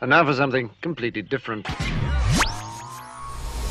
And 0.00 0.10
now 0.10 0.24
for 0.24 0.32
something 0.32 0.70
completely 0.80 1.22
different. 1.22 1.66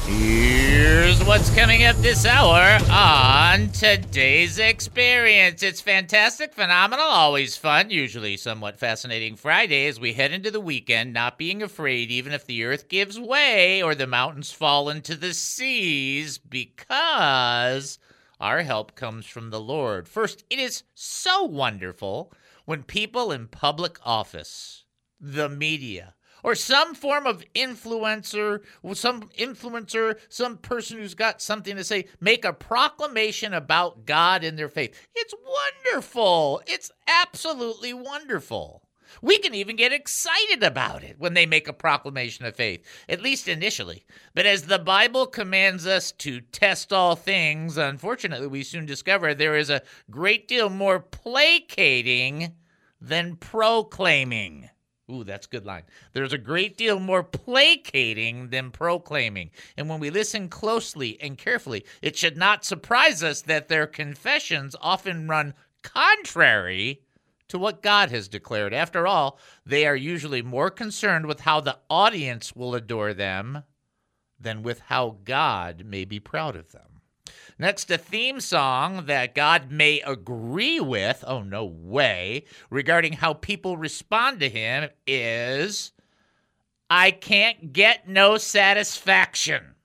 Here's 0.06 1.24
what's 1.24 1.54
coming 1.56 1.84
up 1.86 1.96
this 1.98 2.26
hour 2.26 2.80
on 2.92 3.70
today's 3.70 4.60
experience. 4.60 5.64
It's 5.64 5.80
fantastic, 5.80 6.54
phenomenal, 6.54 7.06
always 7.06 7.56
fun, 7.56 7.90
usually 7.90 8.36
somewhat 8.36 8.78
fascinating 8.78 9.36
Friday 9.38 9.88
as 9.88 10.00
we 10.00 10.14
head 10.14 10.32
into 10.34 10.52
the 10.52 10.60
weekend, 10.60 11.14
not 11.14 11.38
being 11.38 11.64
afraid 11.64 12.12
even 12.12 12.34
if 12.34 12.46
the 12.46 12.64
earth 12.66 12.90
gives 12.90 13.20
way 13.20 13.82
or 13.82 13.96
the 13.96 14.08
mountains 14.08 14.52
fall 14.52 14.90
into 14.90 15.16
the 15.16 15.34
seas 15.34 16.38
because 16.38 18.00
our 18.40 18.64
help 18.64 18.96
comes 18.96 19.26
from 19.26 19.50
the 19.50 19.62
Lord. 19.62 20.08
First, 20.08 20.44
it 20.50 20.60
is 20.60 20.84
so 20.94 21.44
wonderful 21.44 22.34
when 22.66 22.84
people 22.84 23.32
in 23.32 23.48
public 23.48 23.98
office, 24.06 24.84
the 25.20 25.50
media, 25.50 26.14
or 26.44 26.56
some 26.56 26.96
form 26.96 27.26
of 27.26 27.44
influencer, 27.54 28.62
some 28.94 29.24
influencer, 29.38 30.18
some 30.30 30.58
person 30.58 30.98
who's 30.98 31.14
got 31.16 31.42
something 31.42 31.76
to 31.76 31.84
say, 31.84 32.06
make 32.20 32.46
a 32.46 32.54
proclamation 32.54 33.54
about 33.54 34.06
God 34.06 34.44
in 34.44 34.56
their 34.56 34.70
faith. 34.70 34.96
It's 35.16 35.34
wonderful. 35.86 36.62
It's 36.68 36.92
absolutely 37.08 37.94
wonderful. 37.94 38.84
We 39.22 39.38
can 39.40 39.54
even 39.54 39.76
get 39.76 39.94
excited 39.94 40.64
about 40.64 41.04
it 41.04 41.16
when 41.18 41.34
they 41.34 41.46
make 41.46 41.68
a 41.68 41.74
proclamation 41.74 42.46
of 42.46 42.56
faith, 42.56 42.84
at 43.08 43.22
least 43.22 43.48
initially. 43.48 44.06
But 44.36 44.46
as 44.46 44.64
the 44.64 44.80
Bible 44.80 45.28
commands 45.28 45.88
us 45.88 46.12
to 46.14 46.42
test 46.42 46.92
all 46.92 47.16
things, 47.16 47.78
unfortunately, 47.78 48.48
we 48.48 48.64
soon 48.64 48.86
discover 48.86 49.34
there 49.34 49.56
is 49.56 49.70
a 49.70 49.82
great 50.12 50.48
deal 50.48 50.70
more 50.70 51.00
placating 51.00 52.54
than 53.00 53.38
proclaiming. 53.38 54.70
Ooh, 55.10 55.24
that's 55.24 55.48
a 55.48 55.50
good 55.50 55.66
line. 55.66 55.84
There's 56.12 56.34
a 56.34 56.38
great 56.38 56.78
deal 56.78 57.00
more 57.00 57.24
placating 57.24 58.50
than 58.50 58.72
proclaiming. 58.72 59.52
And 59.78 59.88
when 59.88 60.02
we 60.02 60.10
listen 60.10 60.50
closely 60.50 61.18
and 61.22 61.38
carefully, 61.38 61.86
it 62.02 62.18
should 62.18 62.36
not 62.36 62.66
surprise 62.66 63.24
us 63.24 63.42
that 63.44 63.70
their 63.70 63.88
confessions 63.88 64.76
often 64.82 65.30
run 65.30 65.54
contrary 65.82 67.04
to 67.48 67.58
what 67.58 67.82
God 67.82 68.10
has 68.10 68.28
declared. 68.28 68.74
After 68.74 69.08
all, 69.08 69.40
they 69.66 69.88
are 69.88 69.96
usually 69.96 70.42
more 70.42 70.70
concerned 70.70 71.26
with 71.26 71.42
how 71.42 71.62
the 71.62 71.80
audience 71.90 72.54
will 72.54 72.76
adore 72.76 73.14
them 73.14 73.64
than 74.38 74.62
with 74.62 74.80
how 74.82 75.18
God 75.24 75.86
may 75.86 76.04
be 76.04 76.20
proud 76.20 76.58
of 76.58 76.74
them. 76.74 76.87
Next, 77.60 77.90
a 77.92 77.98
theme 77.98 78.40
song 78.40 79.06
that 79.08 79.36
God 79.36 79.72
may 79.72 80.02
agree 80.02 80.80
with, 80.80 81.24
oh, 81.28 81.42
no 81.42 81.66
way, 81.66 82.46
regarding 82.70 83.14
how 83.14 83.34
people 83.34 83.78
respond 83.78 84.40
to 84.40 84.50
Him 84.50 84.90
is 85.06 85.92
I 86.90 87.12
Can't 87.12 87.74
Get 87.74 88.08
No 88.08 88.38
Satisfaction. 88.38 89.76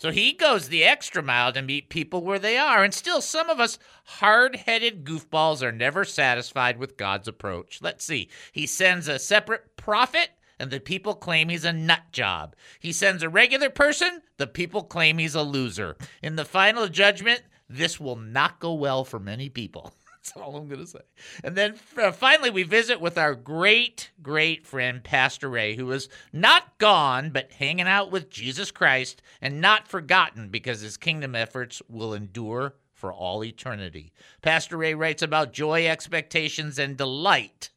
So 0.00 0.10
he 0.10 0.32
goes 0.32 0.68
the 0.68 0.82
extra 0.82 1.22
mile 1.22 1.52
to 1.52 1.60
meet 1.60 1.90
people 1.90 2.24
where 2.24 2.38
they 2.38 2.56
are. 2.56 2.82
And 2.82 2.94
still, 2.94 3.20
some 3.20 3.50
of 3.50 3.60
us 3.60 3.78
hard 4.04 4.56
headed 4.56 5.04
goofballs 5.04 5.62
are 5.62 5.72
never 5.72 6.06
satisfied 6.06 6.78
with 6.78 6.96
God's 6.96 7.28
approach. 7.28 7.82
Let's 7.82 8.06
see. 8.06 8.30
He 8.50 8.66
sends 8.66 9.08
a 9.08 9.18
separate 9.18 9.76
prophet 9.76 10.30
and 10.60 10.70
the 10.70 10.78
people 10.78 11.14
claim 11.14 11.48
he's 11.48 11.64
a 11.64 11.72
nut 11.72 12.02
job. 12.12 12.54
He 12.78 12.92
sends 12.92 13.22
a 13.22 13.28
regular 13.28 13.70
person, 13.70 14.20
the 14.36 14.46
people 14.46 14.82
claim 14.82 15.18
he's 15.18 15.34
a 15.34 15.42
loser. 15.42 15.96
In 16.22 16.36
the 16.36 16.44
final 16.44 16.86
judgment, 16.86 17.42
this 17.68 17.98
will 17.98 18.16
not 18.16 18.60
go 18.60 18.74
well 18.74 19.04
for 19.04 19.18
many 19.18 19.48
people. 19.48 19.94
That's 20.10 20.36
all 20.36 20.56
I'm 20.56 20.68
going 20.68 20.80
to 20.80 20.86
say. 20.86 21.00
And 21.42 21.56
then 21.56 21.76
uh, 21.96 22.12
finally, 22.12 22.50
we 22.50 22.62
visit 22.62 23.00
with 23.00 23.16
our 23.16 23.34
great, 23.34 24.10
great 24.22 24.66
friend, 24.66 25.02
Pastor 25.02 25.48
Ray, 25.48 25.76
who 25.76 25.90
is 25.92 26.10
not 26.30 26.76
gone, 26.76 27.30
but 27.30 27.52
hanging 27.52 27.88
out 27.88 28.10
with 28.10 28.28
Jesus 28.28 28.70
Christ 28.70 29.22
and 29.40 29.62
not 29.62 29.88
forgotten 29.88 30.50
because 30.50 30.82
his 30.82 30.98
kingdom 30.98 31.34
efforts 31.34 31.80
will 31.88 32.12
endure 32.12 32.74
for 32.92 33.10
all 33.10 33.42
eternity. 33.42 34.12
Pastor 34.42 34.76
Ray 34.76 34.92
writes 34.92 35.22
about 35.22 35.54
joy, 35.54 35.86
expectations, 35.86 36.78
and 36.78 36.98
delight. 36.98 37.70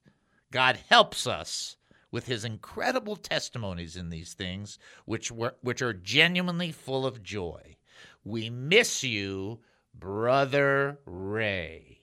God 0.51 0.77
helps 0.89 1.25
us 1.25 1.77
with 2.13 2.27
his 2.27 2.45
incredible 2.45 3.15
testimonies 3.15 3.97
in 3.97 4.09
these 4.09 4.33
things, 4.33 4.77
which 5.05 5.31
were 5.31 5.55
which 5.61 5.81
are 5.81 5.93
genuinely 5.93 6.71
full 6.71 7.05
of 7.05 7.23
joy. 7.23 7.75
We 8.23 8.49
miss 8.49 9.03
you, 9.03 9.59
brother 9.93 10.99
Ray. 11.05 11.93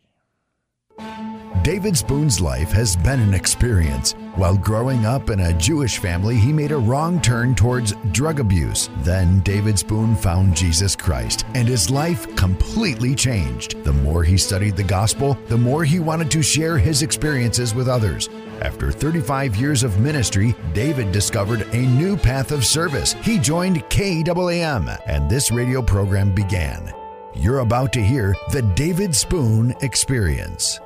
David 1.62 1.97
Spoon's 1.97 2.41
life 2.41 2.72
has 2.72 2.97
been 2.97 3.21
an 3.21 3.34
experience. 3.34 4.12
While 4.34 4.56
growing 4.56 5.04
up 5.04 5.31
in 5.31 5.41
a 5.41 5.53
Jewish 5.59 5.98
family, 5.98 6.37
he 6.37 6.53
made 6.53 6.72
a 6.72 6.77
wrong 6.78 7.21
turn 7.21 7.54
towards 7.54 7.92
drug 8.12 8.41
abuse. 8.41 8.88
Then 8.98 9.41
David 9.41 9.78
Spoon 9.78 10.16
found 10.16 10.56
Jesus 10.56 10.97
Christ, 10.97 11.44
and 11.54 11.69
his 11.69 11.91
life 11.91 12.34
completely 12.34 13.15
changed. 13.15 13.82
The 13.84 13.92
more 13.92 14.25
he 14.25 14.37
studied 14.37 14.77
the 14.77 14.82
gospel, 14.82 15.38
the 15.48 15.59
more 15.59 15.84
he 15.84 16.00
wanted 16.00 16.31
to 16.32 16.42
share 16.42 16.78
his 16.78 17.03
experiences 17.03 17.75
with 17.75 17.88
others. 17.88 18.28
After 18.62 18.93
35 18.93 19.56
years 19.56 19.82
of 19.82 20.00
ministry, 20.00 20.54
David 20.75 21.12
discovered 21.12 21.62
a 21.72 21.87
new 21.87 22.16
path 22.16 22.53
of 22.53 22.65
service. 22.65 23.15
He 23.22 23.38
joined 23.38 23.82
KAAM, 23.88 25.00
and 25.06 25.31
this 25.31 25.50
radio 25.50 25.81
program 25.81 26.34
began. 26.34 26.93
You're 27.34 27.60
about 27.60 27.93
to 27.94 28.03
hear 28.03 28.34
the 28.53 28.62
David 28.62 29.15
Spoon 29.15 29.75
Experience. 29.81 30.81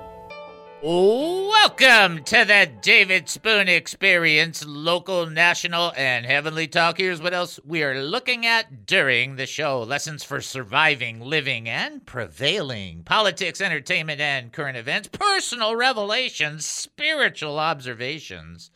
Welcome 0.87 2.25
to 2.25 2.45
the 2.45 2.71
David 2.83 3.31
Spoon 3.31 3.69
Experience, 3.69 4.62
local, 4.67 5.25
national, 5.25 5.95
and 5.97 6.27
heavenly 6.27 6.69
talk. 6.69 6.99
Here's 6.99 7.22
what 7.22 7.33
else 7.33 7.59
we 7.65 7.83
are 7.83 8.03
looking 8.03 8.45
at 8.45 8.84
during 8.84 9.37
the 9.37 9.47
show 9.47 9.83
lessons 9.83 10.25
for 10.25 10.43
surviving, 10.43 11.22
living, 11.22 11.71
and 11.71 12.05
prevailing, 12.05 13.03
politics, 13.03 13.62
entertainment, 13.62 14.21
and 14.21 14.53
current 14.53 14.77
events, 14.77 15.09
personal 15.09 15.75
revelations, 15.75 16.67
spiritual 16.67 17.59
observations, 17.59 18.71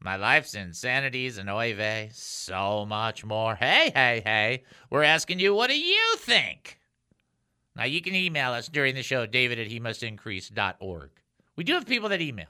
my 0.00 0.16
life's 0.16 0.56
insanities 0.56 1.38
and 1.38 1.48
oy 1.48 1.76
vey, 1.76 2.10
so 2.12 2.84
much 2.84 3.24
more. 3.24 3.54
Hey, 3.54 3.92
hey, 3.94 4.20
hey, 4.24 4.64
we're 4.90 5.04
asking 5.04 5.38
you, 5.38 5.54
what 5.54 5.70
do 5.70 5.78
you 5.78 6.16
think? 6.16 6.80
Now, 7.76 7.84
you 7.84 8.02
can 8.02 8.16
email 8.16 8.50
us 8.50 8.66
during 8.66 8.96
the 8.96 9.04
show, 9.04 9.26
david 9.26 9.60
at 9.60 9.68
he 9.68 9.78
must 9.78 10.02
increase.org. 10.02 11.21
We 11.56 11.64
do 11.64 11.74
have 11.74 11.86
people 11.86 12.08
that 12.08 12.20
email. 12.20 12.46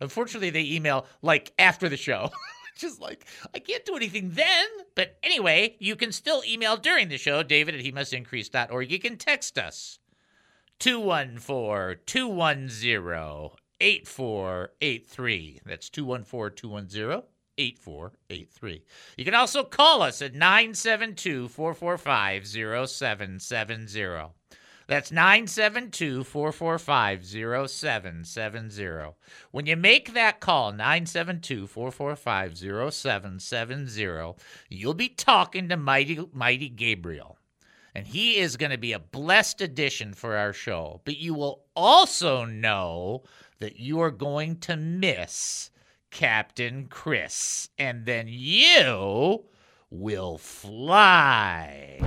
Unfortunately, 0.00 0.50
they 0.50 0.64
email 0.64 1.06
like 1.22 1.52
after 1.58 1.88
the 1.88 1.96
show. 1.96 2.30
Which 2.74 2.84
is 2.84 3.00
like, 3.00 3.26
I 3.54 3.58
can't 3.58 3.84
do 3.84 3.96
anything 3.96 4.30
then. 4.30 4.66
But 4.94 5.18
anyway, 5.22 5.76
you 5.80 5.96
can 5.96 6.12
still 6.12 6.42
email 6.48 6.76
during 6.76 7.08
the 7.08 7.18
show, 7.18 7.42
david 7.42 7.74
at 7.74 7.80
he 7.80 7.92
must 7.92 8.14
increase.org. 8.14 8.90
You 8.90 8.98
can 8.98 9.16
text 9.18 9.58
us 9.58 9.98
214 10.78 11.98
210 12.06 13.50
8483. 13.80 15.60
That's 15.66 15.90
214 15.90 16.56
210 16.56 17.22
8483. 17.58 18.82
You 19.18 19.24
can 19.24 19.34
also 19.34 19.62
call 19.64 20.02
us 20.02 20.22
at 20.22 20.34
972 20.34 21.48
445 21.48 22.46
0770. 22.46 24.39
That's 24.90 25.12
972 25.12 26.24
445 26.24 27.24
0770. 27.24 29.14
When 29.52 29.66
you 29.66 29.76
make 29.76 30.14
that 30.14 30.40
call, 30.40 30.72
972 30.72 31.68
445 31.68 32.58
0770, 32.58 34.34
you'll 34.68 34.94
be 34.94 35.08
talking 35.08 35.68
to 35.68 35.76
Mighty, 35.76 36.28
Mighty 36.32 36.68
Gabriel. 36.68 37.38
And 37.94 38.04
he 38.04 38.38
is 38.38 38.56
going 38.56 38.72
to 38.72 38.78
be 38.78 38.92
a 38.92 38.98
blessed 38.98 39.60
addition 39.60 40.12
for 40.12 40.36
our 40.36 40.52
show. 40.52 41.02
But 41.04 41.18
you 41.18 41.34
will 41.34 41.62
also 41.76 42.44
know 42.44 43.22
that 43.60 43.78
you 43.78 44.00
are 44.00 44.10
going 44.10 44.56
to 44.56 44.74
miss 44.76 45.70
Captain 46.10 46.88
Chris. 46.90 47.68
And 47.78 48.06
then 48.06 48.26
you 48.28 49.44
will 49.88 50.36
fly. 50.36 52.00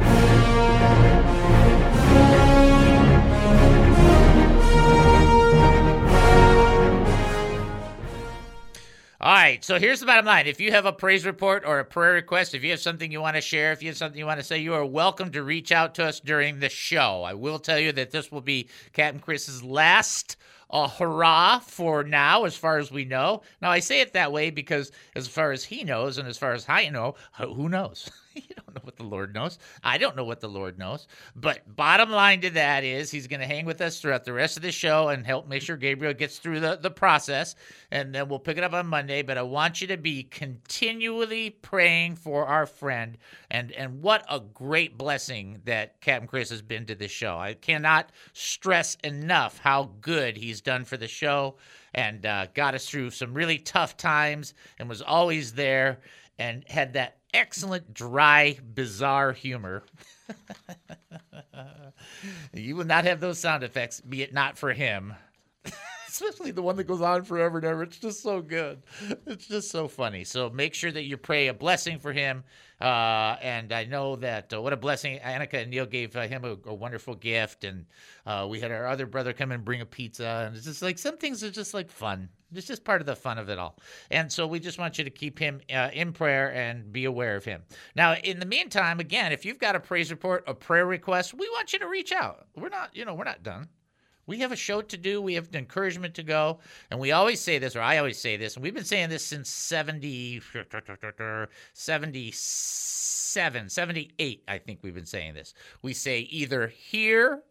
All 9.23 9.33
right, 9.33 9.63
so 9.63 9.79
here's 9.79 10.01
the 10.01 10.05
bottom 10.05 10.25
line. 10.25 10.47
If 10.47 10.59
you 10.59 10.71
have 10.71 10.85
a 10.85 10.91
praise 10.91 11.25
report 11.25 11.63
or 11.65 11.79
a 11.79 11.85
prayer 11.85 12.11
request, 12.11 12.53
if 12.53 12.61
you 12.61 12.71
have 12.71 12.81
something 12.81 13.09
you 13.09 13.21
want 13.21 13.37
to 13.37 13.41
share, 13.41 13.71
if 13.71 13.81
you 13.81 13.87
have 13.87 13.95
something 13.95 14.19
you 14.19 14.25
want 14.25 14.41
to 14.41 14.45
say, 14.45 14.57
you 14.57 14.73
are 14.73 14.85
welcome 14.85 15.31
to 15.31 15.43
reach 15.43 15.71
out 15.71 15.95
to 15.95 16.03
us 16.03 16.19
during 16.19 16.59
the 16.59 16.67
show. 16.67 17.23
I 17.23 17.33
will 17.33 17.57
tell 17.57 17.79
you 17.79 17.93
that 17.93 18.11
this 18.11 18.33
will 18.33 18.41
be 18.41 18.67
Captain 18.91 19.21
Chris's 19.21 19.63
last 19.63 20.35
uh, 20.69 20.89
hurrah 20.89 21.59
for 21.59 22.03
now, 22.03 22.43
as 22.43 22.57
far 22.57 22.79
as 22.79 22.91
we 22.91 23.05
know. 23.05 23.43
Now, 23.61 23.71
I 23.71 23.79
say 23.79 24.01
it 24.01 24.11
that 24.11 24.33
way 24.33 24.49
because 24.49 24.91
as 25.15 25.25
far 25.29 25.53
as 25.53 25.63
he 25.63 25.85
knows 25.85 26.17
and 26.17 26.27
as 26.27 26.37
far 26.37 26.51
as 26.51 26.65
I 26.67 26.89
know, 26.89 27.15
who 27.39 27.69
knows? 27.69 28.11
know 28.75 28.81
what 28.83 28.97
the 28.97 29.03
Lord 29.03 29.33
knows. 29.33 29.59
I 29.83 29.97
don't 29.97 30.15
know 30.15 30.23
what 30.23 30.41
the 30.41 30.47
Lord 30.47 30.77
knows. 30.77 31.07
But 31.35 31.75
bottom 31.75 32.09
line 32.09 32.41
to 32.41 32.49
that 32.51 32.83
is 32.83 33.11
he's 33.11 33.27
going 33.27 33.39
to 33.39 33.45
hang 33.45 33.65
with 33.65 33.81
us 33.81 33.99
throughout 33.99 34.23
the 34.23 34.33
rest 34.33 34.57
of 34.57 34.63
the 34.63 34.71
show 34.71 35.09
and 35.09 35.25
help 35.25 35.47
make 35.47 35.61
sure 35.61 35.77
Gabriel 35.77 36.13
gets 36.13 36.39
through 36.39 36.59
the, 36.59 36.77
the 36.81 36.91
process. 36.91 37.55
And 37.91 38.13
then 38.13 38.29
we'll 38.29 38.39
pick 38.39 38.57
it 38.57 38.63
up 38.63 38.73
on 38.73 38.87
Monday. 38.87 39.21
But 39.21 39.37
I 39.37 39.43
want 39.43 39.81
you 39.81 39.87
to 39.87 39.97
be 39.97 40.23
continually 40.23 41.49
praying 41.49 42.15
for 42.15 42.45
our 42.45 42.65
friend. 42.65 43.17
And, 43.49 43.71
and 43.71 44.01
what 44.01 44.25
a 44.29 44.39
great 44.39 44.97
blessing 44.97 45.61
that 45.65 46.01
Captain 46.01 46.27
Chris 46.27 46.49
has 46.49 46.61
been 46.61 46.85
to 46.87 46.95
this 46.95 47.11
show. 47.11 47.37
I 47.37 47.53
cannot 47.53 48.11
stress 48.33 48.95
enough 49.03 49.57
how 49.59 49.91
good 50.01 50.37
he's 50.37 50.61
done 50.61 50.85
for 50.85 50.97
the 50.97 51.07
show 51.07 51.55
and 51.93 52.25
uh, 52.25 52.47
got 52.53 52.73
us 52.73 52.89
through 52.89 53.11
some 53.11 53.33
really 53.33 53.57
tough 53.57 53.97
times 53.97 54.53
and 54.79 54.89
was 54.89 55.01
always 55.01 55.53
there 55.53 55.99
and 56.39 56.63
had 56.67 56.93
that 56.93 57.17
excellent, 57.33 57.93
dry, 57.93 58.57
bizarre 58.73 59.33
humor. 59.33 59.83
you 62.53 62.75
would 62.75 62.87
not 62.87 63.05
have 63.05 63.19
those 63.19 63.39
sound 63.39 63.63
effects, 63.63 64.01
be 64.01 64.21
it 64.21 64.33
not 64.33 64.57
for 64.57 64.73
him. 64.73 65.13
Especially 66.07 66.51
the 66.51 66.61
one 66.61 66.75
that 66.75 66.83
goes 66.83 67.01
on 67.01 67.23
forever 67.23 67.57
and 67.57 67.65
ever. 67.65 67.83
It's 67.83 67.97
just 67.97 68.21
so 68.21 68.41
good. 68.41 68.83
It's 69.25 69.47
just 69.47 69.71
so 69.71 69.87
funny. 69.87 70.23
So 70.23 70.49
make 70.49 70.75
sure 70.75 70.91
that 70.91 71.03
you 71.03 71.17
pray 71.17 71.47
a 71.47 71.53
blessing 71.53 71.97
for 71.97 72.13
him. 72.13 72.43
Uh, 72.79 73.37
and 73.41 73.71
I 73.71 73.85
know 73.85 74.17
that 74.17 74.53
uh, 74.53 74.61
what 74.61 74.73
a 74.73 74.77
blessing. 74.77 75.19
Annika 75.19 75.55
and 75.55 75.71
Neil 75.71 75.85
gave 75.85 76.15
uh, 76.15 76.27
him 76.27 76.43
a, 76.43 76.69
a, 76.69 76.73
wonderful 76.73 77.15
gift. 77.15 77.63
And 77.63 77.85
uh, 78.25 78.45
we 78.49 78.59
had 78.59 78.71
our 78.71 78.85
other 78.85 79.07
brother 79.07 79.33
come 79.33 79.51
and 79.51 79.65
bring 79.65 79.81
a 79.81 79.85
pizza. 79.85 80.43
And 80.45 80.55
it's 80.55 80.65
just 80.65 80.81
like 80.81 80.99
some 80.99 81.17
things 81.17 81.43
are 81.43 81.49
just 81.49 81.73
like 81.73 81.89
fun. 81.89 82.29
It's 82.55 82.67
just 82.67 82.83
part 82.83 83.01
of 83.01 83.07
the 83.07 83.15
fun 83.15 83.37
of 83.37 83.49
it 83.49 83.57
all. 83.57 83.77
And 84.11 84.31
so 84.31 84.47
we 84.47 84.59
just 84.59 84.79
want 84.79 84.97
you 84.97 85.03
to 85.03 85.09
keep 85.09 85.39
him 85.39 85.61
uh, 85.73 85.89
in 85.93 86.13
prayer 86.13 86.53
and 86.53 86.91
be 86.91 87.05
aware 87.05 87.35
of 87.35 87.45
him. 87.45 87.63
Now, 87.95 88.15
in 88.15 88.39
the 88.39 88.45
meantime, 88.45 88.99
again, 88.99 89.31
if 89.31 89.45
you've 89.45 89.59
got 89.59 89.75
a 89.75 89.79
praise 89.79 90.11
report, 90.11 90.43
a 90.47 90.53
prayer 90.53 90.85
request, 90.85 91.33
we 91.33 91.49
want 91.49 91.73
you 91.73 91.79
to 91.79 91.87
reach 91.87 92.11
out. 92.11 92.47
We're 92.55 92.69
not, 92.69 92.95
you 92.95 93.05
know, 93.05 93.13
we're 93.13 93.23
not 93.23 93.43
done. 93.43 93.69
We 94.25 94.39
have 94.39 94.51
a 94.51 94.55
show 94.55 94.81
to 94.81 94.97
do. 94.97 95.21
We 95.21 95.33
have 95.33 95.53
encouragement 95.53 96.15
to 96.15 96.23
go. 96.23 96.59
And 96.89 96.99
we 96.99 97.11
always 97.11 97.41
say 97.41 97.59
this, 97.59 97.75
or 97.75 97.81
I 97.81 97.97
always 97.97 98.17
say 98.17 98.37
this, 98.37 98.55
and 98.55 98.63
we've 98.63 98.73
been 98.73 98.85
saying 98.85 99.09
this 99.09 99.25
since 99.25 99.49
70, 99.49 100.41
77, 101.73 103.69
78, 103.69 104.43
I 104.47 104.57
think 104.59 104.79
we've 104.81 104.95
been 104.95 105.05
saying 105.05 105.33
this. 105.33 105.53
We 105.81 105.93
say 105.93 106.19
either 106.19 106.67
here, 106.67 107.43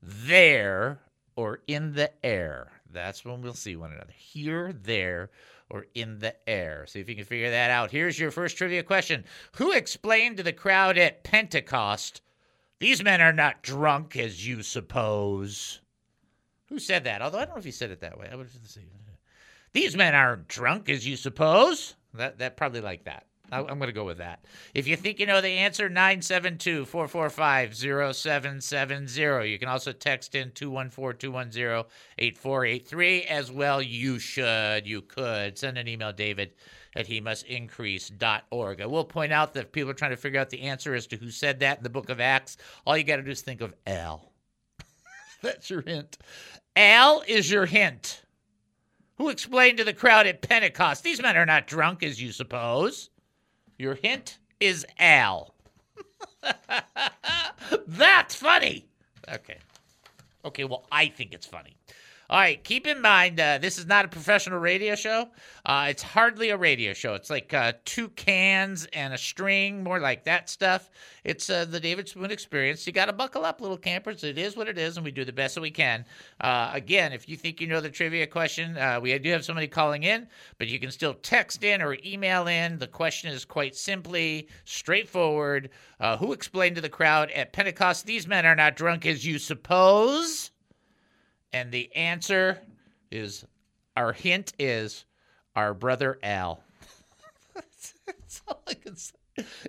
there, 0.00 1.00
or 1.34 1.60
in 1.66 1.94
the 1.94 2.12
air. 2.24 2.70
That's 2.92 3.24
when 3.24 3.42
we'll 3.42 3.54
see 3.54 3.76
one 3.76 3.92
another. 3.92 4.12
Here, 4.16 4.72
there, 4.72 5.30
or 5.68 5.86
in 5.94 6.18
the 6.18 6.34
air. 6.48 6.86
See 6.86 7.00
if 7.00 7.08
you 7.08 7.16
can 7.16 7.24
figure 7.24 7.50
that 7.50 7.70
out. 7.70 7.90
Here's 7.90 8.18
your 8.18 8.30
first 8.30 8.56
trivia 8.56 8.82
question 8.82 9.24
Who 9.56 9.72
explained 9.72 10.36
to 10.36 10.42
the 10.42 10.52
crowd 10.52 10.98
at 10.98 11.24
Pentecost? 11.24 12.22
These 12.78 13.02
men 13.02 13.20
are 13.20 13.32
not 13.32 13.62
drunk 13.62 14.16
as 14.16 14.46
you 14.46 14.62
suppose. 14.62 15.80
Who 16.68 16.78
said 16.78 17.04
that? 17.04 17.20
Although 17.20 17.38
I 17.38 17.44
don't 17.44 17.54
know 17.54 17.58
if 17.58 17.64
he 17.64 17.70
said 17.70 17.90
it 17.90 18.00
that 18.00 18.18
way. 18.18 18.28
I 18.30 18.36
would 18.36 18.48
say, 18.68 18.80
These 19.72 19.96
men 19.96 20.14
aren't 20.14 20.48
drunk 20.48 20.88
as 20.88 21.06
you 21.06 21.16
suppose. 21.16 21.94
That 22.14 22.38
that 22.38 22.56
probably 22.56 22.80
like 22.80 23.04
that. 23.04 23.26
I'm 23.52 23.78
going 23.78 23.88
to 23.88 23.92
go 23.92 24.04
with 24.04 24.18
that. 24.18 24.44
If 24.74 24.86
you 24.86 24.96
think 24.96 25.18
you 25.18 25.26
know 25.26 25.40
the 25.40 25.48
answer, 25.48 25.88
972 25.88 26.84
445 26.84 27.76
0770. 27.76 29.50
You 29.50 29.58
can 29.58 29.68
also 29.68 29.92
text 29.92 30.34
in 30.34 30.52
214 30.52 31.18
210 31.18 31.84
8483 32.18 33.22
as 33.24 33.50
well. 33.50 33.82
You 33.82 34.18
should, 34.18 34.86
you 34.86 35.02
could. 35.02 35.58
Send 35.58 35.78
an 35.78 35.88
email, 35.88 36.12
David 36.12 36.52
at 36.96 37.06
he 37.06 37.20
must 37.20 37.46
increase.org. 37.46 38.80
I 38.80 38.86
will 38.86 39.04
point 39.04 39.32
out 39.32 39.54
that 39.54 39.66
if 39.66 39.72
people 39.72 39.90
are 39.90 39.94
trying 39.94 40.10
to 40.10 40.16
figure 40.16 40.40
out 40.40 40.50
the 40.50 40.62
answer 40.62 40.94
as 40.94 41.06
to 41.08 41.16
who 41.16 41.30
said 41.30 41.60
that 41.60 41.78
in 41.78 41.84
the 41.84 41.90
book 41.90 42.08
of 42.08 42.20
Acts, 42.20 42.56
all 42.86 42.96
you 42.96 43.04
got 43.04 43.16
to 43.16 43.22
do 43.22 43.30
is 43.30 43.42
think 43.42 43.60
of 43.60 43.74
Al. 43.86 44.32
That's 45.42 45.70
your 45.70 45.82
hint. 45.82 46.18
Al 46.76 47.22
is 47.26 47.50
your 47.50 47.66
hint. 47.66 48.22
Who 49.18 49.28
explained 49.28 49.78
to 49.78 49.84
the 49.84 49.92
crowd 49.92 50.26
at 50.26 50.40
Pentecost, 50.40 51.04
these 51.04 51.20
men 51.20 51.36
are 51.36 51.46
not 51.46 51.66
drunk 51.66 52.02
as 52.02 52.20
you 52.20 52.32
suppose. 52.32 53.10
Your 53.80 53.94
hint 53.94 54.36
is 54.60 54.84
Al. 54.98 55.54
That's 57.86 58.34
funny. 58.34 58.84
Okay. 59.26 59.56
Okay, 60.44 60.64
well, 60.64 60.84
I 60.92 61.06
think 61.06 61.32
it's 61.32 61.46
funny. 61.46 61.78
All 62.30 62.38
right, 62.38 62.62
keep 62.62 62.86
in 62.86 63.00
mind, 63.00 63.40
uh, 63.40 63.58
this 63.58 63.76
is 63.76 63.86
not 63.86 64.04
a 64.04 64.08
professional 64.08 64.60
radio 64.60 64.94
show. 64.94 65.30
Uh, 65.66 65.88
it's 65.90 66.00
hardly 66.04 66.50
a 66.50 66.56
radio 66.56 66.92
show. 66.92 67.14
It's 67.14 67.28
like 67.28 67.52
uh, 67.52 67.72
two 67.84 68.08
cans 68.10 68.86
and 68.92 69.12
a 69.12 69.18
string, 69.18 69.82
more 69.82 69.98
like 69.98 70.22
that 70.26 70.48
stuff. 70.48 70.90
It's 71.24 71.50
uh, 71.50 71.64
the 71.64 71.80
David 71.80 72.08
Spoon 72.08 72.30
experience. 72.30 72.86
You 72.86 72.92
got 72.92 73.06
to 73.06 73.12
buckle 73.12 73.44
up, 73.44 73.60
little 73.60 73.76
campers. 73.76 74.22
It 74.22 74.38
is 74.38 74.56
what 74.56 74.68
it 74.68 74.78
is, 74.78 74.96
and 74.96 75.04
we 75.04 75.10
do 75.10 75.24
the 75.24 75.32
best 75.32 75.56
that 75.56 75.60
we 75.60 75.72
can. 75.72 76.04
Uh, 76.40 76.70
again, 76.72 77.12
if 77.12 77.28
you 77.28 77.36
think 77.36 77.60
you 77.60 77.66
know 77.66 77.80
the 77.80 77.90
trivia 77.90 78.28
question, 78.28 78.78
uh, 78.78 79.00
we 79.02 79.18
do 79.18 79.32
have 79.32 79.44
somebody 79.44 79.66
calling 79.66 80.04
in, 80.04 80.28
but 80.56 80.68
you 80.68 80.78
can 80.78 80.92
still 80.92 81.14
text 81.14 81.64
in 81.64 81.82
or 81.82 81.96
email 82.06 82.46
in. 82.46 82.78
The 82.78 82.86
question 82.86 83.32
is 83.32 83.44
quite 83.44 83.74
simply 83.74 84.46
straightforward. 84.64 85.70
who 86.20 86.32
explained 86.32 86.76
to 86.76 86.82
the 86.82 86.88
crowd 86.88 87.32
at 87.32 87.52
Pentecost, 87.52 88.06
these 88.06 88.28
men 88.28 88.46
are 88.46 88.54
not 88.54 88.76
drunk 88.76 89.04
as 89.04 89.26
you 89.26 89.40
suppose? 89.40 90.49
And 91.52 91.72
the 91.72 91.94
answer 91.96 92.60
is 93.10 93.44
our 93.96 94.12
hint 94.12 94.52
is 94.58 95.04
our 95.56 95.74
brother 95.74 96.18
Al. 96.22 96.62
That's 97.54 98.42
all 98.46 98.62
I 98.68 98.74
can 98.74 98.96
say. 98.96 99.14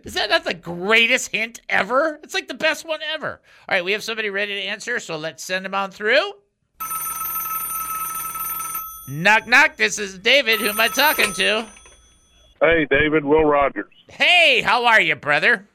Is 0.04 0.14
that 0.16 0.30
not 0.30 0.44
the 0.44 0.54
greatest 0.54 1.32
hint 1.32 1.62
ever? 1.70 2.20
It's 2.24 2.34
like 2.34 2.48
the 2.48 2.54
best 2.54 2.86
one 2.86 3.00
ever. 3.14 3.42
All 3.68 3.76
right, 3.76 3.86
we 3.86 3.94
have 3.94 4.04
somebody 4.04 4.30
ready 4.30 4.54
to 4.54 4.62
answer, 4.62 5.00
so 5.00 5.18
let's 5.18 5.44
send 5.44 5.66
them 5.66 5.74
on 5.74 5.92
through. 5.92 6.34
Knock, 9.10 9.48
knock. 9.48 9.78
This 9.78 9.98
is 9.98 10.18
David. 10.18 10.60
Who 10.60 10.70
am 10.70 10.80
I 10.80 10.88
talking 10.88 11.34
to? 11.34 11.68
Hey, 12.62 12.86
David. 12.90 13.26
Will 13.26 13.44
Rogers. 13.46 13.94
Hey, 14.10 14.62
how 14.62 14.86
are 14.86 15.02
you, 15.02 15.16
brother? 15.16 15.68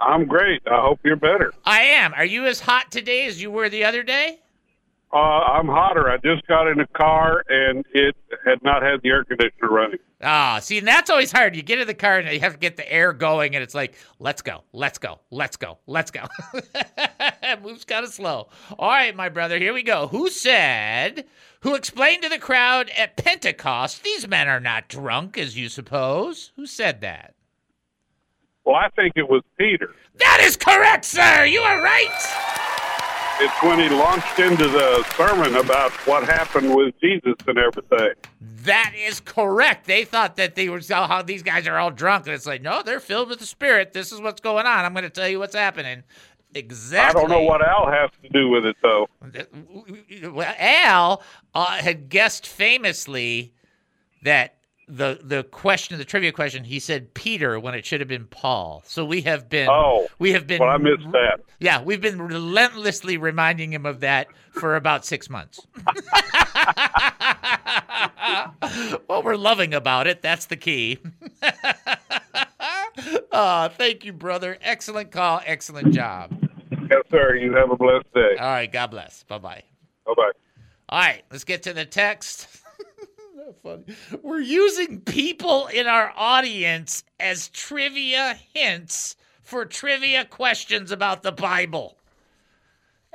I'm 0.00 0.26
great. 0.26 0.62
I 0.66 0.80
hope 0.80 1.00
you're 1.04 1.16
better. 1.16 1.52
I 1.64 1.80
am. 1.82 2.12
Are 2.14 2.24
you 2.24 2.46
as 2.46 2.60
hot 2.60 2.90
today 2.90 3.26
as 3.26 3.40
you 3.40 3.50
were 3.50 3.68
the 3.68 3.84
other 3.84 4.02
day? 4.02 4.40
Uh, 5.14 5.18
I'm 5.18 5.68
hotter. 5.68 6.10
I 6.10 6.16
just 6.16 6.44
got 6.48 6.66
in 6.66 6.80
a 6.80 6.88
car 6.88 7.44
and 7.48 7.84
it 7.92 8.16
had 8.44 8.60
not 8.64 8.82
had 8.82 9.00
the 9.02 9.10
air 9.10 9.22
conditioner 9.22 9.68
running. 9.70 10.00
Ah, 10.20 10.58
see, 10.60 10.78
and 10.78 10.88
that's 10.88 11.08
always 11.08 11.30
hard. 11.30 11.54
You 11.54 11.62
get 11.62 11.78
in 11.78 11.86
the 11.86 11.94
car 11.94 12.18
and 12.18 12.28
you 12.32 12.40
have 12.40 12.54
to 12.54 12.58
get 12.58 12.76
the 12.76 12.92
air 12.92 13.12
going, 13.12 13.54
and 13.54 13.62
it's 13.62 13.76
like, 13.76 13.94
let's 14.18 14.42
go, 14.42 14.64
let's 14.72 14.98
go, 14.98 15.20
let's 15.30 15.56
go, 15.56 15.78
let's 15.86 16.10
go. 16.10 16.24
moves 17.62 17.84
kind 17.84 18.04
of 18.04 18.12
slow. 18.12 18.48
All 18.76 18.88
right, 18.88 19.14
my 19.14 19.28
brother, 19.28 19.56
here 19.56 19.72
we 19.72 19.84
go. 19.84 20.08
Who 20.08 20.28
said, 20.30 21.26
who 21.60 21.76
explained 21.76 22.24
to 22.24 22.28
the 22.28 22.38
crowd 22.38 22.90
at 22.98 23.16
Pentecost, 23.16 24.02
these 24.02 24.26
men 24.26 24.48
are 24.48 24.58
not 24.58 24.88
drunk, 24.88 25.38
as 25.38 25.56
you 25.56 25.68
suppose? 25.68 26.50
Who 26.56 26.66
said 26.66 27.02
that? 27.02 27.34
Well, 28.64 28.74
I 28.74 28.88
think 28.96 29.12
it 29.14 29.28
was 29.28 29.42
Peter. 29.58 29.94
That 30.16 30.40
is 30.42 30.56
correct, 30.56 31.04
sir. 31.04 31.44
You 31.44 31.60
are 31.60 31.80
right 31.80 32.73
it's 33.40 33.62
when 33.62 33.78
he 33.78 33.88
launched 33.88 34.38
into 34.38 34.68
the 34.68 35.02
sermon 35.16 35.56
about 35.56 35.90
what 36.06 36.24
happened 36.24 36.74
with 36.74 36.98
Jesus 37.00 37.34
and 37.46 37.58
everything. 37.58 38.12
That 38.40 38.94
is 38.96 39.20
correct. 39.20 39.86
They 39.86 40.04
thought 40.04 40.36
that 40.36 40.54
they 40.54 40.68
were 40.68 40.80
so 40.80 41.02
how 41.02 41.22
these 41.22 41.42
guys 41.42 41.66
are 41.66 41.78
all 41.78 41.90
drunk, 41.90 42.26
and 42.26 42.34
it's 42.34 42.46
like, 42.46 42.62
no, 42.62 42.82
they're 42.82 43.00
filled 43.00 43.28
with 43.28 43.40
the 43.40 43.46
Spirit. 43.46 43.92
This 43.92 44.12
is 44.12 44.20
what's 44.20 44.40
going 44.40 44.66
on. 44.66 44.84
I'm 44.84 44.92
going 44.92 45.04
to 45.04 45.10
tell 45.10 45.28
you 45.28 45.38
what's 45.38 45.54
happening. 45.54 46.04
Exactly. 46.54 47.20
I 47.20 47.22
don't 47.22 47.30
know 47.30 47.42
what 47.42 47.60
Al 47.66 47.90
has 47.90 48.10
to 48.22 48.28
do 48.28 48.48
with 48.48 48.64
it, 48.64 48.76
though. 48.80 49.08
Well, 50.30 50.54
Al 50.58 51.22
uh, 51.54 51.78
had 51.78 52.08
guessed 52.08 52.46
famously 52.46 53.52
that 54.22 54.56
the 54.86 55.18
the 55.22 55.44
question, 55.44 55.98
the 55.98 56.04
trivia 56.04 56.32
question, 56.32 56.64
he 56.64 56.78
said 56.78 57.14
Peter 57.14 57.58
when 57.58 57.74
it 57.74 57.86
should 57.86 58.00
have 58.00 58.08
been 58.08 58.26
Paul. 58.26 58.82
So 58.86 59.04
we 59.04 59.22
have 59.22 59.48
been. 59.48 59.68
Oh, 59.70 60.06
we 60.18 60.32
have 60.32 60.46
been. 60.46 60.60
Well, 60.60 60.70
I 60.70 60.76
missed 60.76 61.10
that. 61.12 61.40
Yeah, 61.58 61.82
we've 61.82 62.00
been 62.00 62.20
relentlessly 62.20 63.16
reminding 63.16 63.72
him 63.72 63.86
of 63.86 64.00
that 64.00 64.28
for 64.52 64.76
about 64.76 65.04
six 65.04 65.30
months. 65.30 65.66
what 69.06 69.24
we're 69.24 69.36
loving 69.36 69.74
about 69.74 70.06
it, 70.06 70.22
that's 70.22 70.46
the 70.46 70.56
key. 70.56 70.98
oh, 73.32 73.68
thank 73.76 74.04
you, 74.04 74.12
brother. 74.12 74.58
Excellent 74.60 75.10
call. 75.10 75.40
Excellent 75.46 75.94
job. 75.94 76.36
Yes, 76.70 77.02
sir. 77.10 77.36
You 77.36 77.54
have 77.54 77.70
a 77.70 77.76
blessed 77.76 78.12
day. 78.14 78.36
All 78.38 78.46
right. 78.46 78.70
God 78.70 78.90
bless. 78.90 79.24
Bye 79.24 79.38
bye. 79.38 79.62
Bye 80.04 80.14
bye. 80.16 80.30
All 80.88 81.00
right. 81.00 81.24
Let's 81.30 81.44
get 81.44 81.62
to 81.64 81.72
the 81.72 81.86
text 81.86 82.63
funny. 83.62 83.84
We're 84.22 84.40
using 84.40 85.00
people 85.00 85.66
in 85.68 85.86
our 85.86 86.12
audience 86.16 87.04
as 87.20 87.48
trivia 87.48 88.38
hints 88.52 89.16
for 89.42 89.64
trivia 89.64 90.24
questions 90.24 90.90
about 90.90 91.22
the 91.22 91.32
Bible. 91.32 91.96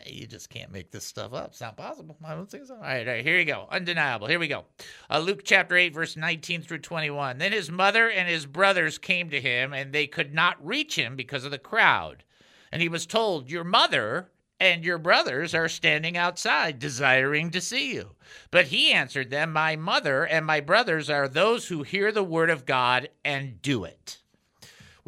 You 0.06 0.28
just 0.28 0.50
can't 0.50 0.72
make 0.72 0.92
this 0.92 1.04
stuff 1.04 1.34
up. 1.34 1.48
It's 1.48 1.62
not 1.62 1.76
possible. 1.76 2.16
I 2.24 2.34
don't 2.34 2.50
think 2.50 2.66
so. 2.66 2.76
All 2.76 2.82
right, 2.82 3.06
all 3.06 3.14
right, 3.16 3.24
here 3.24 3.38
you 3.38 3.46
go. 3.46 3.68
Undeniable. 3.70 4.28
Here 4.28 4.40
we 4.40 4.48
go. 4.48 4.64
Uh, 5.10 5.20
Luke 5.20 5.42
chapter 5.44 5.76
8, 5.76 5.94
verse 5.94 6.16
19 6.16 6.62
through 6.62 6.80
21. 6.80 7.38
Then 7.38 7.52
his 7.52 7.70
mother 7.70 8.10
and 8.10 8.30
his 8.30 8.46
brothers 8.46 8.98
came 8.98 9.30
to 9.30 9.42
him, 9.42 9.74
and 9.74 9.92
they 9.92 10.08
could 10.08 10.34
not 10.34 10.66
reach 10.66 10.96
him 10.98 11.16
because 11.18 11.44
of 11.44 11.52
the 11.52 11.58
crowd. 11.58 12.24
And 12.72 12.82
he 12.82 12.88
was 12.88 13.06
told, 13.06 13.52
Your 13.52 13.66
mother 13.66 14.30
and 14.60 14.84
your 14.84 14.98
brothers 14.98 15.56
are 15.56 15.68
standing 15.68 16.18
outside, 16.18 16.80
desiring 16.80 17.52
to 17.52 17.62
see 17.62 17.94
you. 17.94 18.12
But 18.52 18.68
he 18.68 18.92
answered 18.92 19.30
them, 19.30 19.52
My 19.52 19.76
mother 19.76 20.26
and 20.26 20.46
my 20.46 20.60
brothers 20.60 21.10
are 21.10 21.28
those 21.28 21.68
who 21.68 21.84
hear 21.84 22.12
the 22.12 22.24
word 22.24 22.50
of 22.50 22.66
God 22.66 23.10
and 23.26 23.62
do 23.62 23.84
it. 23.84 24.19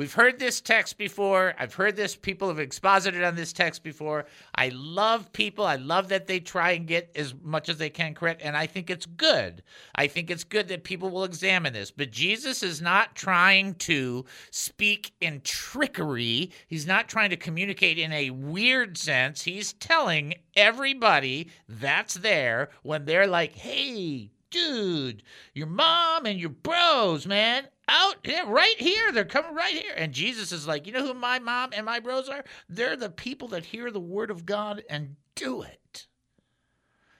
We've 0.01 0.11
heard 0.11 0.39
this 0.39 0.61
text 0.61 0.97
before. 0.97 1.53
I've 1.59 1.75
heard 1.75 1.95
this. 1.95 2.15
People 2.15 2.47
have 2.47 2.57
exposited 2.57 3.23
on 3.23 3.35
this 3.35 3.53
text 3.53 3.83
before. 3.83 4.25
I 4.55 4.69
love 4.69 5.31
people. 5.31 5.63
I 5.63 5.75
love 5.75 6.07
that 6.07 6.25
they 6.25 6.39
try 6.39 6.71
and 6.71 6.87
get 6.87 7.11
as 7.15 7.35
much 7.43 7.69
as 7.69 7.77
they 7.77 7.91
can 7.91 8.15
correct. 8.15 8.41
And 8.43 8.57
I 8.57 8.65
think 8.65 8.89
it's 8.89 9.05
good. 9.05 9.61
I 9.93 10.07
think 10.07 10.31
it's 10.31 10.43
good 10.43 10.69
that 10.69 10.83
people 10.83 11.11
will 11.11 11.23
examine 11.23 11.73
this. 11.73 11.91
But 11.91 12.09
Jesus 12.09 12.63
is 12.63 12.81
not 12.81 13.13
trying 13.13 13.75
to 13.75 14.25
speak 14.49 15.13
in 15.21 15.39
trickery. 15.41 16.49
He's 16.65 16.87
not 16.87 17.07
trying 17.07 17.29
to 17.29 17.37
communicate 17.37 17.99
in 17.99 18.11
a 18.11 18.31
weird 18.31 18.97
sense. 18.97 19.43
He's 19.43 19.73
telling 19.73 20.33
everybody 20.55 21.49
that's 21.69 22.15
there 22.15 22.69
when 22.81 23.05
they're 23.05 23.27
like, 23.27 23.53
hey, 23.55 24.31
dude, 24.49 25.21
your 25.53 25.67
mom 25.67 26.25
and 26.25 26.39
your 26.39 26.49
bros, 26.49 27.25
man, 27.25 27.67
out 27.91 28.15
yeah, 28.23 28.45
right 28.47 28.75
here. 28.79 29.11
They're 29.11 29.25
coming 29.25 29.53
right 29.53 29.73
here. 29.73 29.93
And 29.95 30.13
Jesus 30.13 30.51
is 30.51 30.65
like, 30.65 30.87
you 30.87 30.93
know 30.93 31.05
who 31.05 31.13
my 31.13 31.39
mom 31.39 31.71
and 31.73 31.85
my 31.85 31.99
bros 31.99 32.29
are? 32.29 32.43
They're 32.69 32.95
the 32.95 33.09
people 33.09 33.49
that 33.49 33.65
hear 33.65 33.91
the 33.91 33.99
word 33.99 34.31
of 34.31 34.45
God 34.45 34.83
and 34.89 35.15
do 35.35 35.61
it. 35.61 36.07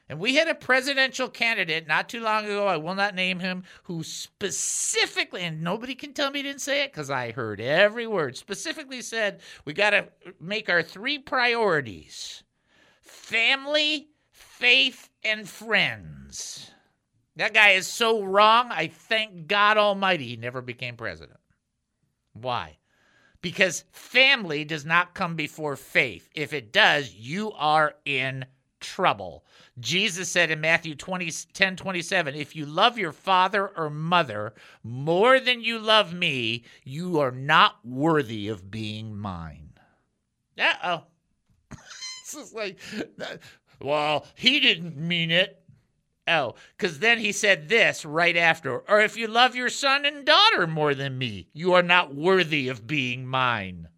And 0.10 0.20
we 0.20 0.36
had 0.36 0.50
a 0.50 0.56
presidential 0.56 1.30
candidate 1.30 1.88
not 1.88 2.10
too 2.10 2.20
long 2.20 2.44
ago, 2.44 2.68
I 2.68 2.76
will 2.76 2.96
not 2.96 3.16
name 3.16 3.40
him, 3.40 3.64
who 3.84 4.04
specifically, 4.04 5.44
and 5.44 5.62
nobody 5.62 5.96
can 5.96 6.12
tell 6.12 6.32
me 6.32 6.40
he 6.40 6.44
didn't 6.44 6.60
say 6.60 6.84
it 6.84 6.92
because 6.92 7.10
I 7.10 7.32
heard 7.32 7.62
every 7.62 8.08
word, 8.08 8.36
specifically 8.36 9.02
said, 9.02 9.40
we 9.64 9.72
got 9.72 9.92
to 9.92 10.10
make 10.42 10.70
our 10.70 10.84
three 10.84 11.18
priorities 11.18 12.44
family, 13.02 14.10
faith, 14.32 15.10
and 15.24 15.48
friends. 15.48 16.71
That 17.42 17.56
guy 17.56 17.72
is 17.72 17.88
so 17.88 18.22
wrong. 18.22 18.68
I 18.70 18.86
thank 18.86 19.48
God 19.48 19.76
Almighty 19.76 20.28
he 20.28 20.36
never 20.36 20.62
became 20.62 20.96
president. 20.96 21.40
Why? 22.34 22.78
Because 23.42 23.84
family 23.92 24.64
does 24.64 24.86
not 24.86 25.16
come 25.16 25.36
before 25.36 25.76
faith. 25.76 26.30
If 26.36 26.54
it 26.54 26.72
does, 26.72 27.16
you 27.16 27.52
are 27.54 27.96
in 28.06 28.46
trouble. 28.80 29.44
Jesus 29.80 30.30
said 30.30 30.52
in 30.52 30.62
Matthew 30.62 30.94
20, 30.94 31.32
10 31.52 31.78
27, 31.78 32.36
if 32.36 32.56
you 32.56 32.68
love 32.68 33.00
your 33.00 33.12
father 33.12 33.70
or 33.70 33.90
mother 33.90 34.54
more 34.84 35.40
than 35.40 35.64
you 35.64 35.80
love 35.80 36.14
me, 36.14 36.64
you 36.84 37.20
are 37.22 37.32
not 37.32 37.78
worthy 37.84 38.50
of 38.50 38.70
being 38.70 39.18
mine. 39.18 39.80
Uh 40.60 40.74
oh. 40.84 41.04
this 41.72 42.36
is 42.36 42.54
like, 42.54 42.78
well, 43.82 44.28
he 44.36 44.60
didn't 44.60 44.96
mean 44.96 45.32
it. 45.32 45.61
Oh, 46.32 46.56
because 46.78 47.00
then 47.00 47.20
he 47.20 47.34
said 47.34 47.68
this 47.68 48.06
right 48.06 48.38
after. 48.38 48.80
Or 48.90 49.02
if 49.02 49.18
you 49.18 49.28
love 49.28 49.54
your 49.54 49.70
son 49.70 50.06
and 50.06 50.26
daughter 50.26 50.66
more 50.66 50.96
than 50.96 51.18
me, 51.18 51.50
you 51.52 51.74
are 51.74 51.84
not 51.84 52.16
worthy 52.16 52.70
of 52.70 52.88
being 52.88 53.26
mine. 53.26 53.90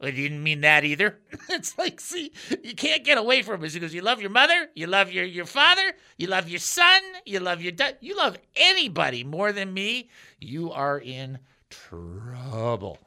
I 0.00 0.10
didn't 0.10 0.42
mean 0.42 0.60
that 0.60 0.84
either. 0.84 1.18
it's 1.48 1.76
like, 1.76 2.00
see, 2.00 2.32
you 2.62 2.74
can't 2.74 3.04
get 3.04 3.18
away 3.18 3.42
from 3.42 3.64
it. 3.64 3.72
He 3.72 3.80
goes, 3.80 3.92
you 3.92 4.02
love 4.02 4.20
your 4.20 4.30
mother, 4.30 4.68
you 4.74 4.86
love 4.86 5.10
your, 5.10 5.24
your 5.24 5.46
father, 5.46 5.92
you 6.16 6.28
love 6.28 6.48
your 6.48 6.60
son, 6.60 7.02
you 7.24 7.40
love 7.40 7.60
your 7.60 7.72
dad, 7.72 7.98
you 8.00 8.16
love 8.16 8.38
anybody 8.54 9.24
more 9.24 9.52
than 9.52 9.74
me, 9.74 10.10
you 10.38 10.70
are 10.70 10.98
in 10.98 11.38
trouble. 11.70 12.98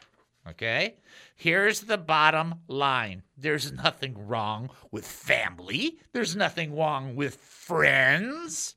Okay? 0.48 0.96
Here's 1.36 1.82
the 1.82 1.98
bottom 1.98 2.56
line 2.68 3.24
there's 3.38 3.72
nothing 3.72 4.27
wrong 4.27 4.70
with 4.89 5.06
family, 5.06 6.00
there's 6.13 6.36
nothing 6.36 6.75
wrong 6.75 7.15
with 7.15 7.36
friends, 7.36 8.75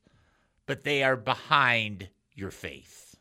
but 0.65 0.83
they 0.83 1.01
are 1.01 1.15
behind 1.15 2.09
your 2.33 2.51
faith. 2.51 3.15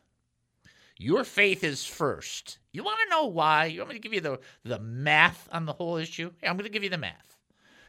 Your 0.96 1.22
faith 1.22 1.62
is 1.62 1.86
first. 1.86 2.58
You 2.72 2.82
want 2.82 2.98
to 3.04 3.10
know 3.10 3.26
why? 3.26 3.66
You 3.66 3.78
want 3.78 3.90
me 3.90 3.94
to 3.94 4.00
give 4.00 4.12
you 4.12 4.20
the, 4.20 4.40
the 4.64 4.80
math 4.80 5.48
on 5.52 5.64
the 5.64 5.72
whole 5.72 5.96
issue? 5.96 6.32
I'm 6.42 6.56
going 6.56 6.64
to 6.64 6.70
give 6.70 6.82
you 6.82 6.90
the 6.90 6.98
math. 6.98 7.36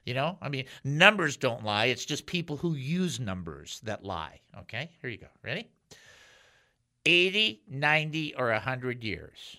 You 0.05 0.13
know, 0.13 0.37
I 0.41 0.49
mean, 0.49 0.65
numbers 0.83 1.35
don't 1.35 1.63
lie. 1.63 1.85
It's 1.85 2.05
just 2.05 2.27
people 2.27 2.57
who 2.57 2.75
use 2.75 3.19
numbers 3.19 3.79
that 3.83 4.03
lie. 4.03 4.41
Okay, 4.59 4.91
here 5.01 5.09
you 5.09 5.17
go. 5.17 5.27
Ready? 5.43 5.67
80, 7.05 7.63
90, 7.67 8.35
or 8.35 8.51
100 8.51 9.03
years 9.03 9.57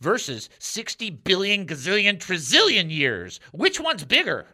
versus 0.00 0.48
60 0.58 1.10
billion 1.10 1.66
gazillion 1.66 2.18
trizillion 2.18 2.90
years. 2.90 3.40
Which 3.52 3.80
one's 3.80 4.04
bigger? 4.04 4.46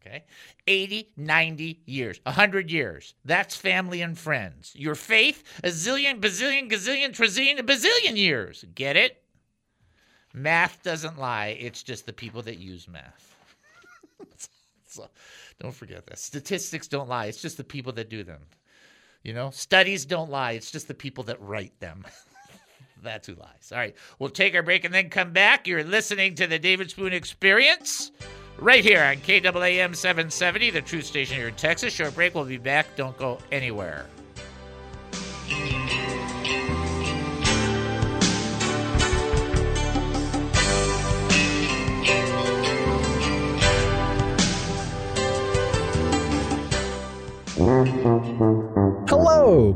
Okay. 0.00 0.24
80, 0.66 1.12
90 1.16 1.80
years, 1.86 2.20
100 2.24 2.70
years. 2.70 3.14
That's 3.24 3.56
family 3.56 4.02
and 4.02 4.18
friends. 4.18 4.72
Your 4.74 4.94
faith, 4.94 5.42
a 5.62 5.68
zillion, 5.68 6.20
bazillion, 6.20 6.70
gazillion, 6.70 7.10
trizillion, 7.10 7.58
a 7.58 7.62
bazillion 7.62 8.16
years. 8.16 8.64
Get 8.74 8.96
it? 8.96 9.22
Math 10.34 10.82
doesn't 10.82 11.18
lie. 11.18 11.56
It's 11.60 11.82
just 11.82 12.06
the 12.06 12.12
people 12.12 12.42
that 12.42 12.58
use 12.58 12.88
math. 12.88 13.36
so 14.86 15.08
don't 15.60 15.74
forget 15.74 16.06
that. 16.06 16.18
Statistics 16.18 16.88
don't 16.88 17.08
lie. 17.08 17.26
It's 17.26 17.42
just 17.42 17.56
the 17.56 17.64
people 17.64 17.92
that 17.92 18.08
do 18.08 18.24
them. 18.24 18.40
You 19.22 19.34
know, 19.34 19.50
studies 19.50 20.04
don't 20.04 20.30
lie. 20.30 20.52
It's 20.52 20.70
just 20.70 20.88
the 20.88 20.94
people 20.94 21.24
that 21.24 21.40
write 21.40 21.78
them. 21.80 22.04
That's 23.02 23.26
who 23.26 23.34
lies. 23.34 23.72
All 23.72 23.78
right, 23.78 23.94
we'll 24.18 24.30
take 24.30 24.54
our 24.54 24.62
break 24.62 24.84
and 24.84 24.94
then 24.94 25.10
come 25.10 25.32
back. 25.32 25.66
You're 25.66 25.84
listening 25.84 26.34
to 26.36 26.46
the 26.46 26.58
David 26.58 26.90
Spoon 26.90 27.12
Experience 27.12 28.12
right 28.58 28.84
here 28.84 29.02
on 29.02 29.16
KAAM 29.16 29.94
770, 29.94 30.70
the 30.70 30.80
truth 30.80 31.04
station 31.04 31.36
here 31.36 31.48
in 31.48 31.54
Texas. 31.54 31.92
Short 31.92 32.14
break. 32.14 32.34
We'll 32.34 32.44
be 32.44 32.58
back. 32.58 32.96
Don't 32.96 33.16
go 33.18 33.38
anywhere. 33.50 34.06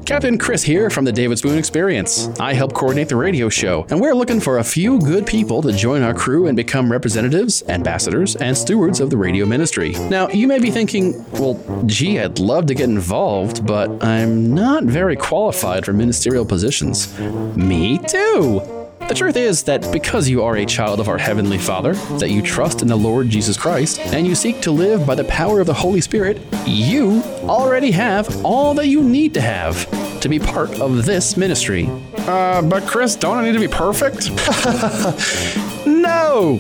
Captain 0.05 0.39
Chris 0.39 0.63
here 0.63 0.91
from 0.91 1.05
the 1.05 1.13
David 1.13 1.39
Spoon 1.39 1.57
Experience. 1.59 2.29
I 2.39 2.53
help 2.53 2.75
coordinate 2.75 3.09
the 3.09 3.17
radio 3.17 3.49
show, 3.49 3.87
and 3.91 4.01
we're 4.01 4.15
looking 4.15 4.41
for 4.41 4.59
a 4.59 4.65
few 4.65 4.99
good 5.01 5.27
people 5.27 5.63
to 5.63 5.73
join 5.73 6.03
our 6.03 6.15
crew 6.15 6.47
and 6.47 6.57
become 6.57 6.91
representatives, 6.91 7.63
ambassadors, 7.69 8.37
and 8.37 8.57
stewards 8.57 9.01
of 9.01 9.11
the 9.11 9.17
radio 9.17 9.47
ministry. 9.47 9.93
Now, 10.11 10.29
you 10.29 10.47
may 10.47 10.59
be 10.59 10.71
thinking, 10.71 11.25
well, 11.33 11.59
gee, 11.87 12.21
I'd 12.21 12.39
love 12.39 12.67
to 12.67 12.75
get 12.75 12.89
involved, 12.89 13.67
but 13.67 14.05
I'm 14.05 14.55
not 14.55 14.85
very 14.85 15.17
qualified 15.17 15.85
for 15.85 15.93
ministerial 15.93 16.45
positions. 16.45 17.19
Me 17.57 17.99
too! 17.99 18.76
The 19.09 19.15
truth 19.15 19.37
is 19.37 19.63
that 19.63 19.93
because 19.93 20.29
you 20.29 20.43
are 20.43 20.57
a 20.57 20.67
child 20.67 20.99
of 20.99 21.09
our 21.09 21.17
Heavenly 21.17 21.59
Father, 21.59 21.95
that 22.19 22.31
you 22.31 22.43
trust 22.43 22.83
in 22.83 22.89
the 22.89 22.97
Lord 22.97 23.29
Jesus 23.29 23.57
Christ, 23.57 24.01
and 24.01 24.27
you 24.27 24.35
seek 24.35 24.61
to 24.63 24.73
live 24.73 25.07
by 25.07 25.15
the 25.15 25.23
power 25.25 25.61
of 25.61 25.69
the 25.69 25.75
Holy 25.75 26.01
Spirit, 26.01 26.41
you 26.67 27.23
already 27.45 27.93
have 27.93 28.45
all 28.45 28.75
that 28.75 28.89
you 28.89 29.05
need 29.05 29.33
to 29.35 29.41
have 29.41 29.89
to 30.21 30.29
be 30.29 30.41
part 30.41 30.81
of 30.81 31.07
this 31.07 31.37
ministry. 31.37 31.89
Uh, 32.27 32.63
but 32.63 32.85
Chris, 32.85 33.15
don't 33.15 33.39
I 33.39 33.45
need 33.45 33.53
to 33.53 33.61
be 33.61 33.69
perfect? 33.69 34.31
no! 35.87 36.59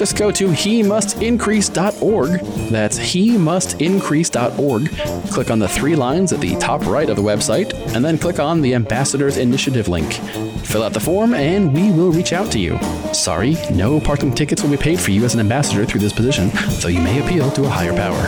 Just 0.00 0.16
go 0.16 0.30
to 0.30 0.50
he 0.50 0.82
must 0.82 1.20
increase.org. 1.20 2.40
That's 2.70 2.96
he 2.96 3.36
must 3.36 3.82
increase.org. 3.82 4.88
Click 5.30 5.50
on 5.50 5.58
the 5.58 5.68
three 5.68 5.94
lines 5.94 6.32
at 6.32 6.40
the 6.40 6.56
top 6.56 6.86
right 6.86 7.10
of 7.10 7.16
the 7.16 7.22
website, 7.22 7.74
and 7.94 8.02
then 8.02 8.16
click 8.16 8.38
on 8.38 8.62
the 8.62 8.74
Ambassadors 8.74 9.36
Initiative 9.36 9.88
link. 9.88 10.10
Fill 10.64 10.84
out 10.84 10.94
the 10.94 11.00
form, 11.00 11.34
and 11.34 11.59
we 11.66 11.90
will 11.90 12.12
reach 12.12 12.32
out 12.32 12.50
to 12.52 12.58
you. 12.58 12.78
Sorry, 13.12 13.56
no 13.72 14.00
parking 14.00 14.34
tickets 14.34 14.62
will 14.62 14.70
be 14.70 14.76
paid 14.76 15.00
for 15.00 15.10
you 15.10 15.24
as 15.24 15.34
an 15.34 15.40
ambassador 15.40 15.84
through 15.84 16.00
this 16.00 16.12
position, 16.12 16.50
though 16.80 16.88
you 16.88 17.00
may 17.00 17.20
appeal 17.20 17.50
to 17.52 17.64
a 17.64 17.68
higher 17.68 17.92
power. 17.92 18.20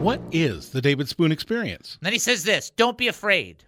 What 0.00 0.20
is 0.32 0.70
the 0.70 0.80
David 0.80 1.08
Spoon 1.08 1.32
experience? 1.32 1.98
Then 2.00 2.12
he 2.12 2.18
says 2.18 2.44
this 2.44 2.70
don't 2.70 2.96
be 2.96 3.08
afraid. 3.08 3.64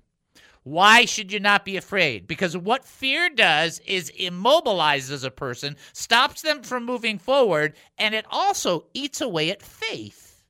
Why 0.62 1.06
should 1.06 1.32
you 1.32 1.40
not 1.40 1.64
be 1.64 1.76
afraid? 1.76 2.26
Because 2.26 2.56
what 2.56 2.84
fear 2.84 3.30
does 3.30 3.80
is 3.80 4.12
immobilizes 4.20 5.24
a 5.24 5.30
person, 5.30 5.76
stops 5.92 6.42
them 6.42 6.62
from 6.62 6.84
moving 6.84 7.18
forward, 7.18 7.74
and 7.96 8.14
it 8.14 8.26
also 8.30 8.86
eats 8.92 9.20
away 9.20 9.50
at 9.50 9.62
faith. 9.62 10.44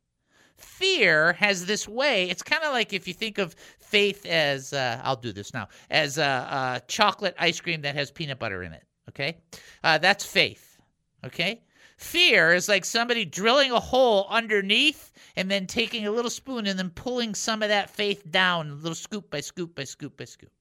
Fear 0.57 1.35
has 1.35 1.67
this 1.67 1.87
way, 1.87 2.29
it's 2.29 2.43
kind 2.43 2.63
of 2.65 2.73
like 2.73 2.93
if 2.93 3.07
you 3.07 3.15
think 3.15 3.39
of 3.39 3.55
faith 3.91 4.25
as, 4.25 4.73
uh, 4.73 5.01
I'll 5.03 5.17
do 5.17 5.33
this 5.33 5.53
now, 5.53 5.69
as 5.91 6.17
a, 6.19 6.81
chocolate 6.87 7.35
ice 7.39 7.61
cream 7.61 7.83
that 7.83 7.97
has 7.97 8.11
peanut 8.11 8.39
butter 8.39 8.63
in 8.63 8.73
it, 8.73 8.85
okay? 9.09 9.39
Uh, 9.83 9.99
that's 9.99 10.25
faith, 10.25 10.79
okay? 11.25 11.63
Fear 11.99 12.55
is 12.55 12.69
like 12.69 12.85
somebody 12.85 13.25
drilling 13.25 13.73
a 13.73 13.81
hole 13.81 14.27
underneath 14.31 15.13
and 15.37 15.51
then 15.51 15.67
taking 15.67 16.07
a 16.07 16.11
little 16.11 16.31
spoon 16.31 16.67
and 16.67 16.79
then 16.79 16.91
pulling 16.91 17.35
some 17.35 17.63
of 17.63 17.69
that 17.69 17.91
faith 17.91 18.31
down, 18.31 18.71
a 18.71 18.75
little 18.75 18.95
scoop 18.95 19.31
by 19.31 19.41
scoop 19.41 19.75
by 19.75 19.85
scoop 19.85 20.17
by 20.17 20.25
scoop. 20.25 20.53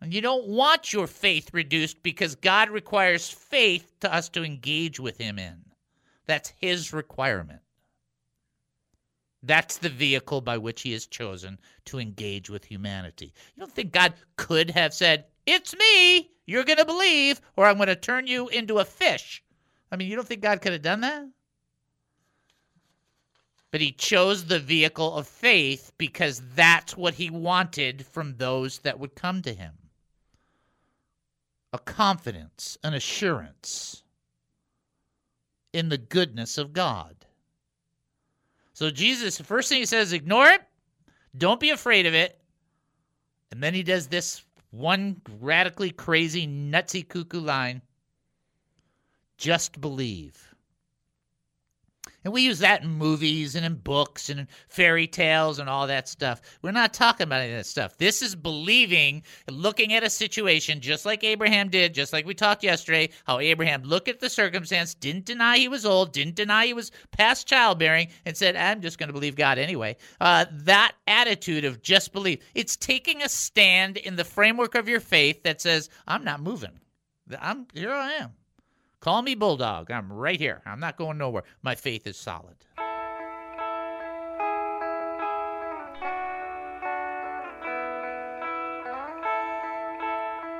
And 0.00 0.14
you 0.14 0.22
don't 0.22 0.46
want 0.46 0.92
your 0.92 1.06
faith 1.06 1.50
reduced 1.52 2.02
because 2.02 2.34
God 2.34 2.70
requires 2.70 3.28
faith 3.28 3.92
to 4.00 4.12
us 4.12 4.30
to 4.30 4.44
engage 4.44 4.98
with 4.98 5.18
Him 5.18 5.38
in. 5.38 5.66
That's 6.26 6.48
His 6.48 6.92
requirement. 6.94 7.60
That's 9.42 9.78
the 9.78 9.88
vehicle 9.88 10.40
by 10.40 10.58
which 10.58 10.82
He 10.82 10.92
has 10.92 11.06
chosen 11.06 11.58
to 11.86 11.98
engage 11.98 12.50
with 12.50 12.64
humanity. 12.64 13.32
You 13.54 13.60
don't 13.60 13.72
think 13.72 13.92
God 13.92 14.14
could 14.36 14.70
have 14.70 14.92
said, 14.92 15.24
It's 15.46 15.74
me, 15.76 16.30
you're 16.46 16.64
going 16.64 16.78
to 16.78 16.84
believe, 16.84 17.40
or 17.56 17.66
I'm 17.66 17.76
going 17.76 17.88
to 17.88 17.96
turn 17.96 18.26
you 18.26 18.48
into 18.48 18.78
a 18.78 18.84
fish? 18.84 19.42
I 19.90 19.96
mean, 19.96 20.08
you 20.08 20.16
don't 20.16 20.28
think 20.28 20.42
God 20.42 20.60
could 20.60 20.72
have 20.72 20.82
done 20.82 21.00
that? 21.00 21.26
But 23.70 23.80
he 23.80 23.92
chose 23.92 24.44
the 24.44 24.58
vehicle 24.58 25.14
of 25.14 25.28
faith 25.28 25.92
because 25.96 26.42
that's 26.54 26.96
what 26.96 27.14
he 27.14 27.30
wanted 27.30 28.04
from 28.04 28.36
those 28.36 28.80
that 28.80 28.98
would 28.98 29.14
come 29.14 29.42
to 29.42 29.54
him 29.54 29.74
a 31.72 31.78
confidence, 31.78 32.76
an 32.82 32.94
assurance 32.94 34.02
in 35.72 35.88
the 35.88 35.98
goodness 35.98 36.58
of 36.58 36.72
God. 36.72 37.19
So 38.80 38.88
Jesus, 38.88 39.36
the 39.36 39.44
first 39.44 39.68
thing 39.68 39.80
he 39.80 39.84
says, 39.84 40.14
ignore 40.14 40.46
it. 40.46 40.62
Don't 41.36 41.60
be 41.60 41.68
afraid 41.68 42.06
of 42.06 42.14
it. 42.14 42.40
And 43.52 43.62
then 43.62 43.74
he 43.74 43.82
does 43.82 44.06
this 44.06 44.42
one 44.70 45.20
radically 45.38 45.90
crazy, 45.90 46.46
nutsy 46.46 47.06
cuckoo 47.06 47.40
line. 47.40 47.82
Just 49.36 49.82
believe. 49.82 50.49
And 52.24 52.32
we 52.32 52.42
use 52.42 52.58
that 52.58 52.82
in 52.82 52.90
movies 52.90 53.54
and 53.54 53.64
in 53.64 53.76
books 53.76 54.28
and 54.28 54.40
in 54.40 54.48
fairy 54.68 55.06
tales 55.06 55.58
and 55.58 55.68
all 55.68 55.86
that 55.86 56.08
stuff. 56.08 56.40
We're 56.62 56.70
not 56.70 56.92
talking 56.92 57.24
about 57.24 57.40
any 57.40 57.52
of 57.52 57.58
that 57.58 57.66
stuff. 57.66 57.96
This 57.96 58.22
is 58.22 58.34
believing, 58.34 59.22
looking 59.48 59.94
at 59.94 60.02
a 60.02 60.10
situation 60.10 60.80
just 60.80 61.06
like 61.06 61.24
Abraham 61.24 61.70
did, 61.70 61.94
just 61.94 62.12
like 62.12 62.26
we 62.26 62.34
talked 62.34 62.62
yesterday, 62.62 63.10
how 63.24 63.38
Abraham 63.38 63.82
looked 63.82 64.08
at 64.08 64.20
the 64.20 64.28
circumstance, 64.28 64.94
didn't 64.94 65.24
deny 65.24 65.58
he 65.58 65.68
was 65.68 65.86
old, 65.86 66.12
didn't 66.12 66.34
deny 66.34 66.66
he 66.66 66.74
was 66.74 66.92
past 67.10 67.46
childbearing, 67.46 68.08
and 68.26 68.36
said, 68.36 68.56
I'm 68.56 68.80
just 68.80 68.98
going 68.98 69.08
to 69.08 69.14
believe 69.14 69.36
God 69.36 69.58
anyway. 69.58 69.96
Uh, 70.20 70.44
that 70.50 70.92
attitude 71.06 71.64
of 71.64 71.82
just 71.82 72.12
believe, 72.12 72.42
it's 72.54 72.76
taking 72.76 73.22
a 73.22 73.28
stand 73.28 73.96
in 73.96 74.16
the 74.16 74.24
framework 74.24 74.74
of 74.74 74.88
your 74.88 75.00
faith 75.00 75.42
that 75.42 75.60
says, 75.60 75.88
I'm 76.06 76.24
not 76.24 76.40
moving. 76.40 76.78
I'm 77.40 77.66
here 77.74 77.92
I 77.92 78.12
am. 78.12 78.32
Call 79.00 79.22
me 79.22 79.34
Bulldog. 79.34 79.90
I'm 79.90 80.12
right 80.12 80.38
here. 80.38 80.60
I'm 80.66 80.78
not 80.78 80.98
going 80.98 81.16
nowhere. 81.16 81.44
My 81.62 81.74
faith 81.74 82.06
is 82.06 82.18
solid. 82.18 82.56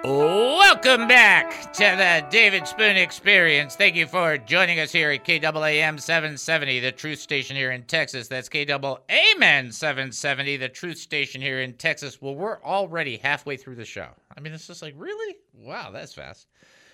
Welcome 0.02 1.06
back 1.06 1.70
to 1.74 1.82
the 1.82 2.24
David 2.30 2.66
Spoon 2.66 2.96
Experience. 2.96 3.76
Thank 3.76 3.94
you 3.94 4.06
for 4.06 4.38
joining 4.38 4.80
us 4.80 4.90
here 4.90 5.10
at 5.10 5.26
KAAM 5.26 6.00
770, 6.00 6.80
the 6.80 6.92
truth 6.92 7.18
station 7.18 7.54
here 7.54 7.72
in 7.72 7.82
Texas. 7.82 8.26
That's 8.26 8.48
KAAM 8.48 9.70
770, 9.70 10.56
the 10.56 10.68
truth 10.70 10.96
station 10.96 11.42
here 11.42 11.60
in 11.60 11.74
Texas. 11.74 12.22
Well, 12.22 12.34
we're 12.34 12.62
already 12.62 13.18
halfway 13.18 13.58
through 13.58 13.74
the 13.74 13.84
show. 13.84 14.08
I 14.34 14.40
mean, 14.40 14.54
it's 14.54 14.66
just 14.66 14.80
like, 14.80 14.94
really? 14.96 15.36
Wow, 15.52 15.90
that's 15.90 16.14
fast. 16.14 16.46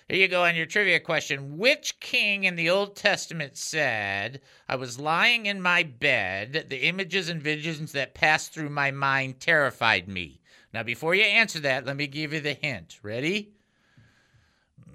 Here 0.09 0.19
you 0.19 0.29
go 0.29 0.45
on 0.45 0.55
your 0.55 0.65
trivia 0.65 1.01
question. 1.01 1.57
Which 1.57 1.99
king 1.99 2.45
in 2.45 2.55
the 2.55 2.69
Old 2.69 2.95
Testament 2.95 3.57
said, 3.57 4.39
I 4.69 4.77
was 4.77 4.97
lying 4.97 5.47
in 5.47 5.61
my 5.61 5.83
bed, 5.83 6.67
the 6.69 6.87
images 6.87 7.27
and 7.27 7.41
visions 7.41 7.91
that 7.91 8.13
passed 8.13 8.53
through 8.53 8.69
my 8.69 8.89
mind 8.91 9.41
terrified 9.41 10.07
me? 10.07 10.39
Now, 10.73 10.83
before 10.83 11.13
you 11.13 11.23
answer 11.23 11.59
that, 11.59 11.85
let 11.85 11.97
me 11.97 12.07
give 12.07 12.31
you 12.31 12.39
the 12.39 12.53
hint. 12.53 12.99
Ready? 13.03 13.51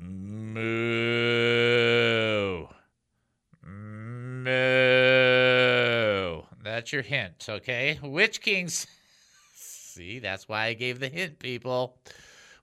Moo. 0.00 0.62
Moo. 3.62 4.52
That's 6.62 6.90
your 6.90 7.02
hint, 7.02 7.46
okay? 7.50 7.98
Which 8.02 8.40
kings. 8.40 8.86
See, 9.54 10.20
that's 10.20 10.48
why 10.48 10.68
I 10.68 10.72
gave 10.72 11.00
the 11.00 11.10
hint, 11.10 11.38
people. 11.38 11.98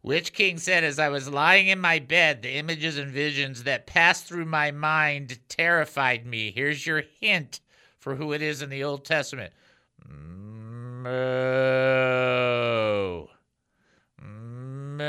Which 0.02 0.34
king 0.34 0.58
said, 0.58 0.84
As 0.84 0.98
I 0.98 1.10
was 1.10 1.30
lying 1.30 1.68
in 1.68 1.80
my 1.80 2.00
bed, 2.00 2.42
the 2.42 2.56
images 2.56 2.98
and 2.98 3.12
visions 3.12 3.64
that 3.64 3.86
passed 3.86 4.26
through 4.26 4.46
my 4.46 4.72
mind 4.72 5.40
terrified 5.50 6.26
me. 6.26 6.52
Here's 6.52 6.88
your 6.88 7.04
hint 7.20 7.60
for 7.98 8.16
who 8.16 8.32
it 8.32 8.42
is 8.42 8.62
in 8.62 8.70
the 8.70 8.84
Old 8.84 9.04
Testament. 9.04 9.52
Moo. 10.08 11.10
Moo. 14.22 15.04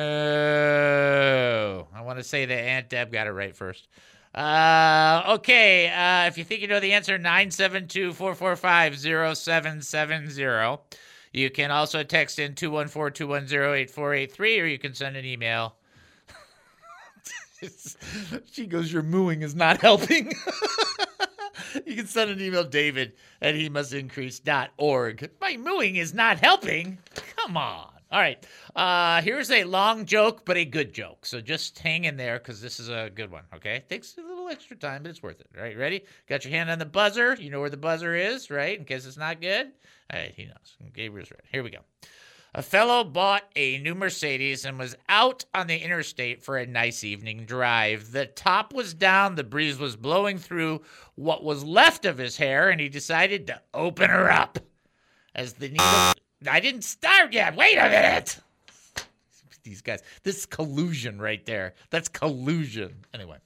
I 1.94 2.02
want 2.02 2.18
to 2.18 2.24
say 2.24 2.46
that 2.46 2.58
Aunt 2.58 2.88
Deb 2.88 3.12
got 3.12 3.28
it 3.28 3.32
right 3.32 3.56
first. 3.56 3.86
Uh, 4.34 5.22
okay. 5.28 5.88
Uh, 5.88 6.26
if 6.26 6.36
you 6.36 6.44
think 6.44 6.62
you 6.62 6.68
know 6.68 6.80
the 6.80 6.92
answer, 6.92 7.16
972 7.16 8.12
445 8.12 8.98
0770. 8.98 10.78
You 11.32 11.50
can 11.50 11.70
also 11.70 12.02
text 12.02 12.38
in 12.38 12.54
214 12.54 13.14
210 13.14 13.74
8483 13.74 14.60
or 14.60 14.66
you 14.66 14.78
can 14.78 14.94
send 14.94 15.16
an 15.16 15.24
email. 15.24 15.76
she 18.52 18.66
goes, 18.66 18.92
Your 18.92 19.02
mooing 19.02 19.42
is 19.42 19.54
not 19.54 19.80
helping. 19.80 20.32
you 21.86 21.96
can 21.96 22.06
send 22.06 22.30
an 22.30 22.40
email, 22.40 22.64
David 22.64 23.12
at 23.42 23.54
he 23.54 23.68
must 23.68 23.92
increase.org. 23.92 25.30
My 25.40 25.56
mooing 25.56 25.96
is 25.96 26.14
not 26.14 26.38
helping. 26.38 26.98
Come 27.36 27.56
on. 27.56 27.90
All 28.12 28.20
right. 28.20 28.44
Uh, 28.74 29.22
here's 29.22 29.50
a 29.50 29.64
long 29.64 30.04
joke, 30.04 30.44
but 30.44 30.56
a 30.56 30.64
good 30.64 30.92
joke. 30.92 31.24
So 31.24 31.40
just 31.40 31.78
hang 31.78 32.04
in 32.04 32.16
there 32.16 32.38
because 32.38 32.60
this 32.60 32.80
is 32.80 32.88
a 32.88 33.10
good 33.14 33.30
one. 33.30 33.44
Okay. 33.54 33.76
A 33.76 33.80
extra 34.50 34.76
time, 34.76 35.02
but 35.02 35.10
it's 35.10 35.22
worth 35.22 35.40
it. 35.40 35.48
All 35.56 35.62
right. 35.62 35.76
Ready? 35.76 36.04
Got 36.28 36.44
your 36.44 36.52
hand 36.52 36.70
on 36.70 36.78
the 36.78 36.86
buzzer. 36.86 37.34
You 37.34 37.50
know 37.50 37.60
where 37.60 37.70
the 37.70 37.76
buzzer 37.76 38.14
is, 38.14 38.50
right? 38.50 38.78
In 38.78 38.84
case 38.84 39.06
it's 39.06 39.16
not 39.16 39.40
good. 39.40 39.66
All 40.12 40.18
right. 40.18 40.34
He 40.34 40.44
knows. 40.44 40.76
Gabriel's 40.92 41.30
ready. 41.30 41.44
Here 41.50 41.62
we 41.62 41.70
go. 41.70 41.80
A 42.52 42.62
fellow 42.62 43.04
bought 43.04 43.44
a 43.54 43.78
new 43.78 43.94
Mercedes 43.94 44.64
and 44.64 44.76
was 44.76 44.96
out 45.08 45.44
on 45.54 45.68
the 45.68 45.76
interstate 45.78 46.42
for 46.42 46.56
a 46.56 46.66
nice 46.66 47.04
evening 47.04 47.44
drive. 47.44 48.10
The 48.10 48.26
top 48.26 48.74
was 48.74 48.92
down, 48.92 49.36
the 49.36 49.44
breeze 49.44 49.78
was 49.78 49.94
blowing 49.94 50.36
through 50.36 50.80
what 51.14 51.44
was 51.44 51.62
left 51.62 52.04
of 52.04 52.18
his 52.18 52.36
hair, 52.36 52.68
and 52.70 52.80
he 52.80 52.88
decided 52.88 53.46
to 53.46 53.60
open 53.72 54.10
her 54.10 54.28
up. 54.32 54.58
As 55.32 55.52
the 55.52 55.68
needle. 55.68 56.12
I 56.50 56.58
didn't 56.58 56.82
start 56.82 57.32
yet. 57.32 57.54
Wait 57.54 57.76
a 57.76 57.88
minute. 57.88 58.40
These 59.62 59.82
guys. 59.82 60.02
This 60.24 60.38
is 60.38 60.46
collusion 60.46 61.20
right 61.20 61.44
there. 61.46 61.74
That's 61.90 62.08
collusion. 62.08 63.04
Anyway, 63.14 63.36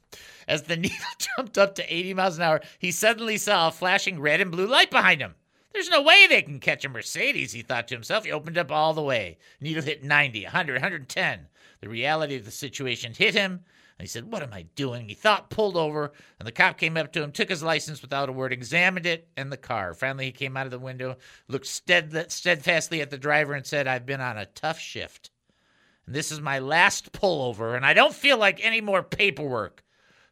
as 0.46 0.62
the 0.62 0.76
needle 0.78 0.96
jumped 1.36 1.58
up 1.58 1.74
to 1.76 1.94
80 1.94 2.14
miles 2.14 2.36
an 2.36 2.42
hour, 2.42 2.60
he 2.78 2.92
suddenly 2.92 3.38
saw 3.38 3.68
a 3.68 3.72
flashing 3.72 4.20
red 4.20 4.40
and 4.40 4.50
blue 4.50 4.66
light 4.66 4.90
behind 4.90 5.20
him. 5.20 5.34
There's 5.72 5.90
no 5.90 6.02
way 6.02 6.26
they 6.26 6.42
can 6.42 6.60
catch 6.60 6.84
a 6.84 6.88
Mercedes, 6.88 7.52
he 7.52 7.62
thought 7.62 7.88
to 7.88 7.96
himself. 7.96 8.24
He 8.24 8.30
opened 8.30 8.56
up 8.56 8.70
all 8.70 8.94
the 8.94 9.02
way. 9.02 9.38
Needle 9.60 9.82
hit 9.82 10.04
90, 10.04 10.44
100, 10.44 10.72
110. 10.74 11.48
The 11.80 11.88
reality 11.88 12.36
of 12.36 12.44
the 12.44 12.52
situation 12.52 13.12
hit 13.12 13.34
him, 13.34 13.64
and 13.98 14.04
he 14.04 14.06
said, 14.06 14.30
What 14.30 14.42
am 14.42 14.52
I 14.52 14.66
doing? 14.76 15.08
He 15.08 15.14
thought, 15.14 15.50
pulled 15.50 15.76
over, 15.76 16.12
and 16.38 16.46
the 16.46 16.52
cop 16.52 16.78
came 16.78 16.96
up 16.96 17.12
to 17.12 17.22
him, 17.22 17.32
took 17.32 17.48
his 17.48 17.62
license 17.62 18.02
without 18.02 18.28
a 18.28 18.32
word, 18.32 18.52
examined 18.52 19.04
it 19.04 19.28
and 19.36 19.50
the 19.50 19.56
car. 19.56 19.94
Finally, 19.94 20.26
he 20.26 20.32
came 20.32 20.56
out 20.56 20.66
of 20.66 20.72
the 20.72 20.78
window, 20.78 21.16
looked 21.48 21.66
stead- 21.66 22.30
steadfastly 22.30 23.00
at 23.00 23.10
the 23.10 23.18
driver, 23.18 23.52
and 23.52 23.66
said, 23.66 23.88
I've 23.88 24.06
been 24.06 24.20
on 24.20 24.38
a 24.38 24.46
tough 24.46 24.78
shift. 24.78 25.30
And 26.06 26.14
this 26.14 26.30
is 26.30 26.40
my 26.40 26.60
last 26.60 27.12
pullover, 27.12 27.76
and 27.76 27.84
I 27.84 27.94
don't 27.94 28.14
feel 28.14 28.38
like 28.38 28.64
any 28.64 28.80
more 28.80 29.02
paperwork. 29.02 29.82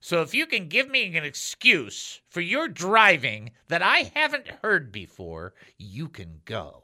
So 0.05 0.21
if 0.21 0.35
you 0.35 0.47
can 0.47 0.67
give 0.67 0.91
me 0.91 1.17
an 1.17 1.23
excuse 1.23 2.21
for 2.29 2.41
your 2.41 2.67
driving 2.67 3.53
that 3.69 3.83
I 3.83 4.11
haven't 4.17 4.49
heard 4.61 4.91
before, 4.91 5.55
you 5.79 6.09
can 6.09 6.41
go. 6.45 6.83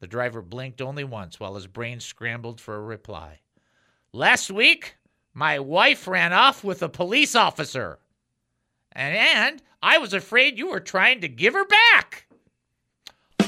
The 0.00 0.06
driver 0.06 0.40
blinked 0.40 0.80
only 0.80 1.04
once 1.04 1.38
while 1.38 1.56
his 1.56 1.66
brain 1.66 2.00
scrambled 2.00 2.58
for 2.58 2.74
a 2.74 2.80
reply. 2.80 3.40
Last 4.14 4.50
week, 4.50 4.96
my 5.34 5.58
wife 5.58 6.08
ran 6.08 6.32
off 6.32 6.64
with 6.64 6.82
a 6.82 6.88
police 6.88 7.34
officer. 7.34 7.98
And, 8.92 9.14
and 9.14 9.62
I 9.82 9.98
was 9.98 10.14
afraid 10.14 10.56
you 10.56 10.70
were 10.70 10.80
trying 10.80 11.20
to 11.20 11.28
give 11.28 11.52
her 11.52 11.66
back. 11.66 12.24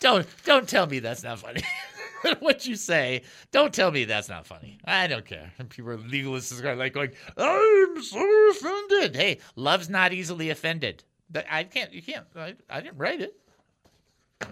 don't 0.00 0.26
don't 0.46 0.66
tell 0.66 0.86
me 0.86 1.00
that's 1.00 1.22
not 1.22 1.40
funny. 1.40 1.60
what 2.40 2.66
you 2.66 2.76
say. 2.76 3.22
Don't 3.52 3.72
tell 3.72 3.90
me 3.90 4.04
that's 4.04 4.28
not 4.28 4.46
funny. 4.46 4.78
I 4.84 5.06
don't 5.06 5.24
care. 5.24 5.52
People 5.68 5.90
are 5.90 5.98
legalists 5.98 6.62
are 6.62 6.76
like 6.76 6.92
going, 6.92 7.12
I'm 7.36 8.02
so 8.02 8.50
offended. 8.50 9.16
Hey, 9.16 9.38
love's 9.54 9.88
not 9.88 10.12
easily 10.12 10.50
offended. 10.50 11.04
I 11.50 11.64
can't. 11.64 11.92
You 11.92 12.02
can't. 12.02 12.26
I, 12.36 12.54
I 12.70 12.80
didn't 12.80 12.98
write 12.98 13.20
it. 13.20 13.36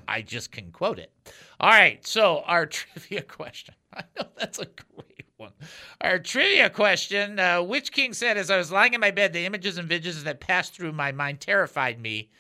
I 0.09 0.23
just 0.23 0.51
can 0.51 0.73
quote 0.73 0.99
it. 0.99 1.13
All 1.61 1.71
right. 1.71 2.05
So 2.07 2.43
our 2.47 2.67
trivia 2.67 3.23
question. 3.23 3.75
I 3.95 4.03
know 4.17 4.27
that's 4.37 4.59
a 4.59 4.67
great 4.67 5.27
one. 5.37 5.53
Our 6.01 6.19
trivia 6.19 6.71
question 6.71 7.39
uh, 7.39 7.63
Which 7.63 7.93
king 7.93 8.13
said, 8.13 8.37
As 8.37 8.51
I 8.51 8.57
was 8.57 8.73
lying 8.73 8.95
in 8.95 9.01
my 9.01 9.11
bed, 9.11 9.33
the 9.33 9.47
images 9.47 9.79
and 9.79 9.89
visions 9.89 10.25
that 10.25 10.41
passed 10.41 10.75
through 10.75 10.93
my 10.93 11.13
mind 11.13 11.41
terrified 11.41 12.01
me? 12.01 12.31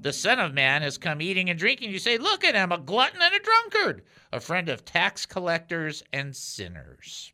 The 0.00 0.12
Son 0.12 0.40
of 0.40 0.52
Man 0.52 0.82
has 0.82 0.98
come 0.98 1.22
eating 1.22 1.48
and 1.48 1.58
drinking. 1.58 1.90
You 1.90 2.00
say, 2.00 2.18
Look 2.18 2.42
at 2.42 2.56
him, 2.56 2.72
a 2.72 2.78
glutton 2.78 3.20
and 3.22 3.34
a 3.34 3.38
drunkard, 3.38 4.02
a 4.32 4.40
friend 4.40 4.68
of 4.68 4.84
tax 4.84 5.26
collectors 5.26 6.02
and 6.12 6.34
sinners. 6.34 7.32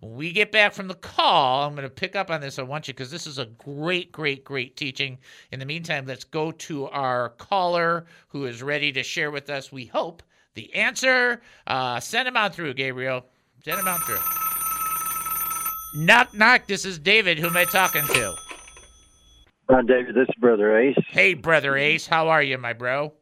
When 0.00 0.14
we 0.14 0.30
get 0.30 0.52
back 0.52 0.74
from 0.74 0.86
the 0.86 0.94
call, 0.94 1.66
I'm 1.66 1.74
going 1.74 1.82
to 1.82 1.90
pick 1.90 2.14
up 2.14 2.30
on 2.30 2.40
this. 2.40 2.60
I 2.60 2.62
want 2.62 2.86
you 2.86 2.94
because 2.94 3.10
this 3.10 3.26
is 3.26 3.38
a 3.38 3.46
great, 3.46 4.12
great, 4.12 4.44
great 4.44 4.76
teaching. 4.76 5.18
In 5.50 5.58
the 5.58 5.66
meantime, 5.66 6.06
let's 6.06 6.22
go 6.22 6.52
to 6.52 6.86
our 6.86 7.30
caller 7.30 8.06
who 8.28 8.46
is 8.46 8.62
ready 8.62 8.92
to 8.92 9.02
share 9.02 9.32
with 9.32 9.50
us, 9.50 9.72
we 9.72 9.86
hope, 9.86 10.22
the 10.58 10.74
answer. 10.74 11.40
Uh, 11.66 12.00
send 12.00 12.26
him 12.26 12.36
on 12.36 12.50
through, 12.50 12.74
Gabriel. 12.74 13.24
Send 13.64 13.78
him 13.78 13.86
on 13.86 14.00
through. 14.00 14.18
Knock, 16.04 16.34
knock. 16.34 16.66
This 16.66 16.84
is 16.84 16.98
David. 16.98 17.38
Who 17.38 17.46
am 17.46 17.56
I 17.56 17.64
talking 17.64 18.04
to? 18.04 18.34
Hi, 19.70 19.82
David. 19.82 20.16
This 20.16 20.28
is 20.28 20.34
Brother 20.40 20.76
Ace. 20.76 20.96
Hey, 21.10 21.34
Brother 21.34 21.76
Ace. 21.76 22.06
How 22.06 22.28
are 22.28 22.42
you, 22.42 22.58
my 22.58 22.72
bro? 22.72 23.12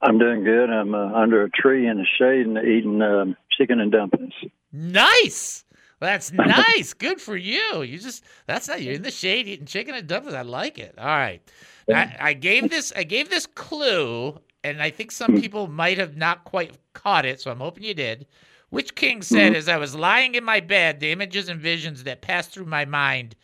I'm 0.00 0.18
doing 0.18 0.44
good. 0.44 0.70
I'm 0.70 0.94
uh, 0.94 1.12
under 1.12 1.42
a 1.44 1.50
tree 1.50 1.86
in 1.86 1.98
the 1.98 2.06
shade 2.18 2.46
and 2.46 2.58
eating 2.58 3.02
um, 3.02 3.36
chicken 3.50 3.80
and 3.80 3.92
dumplings. 3.92 4.34
Nice. 4.72 5.64
That's 6.00 6.32
nice. 6.32 6.94
Good 6.94 7.20
for 7.20 7.36
you. 7.36 7.82
You 7.82 7.98
just 7.98 8.24
that's 8.46 8.68
not 8.68 8.80
you're 8.80 8.94
in 8.94 9.02
the 9.02 9.10
shade 9.10 9.46
eating 9.46 9.66
chicken 9.66 9.94
and 9.94 10.06
dumplings. 10.06 10.34
I 10.34 10.42
like 10.42 10.78
it. 10.78 10.94
All 10.98 11.04
right. 11.06 11.42
I, 11.88 12.16
I 12.20 12.32
gave 12.32 12.70
this 12.70 12.92
I 12.96 13.04
gave 13.04 13.30
this 13.30 13.46
clue, 13.46 14.38
and 14.66 14.82
I 14.82 14.90
think 14.90 15.12
some 15.12 15.40
people 15.40 15.68
might 15.68 15.98
have 15.98 16.16
not 16.16 16.44
quite 16.44 16.76
caught 16.92 17.24
it, 17.24 17.40
so 17.40 17.50
I'm 17.50 17.60
hoping 17.60 17.84
you 17.84 17.94
did. 17.94 18.26
Which 18.70 18.96
king 18.96 19.22
said, 19.22 19.54
as 19.54 19.68
I 19.68 19.76
was 19.76 19.94
lying 19.94 20.34
in 20.34 20.42
my 20.42 20.58
bed, 20.58 20.98
the 20.98 21.12
images 21.12 21.48
and 21.48 21.60
visions 21.60 22.02
that 22.02 22.20
passed 22.20 22.50
through 22.50 22.66
my 22.66 22.84
mind 22.84 23.36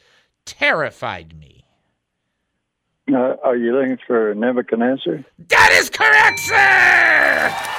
terrified 0.44 1.38
me. 1.38 1.64
Uh, 3.12 3.36
are 3.42 3.56
you 3.56 3.72
looking 3.72 3.98
for 4.06 4.34
Nebuchadnezzar? 4.34 5.24
That 5.48 5.70
is 5.72 5.90
correct, 5.90 6.38
sir! 6.40 7.78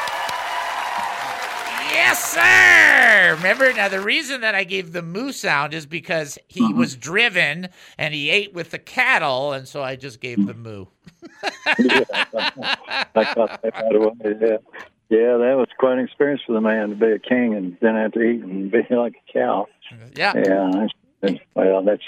Yes, 1.94 2.34
sir! 2.34 3.36
Remember, 3.36 3.72
now 3.72 3.88
the 3.88 4.02
reason 4.02 4.42
that 4.42 4.56
I 4.56 4.64
gave 4.64 4.94
the 4.94 5.04
moo 5.04 5.32
sound 5.32 5.76
is 5.76 5.86
because 5.86 6.40
he 6.48 6.62
mm-hmm. 6.62 6.78
was 6.78 6.96
driven 6.96 7.70
and 8.00 8.14
he 8.16 8.32
ate 8.32 8.54
with 8.54 8.72
the 8.72 8.80
cattle, 8.80 9.54
and 9.54 9.68
so 9.68 9.84
I 9.84 9.96
just 9.96 10.20
gave 10.20 10.44
the 10.46 10.56
moo. 10.56 10.86
I 11.68 13.34
caught 13.34 13.62
that 13.62 13.74
right 13.76 13.96
away. 13.96 14.12
Yeah. 14.24 14.58
yeah, 15.10 15.38
that 15.38 15.56
was 15.56 15.68
quite 15.78 16.00
an 16.00 16.06
experience 16.06 16.42
for 16.48 16.54
the 16.54 16.62
man 16.62 16.90
to 16.90 16.96
be 16.96 17.12
a 17.12 17.20
king 17.20 17.54
and 17.54 17.78
then 17.80 17.96
have 17.96 18.14
to 18.14 18.22
eat 18.22 18.42
and 18.42 18.72
be 18.72 18.80
like 18.90 19.14
a 19.30 19.34
cow. 19.34 19.68
Yeah. 20.16 20.34
Yeah, 20.36 21.38
well, 21.54 21.84
that's 21.84 22.04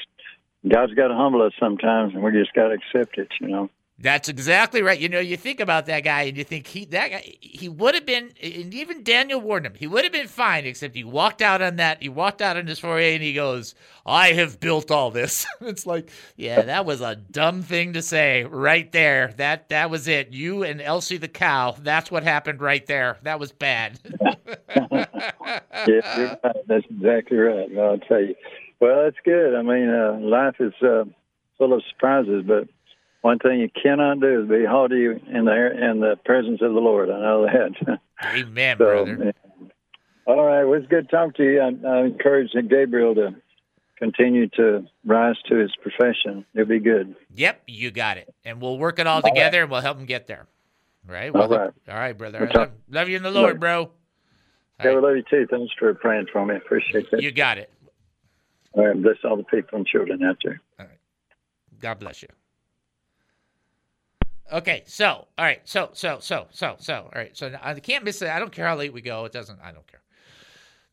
God's 0.68 0.94
got 0.96 1.10
to 1.10 1.16
humble 1.16 1.44
us 1.44 1.54
sometimes, 1.60 2.14
and 2.16 2.24
we 2.24 2.32
just 2.32 2.54
got 2.54 2.70
to 2.70 2.74
accept 2.74 3.18
it, 3.20 3.30
you 3.40 3.48
know. 3.48 3.70
That's 3.98 4.28
exactly 4.28 4.82
right. 4.82 5.00
You 5.00 5.08
know, 5.08 5.22
you 5.22 5.38
think 5.38 5.62
about 5.62 5.86
that 5.86 6.02
guy 6.02 6.24
and 6.24 6.36
you 6.36 6.44
think 6.44 6.68
he 6.68 6.84
that 6.86 7.12
guy 7.12 7.38
he 7.40 7.70
would 7.70 7.96
have 7.96 8.06
been 8.06 8.32
and 8.44 8.74
even 8.74 9.04
Daniel 9.04 9.40
warned 9.40 9.66
him, 9.66 9.74
he 9.74 9.88
would 9.88 10.04
have 10.04 10.12
been 10.12 10.28
fine, 10.28 10.66
except 10.66 10.96
he 10.96 11.06
walked 11.06 11.42
out 11.42 11.62
on 11.62 11.78
that, 11.78 12.04
he 12.04 12.10
walked 12.10 12.42
out 12.42 12.58
on 12.58 12.68
his 12.68 12.78
foray 12.78 13.14
and 13.14 13.24
he 13.24 13.34
goes, 13.34 13.74
I 14.06 14.34
have 14.34 14.60
built 14.60 14.92
all 14.92 15.12
this. 15.12 15.48
it's 15.62 15.86
like, 15.86 16.10
yeah, 16.36 16.64
that 16.64 16.86
was 16.86 17.00
a 17.00 17.16
dumb 17.16 17.62
thing 17.62 17.94
to 17.94 18.02
say 18.02 18.44
right 18.44 18.92
there. 18.92 19.34
That 19.38 19.70
that 19.70 19.90
was 19.90 20.10
it. 20.10 20.34
You 20.34 20.64
and 20.64 20.82
Elsie 20.82 21.16
the 21.16 21.30
cow, 21.30 21.74
that's 21.80 22.12
what 22.12 22.24
happened 22.24 22.60
right 22.60 22.86
there. 22.86 23.18
That 23.24 23.40
was 23.40 23.54
bad. 23.54 23.98
yeah, 24.76 25.06
right. 25.88 26.40
That's 26.68 26.86
exactly 26.90 27.38
right. 27.38 27.70
I'll 27.78 27.98
tell 28.00 28.20
you. 28.22 28.36
Well, 28.82 29.06
that's 29.06 29.18
good. 29.24 29.56
I 29.56 29.62
mean, 29.62 29.90
uh, 29.90 30.20
life 30.20 30.56
is 30.60 30.74
uh, 30.82 31.06
full 31.58 31.72
of 31.72 31.82
surprises, 31.90 32.44
but 32.46 32.68
one 33.26 33.40
thing 33.40 33.60
you 33.60 33.70
cannot 33.70 34.20
do 34.20 34.44
is 34.44 34.48
be 34.48 34.66
haughty 34.66 35.06
in 35.06 35.46
the 35.46 35.90
in 35.92 36.00
the 36.00 36.16
presence 36.26 36.62
of 36.62 36.72
the 36.76 36.80
Lord. 36.80 37.10
I 37.10 37.20
know 37.20 37.48
that. 37.48 38.00
Amen, 38.24 38.78
So, 38.78 38.86
brother. 38.86 39.34
All 40.28 40.44
right. 40.46 40.64
Well, 40.64 40.80
it's 40.80 40.88
good 40.88 41.10
to 41.10 41.16
talk 41.16 41.34
to 41.38 41.44
you. 41.44 41.60
I, 41.60 41.88
I 41.88 42.06
encourage 42.06 42.52
Gabriel 42.70 43.16
to 43.16 43.36
continue 43.98 44.48
to 44.50 44.86
rise 45.06 45.38
to 45.50 45.56
his 45.56 45.72
profession. 45.82 46.46
It'll 46.54 46.68
be 46.68 46.78
good. 46.78 47.16
Yep, 47.34 47.64
you 47.66 47.90
got 47.90 48.18
it. 48.18 48.32
And 48.44 48.62
we'll 48.62 48.78
work 48.78 49.00
it 49.00 49.08
all 49.08 49.24
together 49.24 49.64
and 49.64 49.72
we'll 49.72 49.82
help 49.82 49.98
him 49.98 50.06
get 50.06 50.28
there. 50.28 50.46
Right? 51.08 51.34
All 51.34 51.48
We'll- 51.48 51.58
right. 51.58 51.72
All 51.90 51.96
right, 51.96 52.16
brother. 52.16 52.42
We'll 52.42 52.62
love, 52.62 52.72
love 52.92 53.10
you 53.10 53.18
in 53.18 53.24
the 53.24 53.32
Lord, 53.32 53.60
bro. 53.60 53.90
Yeah, 54.84 54.94
we 54.94 55.02
love 55.02 55.16
you 55.16 55.24
too. 55.28 55.48
Thanks 55.50 55.74
for 55.80 55.92
praying 55.96 56.28
for 56.32 56.46
me. 56.46 56.54
I 56.54 56.58
appreciate 56.58 57.10
that. 57.10 57.24
You 57.24 57.32
got 57.32 57.58
it. 57.58 57.72
All 58.74 58.86
right. 58.86 59.02
Bless 59.02 59.18
all 59.24 59.36
the 59.38 59.44
people 59.46 59.80
and 59.80 59.88
children 59.88 60.22
out 60.24 60.38
there. 60.44 60.62
All 60.80 60.86
right. 60.86 61.00
God 61.80 61.98
bless 61.98 62.22
you. 62.22 62.28
Okay, 64.52 64.84
so 64.86 65.28
all 65.38 65.46
right, 65.46 65.62
so 65.64 65.90
so 65.94 66.20
so 66.20 66.48
so 66.52 66.76
so 66.80 66.96
all 66.96 67.12
right, 67.16 67.36
so 67.36 67.58
I 67.62 67.80
can't 67.80 68.04
miss 68.04 68.22
it. 68.22 68.30
I 68.30 68.38
don't 68.38 68.52
care 68.52 68.68
how 68.68 68.76
late 68.76 68.94
we 68.94 69.02
go. 69.02 69.26
It 69.26 69.32
doesn't. 69.32 69.60
I 69.62 69.72
don't 69.72 69.88
care. 69.88 70.02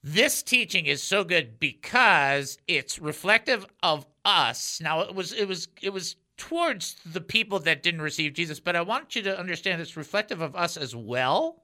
This 0.02 0.42
teaching 0.42 0.86
is 0.86 1.02
so 1.02 1.22
good 1.22 1.60
because 1.60 2.58
it's 2.66 2.98
reflective 2.98 3.66
of 3.82 4.06
us. 4.24 4.80
Now 4.82 5.02
it 5.02 5.14
was 5.14 5.32
it 5.32 5.46
was 5.46 5.68
it 5.82 5.92
was 5.92 6.16
towards 6.38 6.96
the 7.04 7.20
people 7.20 7.58
that 7.60 7.82
didn't 7.82 8.00
receive 8.00 8.32
Jesus, 8.32 8.58
but 8.58 8.74
I 8.74 8.80
want 8.80 9.14
you 9.14 9.22
to 9.22 9.38
understand 9.38 9.82
it's 9.82 9.96
reflective 9.96 10.40
of 10.40 10.56
us 10.56 10.78
as 10.78 10.96
well 10.96 11.62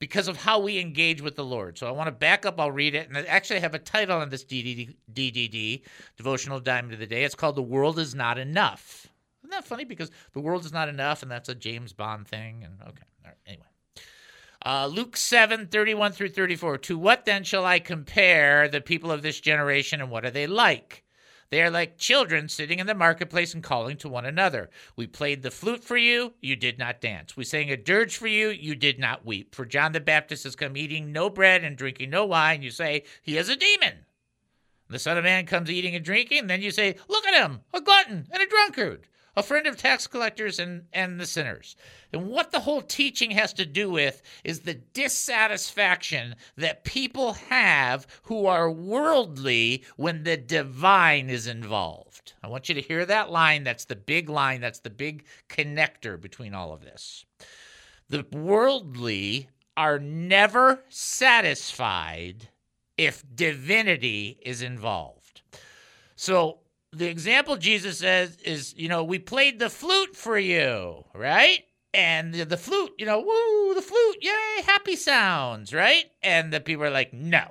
because 0.00 0.26
of 0.28 0.36
how 0.36 0.58
we 0.58 0.78
engage 0.78 1.22
with 1.22 1.36
the 1.36 1.44
Lord. 1.44 1.78
So 1.78 1.86
I 1.86 1.92
want 1.92 2.08
to 2.08 2.12
back 2.12 2.44
up. 2.44 2.60
I'll 2.60 2.72
read 2.72 2.96
it, 2.96 3.08
and 3.08 3.16
I 3.16 3.22
actually 3.22 3.60
have 3.60 3.74
a 3.74 3.78
title 3.78 4.18
on 4.18 4.28
this 4.28 4.44
DDD, 4.44 4.96
DDD 5.12 5.82
devotional 6.16 6.58
diamond 6.58 6.94
of 6.94 6.98
the 6.98 7.06
day. 7.06 7.22
It's 7.22 7.36
called 7.36 7.54
"The 7.54 7.62
World 7.62 7.98
Is 8.00 8.12
Not 8.14 8.38
Enough." 8.38 9.06
Isn't 9.46 9.52
that 9.52 9.64
funny? 9.64 9.84
Because 9.84 10.10
the 10.32 10.40
world 10.40 10.64
is 10.64 10.72
not 10.72 10.88
enough, 10.88 11.22
and 11.22 11.30
that's 11.30 11.48
a 11.48 11.54
James 11.54 11.92
Bond 11.92 12.26
thing. 12.26 12.64
And 12.64 12.80
okay, 12.82 13.04
all 13.24 13.30
right. 13.30 13.36
Anyway, 13.46 13.66
uh, 14.64 14.88
Luke 14.88 15.16
7, 15.16 15.68
31 15.68 16.10
through 16.10 16.30
34. 16.30 16.78
To 16.78 16.98
what 16.98 17.24
then 17.26 17.44
shall 17.44 17.64
I 17.64 17.78
compare 17.78 18.66
the 18.68 18.80
people 18.80 19.12
of 19.12 19.22
this 19.22 19.38
generation, 19.38 20.00
and 20.00 20.10
what 20.10 20.24
are 20.24 20.32
they 20.32 20.48
like? 20.48 21.04
They 21.50 21.62
are 21.62 21.70
like 21.70 21.96
children 21.96 22.48
sitting 22.48 22.80
in 22.80 22.88
the 22.88 22.94
marketplace 22.96 23.54
and 23.54 23.62
calling 23.62 23.96
to 23.98 24.08
one 24.08 24.26
another. 24.26 24.68
We 24.96 25.06
played 25.06 25.44
the 25.44 25.52
flute 25.52 25.84
for 25.84 25.96
you, 25.96 26.32
you 26.40 26.56
did 26.56 26.76
not 26.76 27.00
dance. 27.00 27.36
We 27.36 27.44
sang 27.44 27.70
a 27.70 27.76
dirge 27.76 28.16
for 28.16 28.26
you, 28.26 28.48
you 28.48 28.74
did 28.74 28.98
not 28.98 29.24
weep. 29.24 29.54
For 29.54 29.64
John 29.64 29.92
the 29.92 30.00
Baptist 30.00 30.42
has 30.42 30.56
come 30.56 30.76
eating 30.76 31.12
no 31.12 31.30
bread 31.30 31.62
and 31.62 31.76
drinking 31.76 32.10
no 32.10 32.24
wine. 32.24 32.62
You 32.62 32.72
say, 32.72 33.04
He 33.22 33.38
is 33.38 33.48
a 33.48 33.54
demon. 33.54 34.06
The 34.88 34.98
Son 34.98 35.16
of 35.16 35.22
Man 35.22 35.46
comes 35.46 35.70
eating 35.70 35.94
and 35.94 36.04
drinking, 36.04 36.40
and 36.40 36.50
then 36.50 36.62
you 36.62 36.72
say, 36.72 36.96
Look 37.06 37.24
at 37.28 37.40
him, 37.40 37.60
a 37.72 37.80
glutton 37.80 38.26
and 38.32 38.42
a 38.42 38.46
drunkard, 38.46 39.06
a 39.36 39.42
friend 39.42 39.66
of 39.66 39.76
tax 39.76 40.06
collectors 40.06 40.58
and, 40.58 40.84
and 40.92 41.20
the 41.20 41.26
sinners. 41.26 41.76
And 42.12 42.28
what 42.28 42.50
the 42.50 42.60
whole 42.60 42.80
teaching 42.80 43.32
has 43.32 43.52
to 43.54 43.66
do 43.66 43.90
with 43.90 44.22
is 44.44 44.60
the 44.60 44.74
dissatisfaction 44.74 46.36
that 46.56 46.84
people 46.84 47.34
have 47.34 48.06
who 48.22 48.46
are 48.46 48.70
worldly 48.70 49.84
when 49.96 50.24
the 50.24 50.38
divine 50.38 51.28
is 51.28 51.46
involved. 51.46 52.32
I 52.42 52.48
want 52.48 52.68
you 52.68 52.74
to 52.76 52.80
hear 52.80 53.04
that 53.04 53.30
line. 53.30 53.62
That's 53.62 53.84
the 53.84 53.96
big 53.96 54.30
line, 54.30 54.60
that's 54.60 54.80
the 54.80 54.90
big 54.90 55.24
connector 55.48 56.18
between 56.20 56.54
all 56.54 56.72
of 56.72 56.82
this. 56.82 57.26
The 58.08 58.24
worldly 58.32 59.50
are 59.76 59.98
never 59.98 60.82
satisfied 60.88 62.48
if 62.96 63.22
divinity 63.34 64.38
is 64.42 64.62
involved. 64.62 65.42
So 66.14 66.60
the 66.96 67.08
example 67.08 67.56
Jesus 67.56 67.98
says 67.98 68.36
is, 68.44 68.74
you 68.76 68.88
know, 68.88 69.04
we 69.04 69.18
played 69.18 69.58
the 69.58 69.70
flute 69.70 70.16
for 70.16 70.38
you, 70.38 71.04
right? 71.14 71.64
And 71.92 72.32
the, 72.32 72.44
the 72.44 72.56
flute, 72.56 72.92
you 72.98 73.06
know, 73.06 73.20
woo, 73.20 73.74
the 73.74 73.82
flute, 73.82 74.18
yay, 74.20 74.62
happy 74.64 74.96
sounds, 74.96 75.72
right? 75.72 76.04
And 76.22 76.52
the 76.52 76.60
people 76.60 76.84
are 76.84 76.90
like, 76.90 77.12
no. 77.12 77.50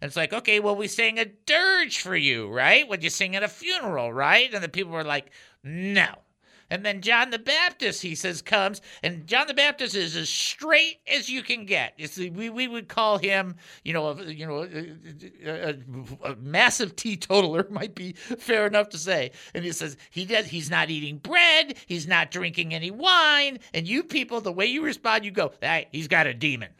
And 0.00 0.08
it's 0.08 0.16
like, 0.16 0.32
okay, 0.32 0.60
well, 0.60 0.76
we 0.76 0.88
sang 0.88 1.18
a 1.18 1.24
dirge 1.24 2.00
for 2.00 2.16
you, 2.16 2.48
right? 2.50 2.86
When 2.86 3.00
you 3.00 3.10
sing 3.10 3.36
at 3.36 3.42
a 3.42 3.48
funeral, 3.48 4.12
right? 4.12 4.52
And 4.52 4.62
the 4.62 4.68
people 4.68 4.92
were 4.92 5.04
like, 5.04 5.30
no. 5.62 6.14
And 6.70 6.84
then 6.84 7.00
John 7.00 7.30
the 7.30 7.38
Baptist, 7.38 8.02
he 8.02 8.14
says, 8.14 8.42
comes, 8.42 8.80
and 9.02 9.26
John 9.26 9.46
the 9.46 9.54
Baptist 9.54 9.94
is 9.94 10.16
as 10.16 10.28
straight 10.28 10.98
as 11.06 11.28
you 11.28 11.42
can 11.42 11.66
get. 11.66 11.94
It's, 11.98 12.16
we, 12.18 12.50
we 12.50 12.68
would 12.68 12.88
call 12.88 13.18
him, 13.18 13.56
you 13.84 13.92
know, 13.92 14.08
a, 14.08 14.24
you 14.24 14.46
know, 14.46 14.62
a, 15.44 15.70
a, 15.70 16.32
a, 16.32 16.36
massive 16.36 16.96
teetotaler 16.96 17.66
might 17.70 17.94
be 17.94 18.12
fair 18.12 18.66
enough 18.66 18.88
to 18.90 18.98
say. 18.98 19.32
And 19.54 19.64
he 19.64 19.72
says 19.72 19.96
he 20.10 20.24
does, 20.24 20.46
he's 20.46 20.70
not 20.70 20.90
eating 20.90 21.18
bread, 21.18 21.76
he's 21.86 22.06
not 22.06 22.30
drinking 22.30 22.74
any 22.74 22.90
wine, 22.90 23.58
and 23.72 23.86
you 23.86 24.02
people, 24.02 24.40
the 24.40 24.52
way 24.52 24.66
you 24.66 24.82
respond, 24.82 25.24
you 25.24 25.30
go, 25.30 25.52
hey, 25.60 25.88
he's 25.92 26.08
got 26.08 26.26
a 26.26 26.34
demon. 26.34 26.70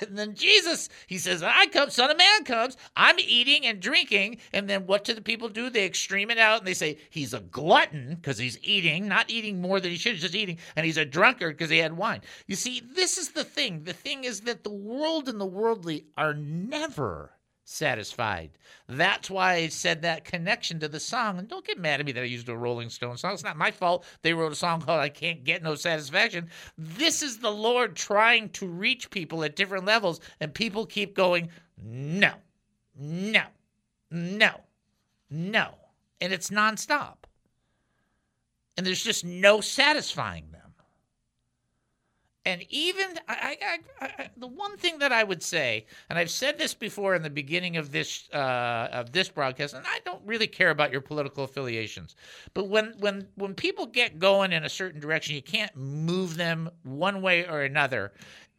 And 0.10 0.18
then 0.18 0.34
Jesus, 0.34 0.88
he 1.06 1.18
says, 1.18 1.42
I 1.42 1.66
come, 1.66 1.90
Son 1.90 2.10
of 2.10 2.16
Man 2.16 2.44
comes. 2.44 2.76
I'm 2.96 3.18
eating 3.18 3.66
and 3.66 3.80
drinking. 3.80 4.38
And 4.52 4.68
then 4.68 4.86
what 4.86 5.04
do 5.04 5.14
the 5.14 5.20
people 5.20 5.48
do? 5.48 5.70
They 5.70 5.84
extreme 5.84 6.30
it 6.30 6.38
out 6.38 6.58
and 6.58 6.66
they 6.66 6.74
say 6.74 6.98
he's 7.10 7.34
a 7.34 7.40
glutton 7.40 8.16
because 8.16 8.38
he's 8.38 8.58
eating, 8.62 9.08
not 9.08 9.30
eating 9.30 9.60
more 9.60 9.78
than 9.78 9.90
he 9.90 9.96
should, 9.96 10.16
just 10.16 10.34
eating. 10.34 10.58
And 10.74 10.86
he's 10.86 10.96
a 10.96 11.04
drunkard 11.04 11.56
because 11.56 11.70
he 11.70 11.78
had 11.78 11.96
wine. 11.96 12.22
You 12.46 12.56
see, 12.56 12.80
this 12.94 13.18
is 13.18 13.30
the 13.30 13.44
thing. 13.44 13.84
The 13.84 13.92
thing 13.92 14.24
is 14.24 14.40
that 14.42 14.64
the 14.64 14.70
world 14.70 15.28
and 15.28 15.40
the 15.40 15.46
worldly 15.46 16.06
are 16.16 16.34
never 16.34 17.32
satisfied. 17.70 18.50
That's 18.88 19.30
why 19.30 19.54
I 19.54 19.68
said 19.68 20.02
that 20.02 20.24
connection 20.24 20.80
to 20.80 20.88
the 20.88 21.00
song. 21.00 21.38
And 21.38 21.48
don't 21.48 21.64
get 21.64 21.78
mad 21.78 22.00
at 22.00 22.06
me 22.06 22.12
that 22.12 22.22
I 22.22 22.26
used 22.26 22.48
a 22.48 22.56
Rolling 22.56 22.90
Stone 22.90 23.16
song. 23.16 23.32
It's 23.32 23.44
not 23.44 23.56
my 23.56 23.70
fault. 23.70 24.04
They 24.22 24.34
wrote 24.34 24.52
a 24.52 24.56
song 24.56 24.80
called 24.80 25.00
I 25.00 25.08
Can't 25.08 25.44
Get 25.44 25.62
No 25.62 25.76
Satisfaction. 25.76 26.50
This 26.76 27.22
is 27.22 27.38
the 27.38 27.50
Lord 27.50 27.94
trying 27.94 28.48
to 28.50 28.66
reach 28.66 29.10
people 29.10 29.44
at 29.44 29.56
different 29.56 29.84
levels, 29.84 30.20
and 30.40 30.52
people 30.52 30.84
keep 30.84 31.14
going, 31.14 31.48
no, 31.82 32.32
no, 32.98 33.44
no, 34.10 34.50
no. 35.30 35.74
And 36.20 36.32
it's 36.32 36.50
nonstop. 36.50 37.16
And 38.76 38.86
there's 38.86 39.04
just 39.04 39.24
no 39.24 39.60
satisfying. 39.60 40.49
And 42.46 42.64
even 42.70 43.18
I, 43.28 43.56
I, 43.62 43.78
I, 44.00 44.30
the 44.38 44.46
one 44.46 44.78
thing 44.78 44.98
that 45.00 45.12
I 45.12 45.22
would 45.22 45.42
say, 45.42 45.84
and 46.08 46.18
I've 46.18 46.30
said 46.30 46.56
this 46.56 46.72
before 46.72 47.14
in 47.14 47.22
the 47.22 47.28
beginning 47.28 47.76
of 47.76 47.92
this 47.92 48.30
uh, 48.32 48.88
of 48.92 49.12
this 49.12 49.28
broadcast, 49.28 49.74
and 49.74 49.84
I 49.86 49.98
don't 50.06 50.22
really 50.24 50.46
care 50.46 50.70
about 50.70 50.90
your 50.90 51.02
political 51.02 51.44
affiliations, 51.44 52.16
but 52.54 52.68
when 52.68 52.94
when 52.98 53.28
when 53.34 53.54
people 53.54 53.84
get 53.84 54.18
going 54.18 54.52
in 54.52 54.64
a 54.64 54.70
certain 54.70 55.00
direction, 55.00 55.34
you 55.34 55.42
can't 55.42 55.76
move 55.76 56.38
them 56.38 56.70
one 56.82 57.20
way 57.20 57.46
or 57.46 57.60
another 57.60 58.12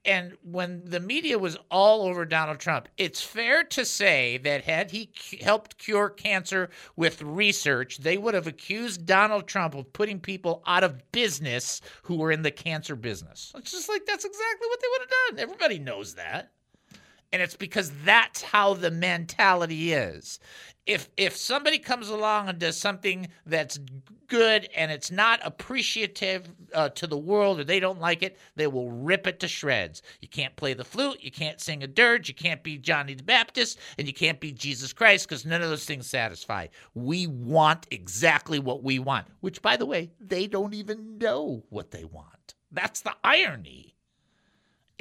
and 0.05 0.35
when 0.43 0.83
the 0.85 0.99
media 0.99 1.37
was 1.37 1.57
all 1.69 2.03
over 2.03 2.25
Donald 2.25 2.59
Trump, 2.59 2.87
it's 2.97 3.21
fair 3.21 3.63
to 3.65 3.85
say 3.85 4.37
that 4.39 4.63
had 4.63 4.91
he 4.91 5.11
helped 5.41 5.77
cure 5.77 6.09
cancer 6.09 6.69
with 6.95 7.21
research, 7.21 7.99
they 7.99 8.17
would 8.17 8.33
have 8.33 8.47
accused 8.47 9.05
Donald 9.05 9.47
Trump 9.47 9.75
of 9.75 9.93
putting 9.93 10.19
people 10.19 10.63
out 10.65 10.83
of 10.83 11.11
business 11.11 11.81
who 12.03 12.15
were 12.15 12.31
in 12.31 12.41
the 12.41 12.51
cancer 12.51 12.95
business. 12.95 13.51
It's 13.55 13.71
just 13.71 13.89
like 13.89 14.05
that's 14.05 14.25
exactly 14.25 14.67
what 14.67 14.79
they 14.81 14.87
would 14.91 15.01
have 15.01 15.09
done. 15.09 15.39
Everybody 15.39 15.79
knows 15.79 16.15
that. 16.15 16.51
And 17.33 17.41
it's 17.41 17.55
because 17.55 17.91
that's 18.03 18.41
how 18.41 18.73
the 18.73 18.91
mentality 18.91 19.93
is 19.93 20.39
if 20.85 21.09
if 21.15 21.35
somebody 21.35 21.77
comes 21.77 22.09
along 22.09 22.49
and 22.49 22.57
does 22.57 22.77
something 22.77 23.27
that's 23.45 23.79
good 24.27 24.67
and 24.75 24.91
it's 24.91 25.11
not 25.11 25.39
appreciative 25.43 26.49
uh, 26.73 26.89
to 26.89 27.05
the 27.05 27.17
world 27.17 27.59
or 27.59 27.63
they 27.63 27.79
don't 27.79 27.99
like 27.99 28.23
it, 28.23 28.37
they 28.55 28.65
will 28.67 28.89
rip 28.89 29.27
it 29.27 29.39
to 29.41 29.47
shreds. 29.47 30.01
You 30.21 30.27
can't 30.27 30.55
play 30.55 30.73
the 30.73 30.83
flute, 30.83 31.21
you 31.21 31.31
can't 31.31 31.61
sing 31.61 31.83
a 31.83 31.87
dirge, 31.87 32.29
you 32.29 32.33
can't 32.33 32.63
be 32.63 32.77
Johnny 32.77 33.13
the 33.13 33.23
Baptist, 33.23 33.77
and 33.97 34.07
you 34.07 34.13
can't 34.13 34.39
be 34.39 34.51
Jesus 34.51 34.93
Christ 34.93 35.27
because 35.27 35.45
none 35.45 35.61
of 35.61 35.69
those 35.69 35.85
things 35.85 36.07
satisfy. 36.07 36.67
We 36.95 37.27
want 37.27 37.87
exactly 37.91 38.59
what 38.59 38.83
we 38.83 38.99
want, 38.99 39.27
which, 39.41 39.61
by 39.61 39.77
the 39.77 39.85
way, 39.85 40.11
they 40.19 40.47
don't 40.47 40.73
even 40.73 41.17
know 41.17 41.63
what 41.69 41.91
they 41.91 42.05
want. 42.05 42.55
That's 42.71 43.01
the 43.01 43.15
irony. 43.23 43.95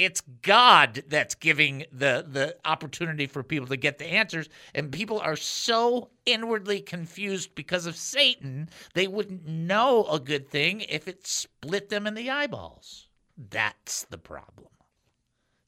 It's 0.01 0.23
God 0.41 1.03
that's 1.09 1.35
giving 1.35 1.85
the 1.93 2.25
the 2.27 2.57
opportunity 2.65 3.27
for 3.27 3.43
people 3.43 3.67
to 3.67 3.77
get 3.77 3.99
the 3.99 4.07
answers, 4.07 4.49
and 4.75 4.91
people 4.91 5.21
are 5.21 5.37
so 5.37 6.09
inwardly 6.25 6.81
confused 6.81 7.55
because 7.55 7.85
of 7.85 7.97
Satan, 7.97 8.71
they 8.95 9.07
wouldn't 9.07 9.47
know 9.47 10.07
a 10.07 10.19
good 10.19 10.49
thing 10.49 10.81
if 10.81 11.07
it 11.07 11.27
split 11.27 11.91
them 11.91 12.07
in 12.07 12.15
the 12.15 12.31
eyeballs. 12.31 13.09
That's 13.37 14.05
the 14.05 14.17
problem. 14.17 14.69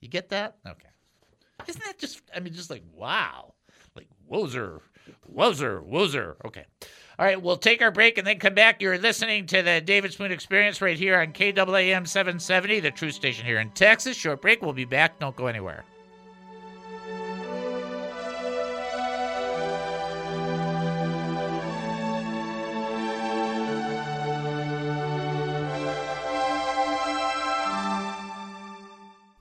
You 0.00 0.08
get 0.08 0.30
that? 0.30 0.56
Okay. 0.66 0.88
Isn't 1.68 1.84
that 1.84 1.98
just? 1.98 2.22
I 2.34 2.40
mean, 2.40 2.54
just 2.54 2.70
like 2.70 2.84
wow, 2.94 3.52
like 3.94 4.08
wozer, 4.30 4.80
wozer, 5.30 5.86
wozer. 5.86 6.36
Okay. 6.46 6.64
All 7.18 7.26
right, 7.26 7.40
we'll 7.40 7.58
take 7.58 7.82
our 7.82 7.90
break 7.90 8.16
and 8.16 8.26
then 8.26 8.38
come 8.38 8.54
back. 8.54 8.80
You're 8.80 8.96
listening 8.96 9.46
to 9.46 9.62
the 9.62 9.82
David 9.82 10.12
Spoon 10.12 10.32
Experience 10.32 10.80
right 10.80 10.96
here 10.96 11.20
on 11.20 11.32
KAAM 11.32 12.08
770, 12.08 12.80
the 12.80 12.90
true 12.90 13.10
station 13.10 13.44
here 13.44 13.60
in 13.60 13.70
Texas. 13.70 14.16
Short 14.16 14.40
break. 14.40 14.62
We'll 14.62 14.72
be 14.72 14.86
back. 14.86 15.18
Don't 15.18 15.36
go 15.36 15.46
anywhere. 15.46 15.84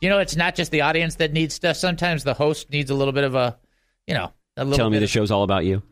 You 0.01 0.09
know, 0.09 0.17
it's 0.17 0.35
not 0.35 0.55
just 0.55 0.71
the 0.71 0.81
audience 0.81 1.15
that 1.15 1.31
needs 1.31 1.53
stuff. 1.53 1.77
Sometimes 1.77 2.23
the 2.23 2.33
host 2.33 2.71
needs 2.71 2.89
a 2.89 2.95
little 2.95 3.13
bit 3.13 3.23
of 3.23 3.35
a, 3.35 3.57
you 4.07 4.15
know, 4.15 4.33
a 4.57 4.65
little. 4.65 4.77
Tell 4.77 4.89
me 4.89 4.97
the 4.97 5.07
show's 5.07 5.29
all 5.29 5.43
about 5.43 5.63
you. 5.63 5.83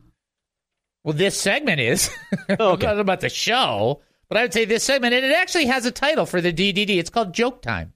Well, 1.04 1.14
this 1.14 1.38
segment 1.40 1.80
is 1.80 2.10
Oh, 2.58 2.72
okay. 2.72 2.86
not 2.86 2.98
about 2.98 3.20
the 3.20 3.28
show, 3.28 4.02
but 4.28 4.38
I 4.38 4.42
would 4.42 4.52
say 4.52 4.64
this 4.64 4.84
segment, 4.84 5.14
and 5.14 5.24
it 5.24 5.32
actually 5.32 5.66
has 5.66 5.86
a 5.86 5.90
title 5.90 6.26
for 6.26 6.40
the 6.40 6.52
DDD. 6.52 6.98
It's 6.98 7.10
called 7.10 7.32
Joke 7.32 7.62
Time. 7.62 7.92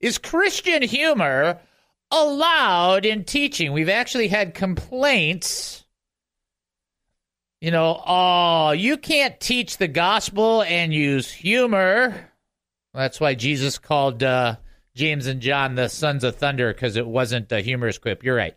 Is 0.00 0.18
Christian 0.18 0.82
humor 0.82 1.60
allowed 2.10 3.06
in 3.06 3.24
teaching? 3.24 3.72
We've 3.72 3.88
actually 3.88 4.28
had 4.28 4.54
complaints. 4.54 5.84
You 7.60 7.70
know, 7.70 8.02
oh, 8.06 8.72
you 8.72 8.98
can't 8.98 9.40
teach 9.40 9.78
the 9.78 9.88
gospel 9.88 10.62
and 10.62 10.92
use 10.92 11.32
humor. 11.32 12.30
That's 12.92 13.18
why 13.18 13.34
Jesus 13.34 13.78
called 13.78 14.22
uh, 14.22 14.56
James 14.94 15.26
and 15.26 15.40
John 15.40 15.74
the 15.74 15.88
sons 15.88 16.22
of 16.22 16.36
thunder 16.36 16.72
because 16.72 16.96
it 16.96 17.06
wasn't 17.06 17.50
a 17.50 17.60
humorous 17.60 17.98
quip. 17.98 18.22
You're 18.22 18.36
right. 18.36 18.56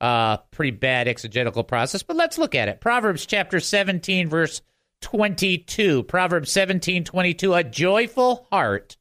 Uh, 0.00 0.36
pretty 0.50 0.72
bad 0.72 1.08
exegetical 1.08 1.64
process, 1.64 2.02
but 2.02 2.16
let's 2.16 2.36
look 2.36 2.54
at 2.54 2.68
it. 2.68 2.80
Proverbs 2.80 3.24
chapter 3.24 3.60
17, 3.60 4.28
verse 4.28 4.60
22. 5.00 6.02
Proverbs 6.02 6.52
17, 6.52 7.04
22. 7.04 7.54
A 7.54 7.64
joyful 7.64 8.46
heart 8.50 8.96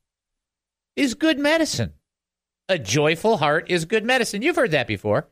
is 0.95 1.13
good 1.13 1.37
medicine. 1.37 1.93
A 2.69 2.79
joyful 2.79 3.37
heart 3.37 3.69
is 3.69 3.85
good 3.85 4.05
medicine. 4.05 4.41
You've 4.41 4.55
heard 4.55 4.71
that 4.71 4.87
before. 4.87 5.27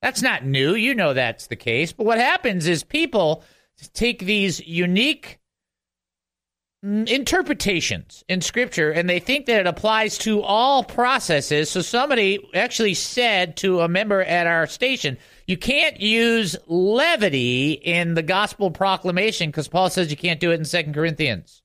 That's 0.00 0.22
not 0.22 0.44
new. 0.44 0.74
You 0.74 0.94
know 0.94 1.14
that's 1.14 1.46
the 1.46 1.56
case. 1.56 1.92
But 1.92 2.06
what 2.06 2.18
happens 2.18 2.66
is 2.66 2.82
people 2.82 3.44
take 3.92 4.20
these 4.20 4.66
unique 4.66 5.38
interpretations 6.82 8.24
in 8.28 8.40
scripture 8.40 8.90
and 8.90 9.08
they 9.08 9.20
think 9.20 9.46
that 9.46 9.60
it 9.60 9.66
applies 9.68 10.18
to 10.18 10.42
all 10.42 10.82
processes. 10.82 11.70
So 11.70 11.80
somebody 11.80 12.40
actually 12.54 12.94
said 12.94 13.56
to 13.58 13.80
a 13.80 13.88
member 13.88 14.20
at 14.22 14.48
our 14.48 14.66
station, 14.66 15.16
you 15.46 15.56
can't 15.56 16.00
use 16.00 16.56
levity 16.66 17.72
in 17.72 18.14
the 18.14 18.22
gospel 18.22 18.70
proclamation 18.70 19.50
because 19.50 19.68
Paul 19.68 19.90
says 19.90 20.10
you 20.10 20.16
can't 20.16 20.40
do 20.40 20.50
it 20.50 20.58
in 20.58 20.64
Second 20.64 20.94
Corinthians. 20.94 21.62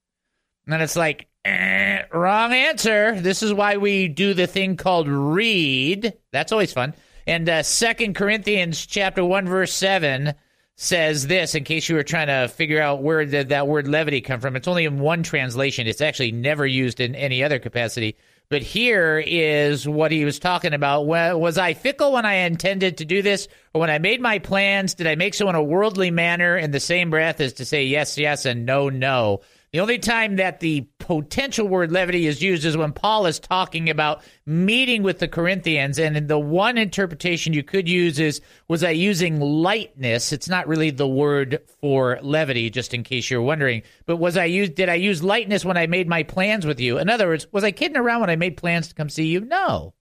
And 0.67 0.81
it's 0.81 0.95
like, 0.95 1.27
eh, 1.45 2.03
wrong 2.11 2.53
answer. 2.53 3.19
This 3.19 3.41
is 3.41 3.53
why 3.53 3.77
we 3.77 4.07
do 4.09 4.35
the 4.35 4.47
thing 4.47 4.77
called 4.77 5.07
read. 5.07 6.13
That's 6.31 6.51
always 6.51 6.73
fun. 6.73 6.93
And 7.25 7.49
uh, 7.49 7.63
Second 7.63 8.15
Corinthians 8.15 8.85
chapter 8.85 9.25
one 9.25 9.47
verse 9.47 9.73
seven 9.73 10.35
says 10.79 11.25
this 11.25 11.55
in 11.55 11.63
case 11.63 11.89
you 11.89 11.95
were 11.95 12.03
trying 12.03 12.27
to 12.27 12.47
figure 12.47 12.79
out 12.79 13.01
where 13.01 13.25
did 13.25 13.49
that 13.49 13.67
word 13.67 13.87
levity 13.87 14.21
come 14.21 14.39
from. 14.39 14.55
It's 14.55 14.67
only 14.67 14.85
in 14.85 14.99
one 14.99 15.23
translation. 15.23 15.87
It's 15.87 16.01
actually 16.01 16.31
never 16.31 16.67
used 16.67 16.99
in 16.99 17.15
any 17.15 17.43
other 17.43 17.57
capacity. 17.57 18.15
But 18.49 18.61
here 18.61 19.21
is 19.25 19.87
what 19.87 20.11
he 20.11 20.23
was 20.23 20.37
talking 20.37 20.73
about. 20.73 21.07
Was 21.07 21.57
I 21.57 21.73
fickle 21.73 22.13
when 22.13 22.25
I 22.25 22.35
intended 22.35 22.97
to 22.97 23.05
do 23.05 23.23
this? 23.23 23.47
Or 23.73 23.81
when 23.81 23.89
I 23.89 23.97
made 23.97 24.21
my 24.21 24.37
plans, 24.37 24.93
did 24.93 25.07
I 25.07 25.15
make 25.15 25.33
so 25.33 25.49
in 25.49 25.55
a 25.55 25.63
worldly 25.63 26.11
manner 26.11 26.55
in 26.55 26.71
the 26.71 26.79
same 26.79 27.09
breath 27.09 27.41
as 27.41 27.53
to 27.53 27.65
say 27.65 27.83
yes, 27.85 28.17
yes, 28.17 28.45
and 28.45 28.65
no, 28.65 28.89
no? 28.89 29.41
The 29.73 29.81
only 29.81 29.99
time 29.99 30.37
that 30.37 30.61
the 30.61 30.87
potential 30.99 31.67
word 31.67 31.91
levity 31.91 32.25
is 32.25 32.41
used 32.41 32.63
is 32.63 32.77
when 32.77 32.93
Paul 32.93 33.25
is 33.25 33.37
talking 33.37 33.89
about 33.89 34.23
meeting 34.45 35.03
with 35.03 35.19
the 35.19 35.27
Corinthians. 35.27 35.99
And 35.99 36.27
the 36.27 36.39
one 36.39 36.77
interpretation 36.77 37.51
you 37.51 37.63
could 37.63 37.89
use 37.89 38.17
is 38.17 38.39
was 38.69 38.83
I 38.83 38.91
using 38.91 39.41
lightness? 39.41 40.31
It's 40.31 40.47
not 40.47 40.67
really 40.67 40.89
the 40.89 41.07
word 41.07 41.59
for 41.81 42.17
levity, 42.21 42.69
just 42.69 42.93
in 42.93 43.03
case 43.03 43.29
you're 43.29 43.41
wondering. 43.41 43.83
But 44.05 44.17
was 44.17 44.37
I 44.37 44.45
use 44.45 44.69
did 44.69 44.87
I 44.87 44.95
use 44.95 45.21
lightness 45.21 45.65
when 45.65 45.77
I 45.77 45.87
made 45.87 46.07
my 46.07 46.23
plans 46.23 46.65
with 46.65 46.79
you? 46.79 46.97
In 46.97 47.09
other 47.09 47.27
words, 47.27 47.47
was 47.51 47.65
I 47.65 47.71
kidding 47.71 47.97
around 47.97 48.21
when 48.21 48.29
I 48.29 48.37
made 48.37 48.55
plans 48.55 48.87
to 48.87 48.95
come 48.95 49.09
see 49.09 49.27
you? 49.27 49.41
No. 49.41 49.93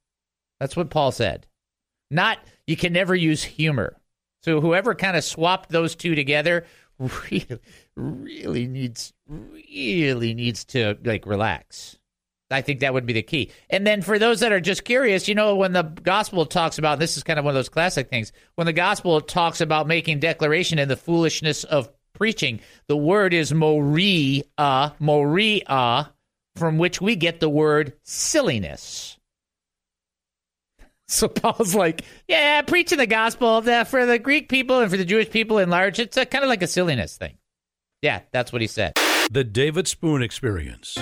That's 0.61 0.77
what 0.77 0.91
Paul 0.91 1.11
said. 1.11 1.47
Not 2.09 2.39
you 2.69 2.77
can 2.77 2.93
never 2.93 3.17
use 3.17 3.43
humor. 3.43 3.97
So 4.45 4.61
whoever 4.61 4.95
kind 4.95 5.17
of 5.17 5.25
swapped 5.25 5.71
those 5.71 5.97
two 5.97 6.15
together 6.15 6.67
really, 6.99 7.47
really 7.97 8.67
needs 8.67 9.13
really 9.29 10.35
needs 10.35 10.65
to 10.67 10.97
like 11.05 11.27
relax. 11.27 11.99
I 12.51 12.63
think 12.63 12.81
that 12.81 12.95
would 12.95 13.07
be 13.07 13.13
the 13.13 13.23
key. 13.23 13.51
And 13.71 13.87
then 13.87 14.03
for 14.03 14.19
those 14.19 14.41
that 14.41 14.53
are 14.53 14.61
just 14.61 14.85
curious, 14.85 15.27
you 15.27 15.35
know, 15.35 15.57
when 15.57 15.73
the 15.73 15.83
gospel 15.83 16.47
talks 16.47 16.79
about 16.79 17.01
this 17.01 17.17
is 17.17 17.25
kind 17.25 17.39
of 17.39 17.45
one 17.45 17.53
of 17.53 17.57
those 17.57 17.69
classic 17.69 18.09
things. 18.09 18.33
When 18.55 18.67
the 18.67 18.73
gospel 18.73 19.21
talks 19.21 19.61
about 19.61 19.89
making 19.89 20.21
declaration 20.21 20.79
and 20.79 20.91
the 20.91 20.97
foolishness 20.97 21.65
of 21.65 21.89
preaching, 22.13 22.61
the 22.87 22.97
word 22.97 23.35
is 23.35 23.53
moria, 23.53 24.45
moria, 25.01 26.13
from 26.55 26.79
which 26.79 27.01
we 27.01 27.17
get 27.17 27.41
the 27.41 27.49
word 27.49 27.95
silliness. 28.05 29.13
So 31.09 31.29
Paul's 31.29 31.73
like, 31.73 32.03
yeah, 32.27 32.63
preaching 32.63 32.99
the 32.99 33.07
gospel 33.07 33.63
for 33.63 34.07
the 34.07 34.19
Greek 34.19 34.49
people 34.49 34.81
and 34.81 34.91
for 34.91 34.97
the 34.97 35.05
Jewish 35.05 35.31
people 35.31 35.59
in 35.59 35.71
large, 35.71 36.01
it's 36.01 36.17
a, 36.17 36.27
kind 36.27 36.43
of 36.43 36.49
like 36.49 36.63
a 36.63 36.67
silliness 36.67 37.17
thing. 37.17 37.39
Yeah, 38.03 38.21
that's 38.31 38.53
what 38.53 38.61
he 38.61 38.69
said. 38.69 38.93
The 39.31 39.45
David 39.45 39.89
Spoon 39.89 40.23
Experience. 40.23 40.97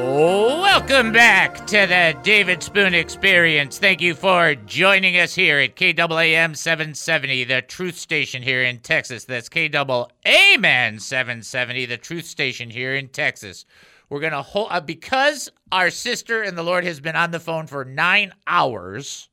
Oh, 0.00 0.60
welcome 0.60 1.12
back 1.12 1.66
to 1.66 1.86
the 1.86 2.16
David 2.22 2.62
Spoon 2.62 2.94
Experience. 2.94 3.78
Thank 3.78 4.00
you 4.00 4.14
for 4.14 4.54
joining 4.54 5.16
us 5.18 5.34
here 5.34 5.58
at 5.58 5.76
KAAM 5.76 6.56
770, 6.56 7.44
the 7.44 7.62
truth 7.62 7.96
station 7.96 8.42
here 8.42 8.62
in 8.62 8.78
Texas. 8.78 9.24
That's 9.24 9.48
KAAM 9.48 11.00
770, 11.00 11.86
the 11.86 11.96
truth 11.96 12.26
station 12.26 12.70
here 12.70 12.94
in 12.94 13.08
Texas. 13.08 13.64
We're 14.10 14.20
going 14.20 14.32
to 14.32 14.42
hold, 14.42 14.68
uh, 14.70 14.80
because 14.80 15.50
our 15.70 15.90
sister 15.90 16.42
and 16.42 16.56
the 16.56 16.62
Lord 16.62 16.84
has 16.84 17.00
been 17.00 17.16
on 17.16 17.30
the 17.30 17.40
phone 17.40 17.66
for 17.66 17.84
nine 17.84 18.32
hours. 18.46 19.28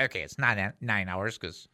Okay, 0.00 0.22
it's 0.22 0.38
not 0.38 0.58
nine 0.80 1.08
hours 1.08 1.38
because 1.38 1.68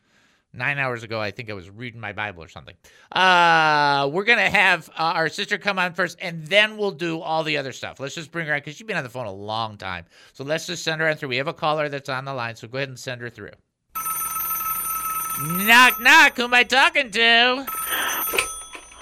nine 0.53 0.79
hours 0.79 1.03
ago, 1.03 1.21
I 1.21 1.31
think 1.31 1.51
I 1.51 1.53
was 1.53 1.69
reading 1.71 2.01
my 2.01 2.13
Bible 2.13 2.43
or 2.43 2.49
something. 2.49 2.75
Uh, 3.13 4.09
we're 4.13 4.25
going 4.25 4.39
to 4.39 4.51
have 4.51 4.89
uh, 4.91 5.13
our 5.15 5.29
sister 5.29 5.59
come 5.59 5.79
on 5.79 5.93
first, 5.93 6.19
and 6.21 6.47
then 6.47 6.77
we'll 6.77 6.91
do 6.91 7.21
all 7.21 7.45
the 7.45 7.59
other 7.59 7.73
stuff. 7.73 8.01
Let's 8.01 8.15
just 8.15 8.33
bring 8.33 8.47
her 8.47 8.55
on 8.55 8.61
because 8.61 8.77
she's 8.77 8.87
been 8.87 8.97
on 8.97 9.05
the 9.05 9.11
phone 9.11 9.27
a 9.27 9.33
long 9.33 9.77
time. 9.77 10.07
So 10.33 10.45
let's 10.45 10.67
just 10.67 10.83
send 10.83 11.01
her 11.01 11.09
on 11.09 11.17
through. 11.17 11.29
We 11.29 11.37
have 11.37 11.49
a 11.49 11.55
caller 11.55 11.89
that's 11.89 12.09
on 12.09 12.25
the 12.25 12.35
line, 12.35 12.57
so 12.57 12.67
go 12.69 12.79
ahead 12.79 12.89
and 12.89 12.99
send 12.99 13.21
her 13.21 13.31
through. 13.31 13.51
Knock, 15.41 16.01
knock. 16.01 16.37
Who 16.37 16.45
am 16.45 16.55
I 16.55 16.65
talking 16.65 17.11
to? 17.11 18.58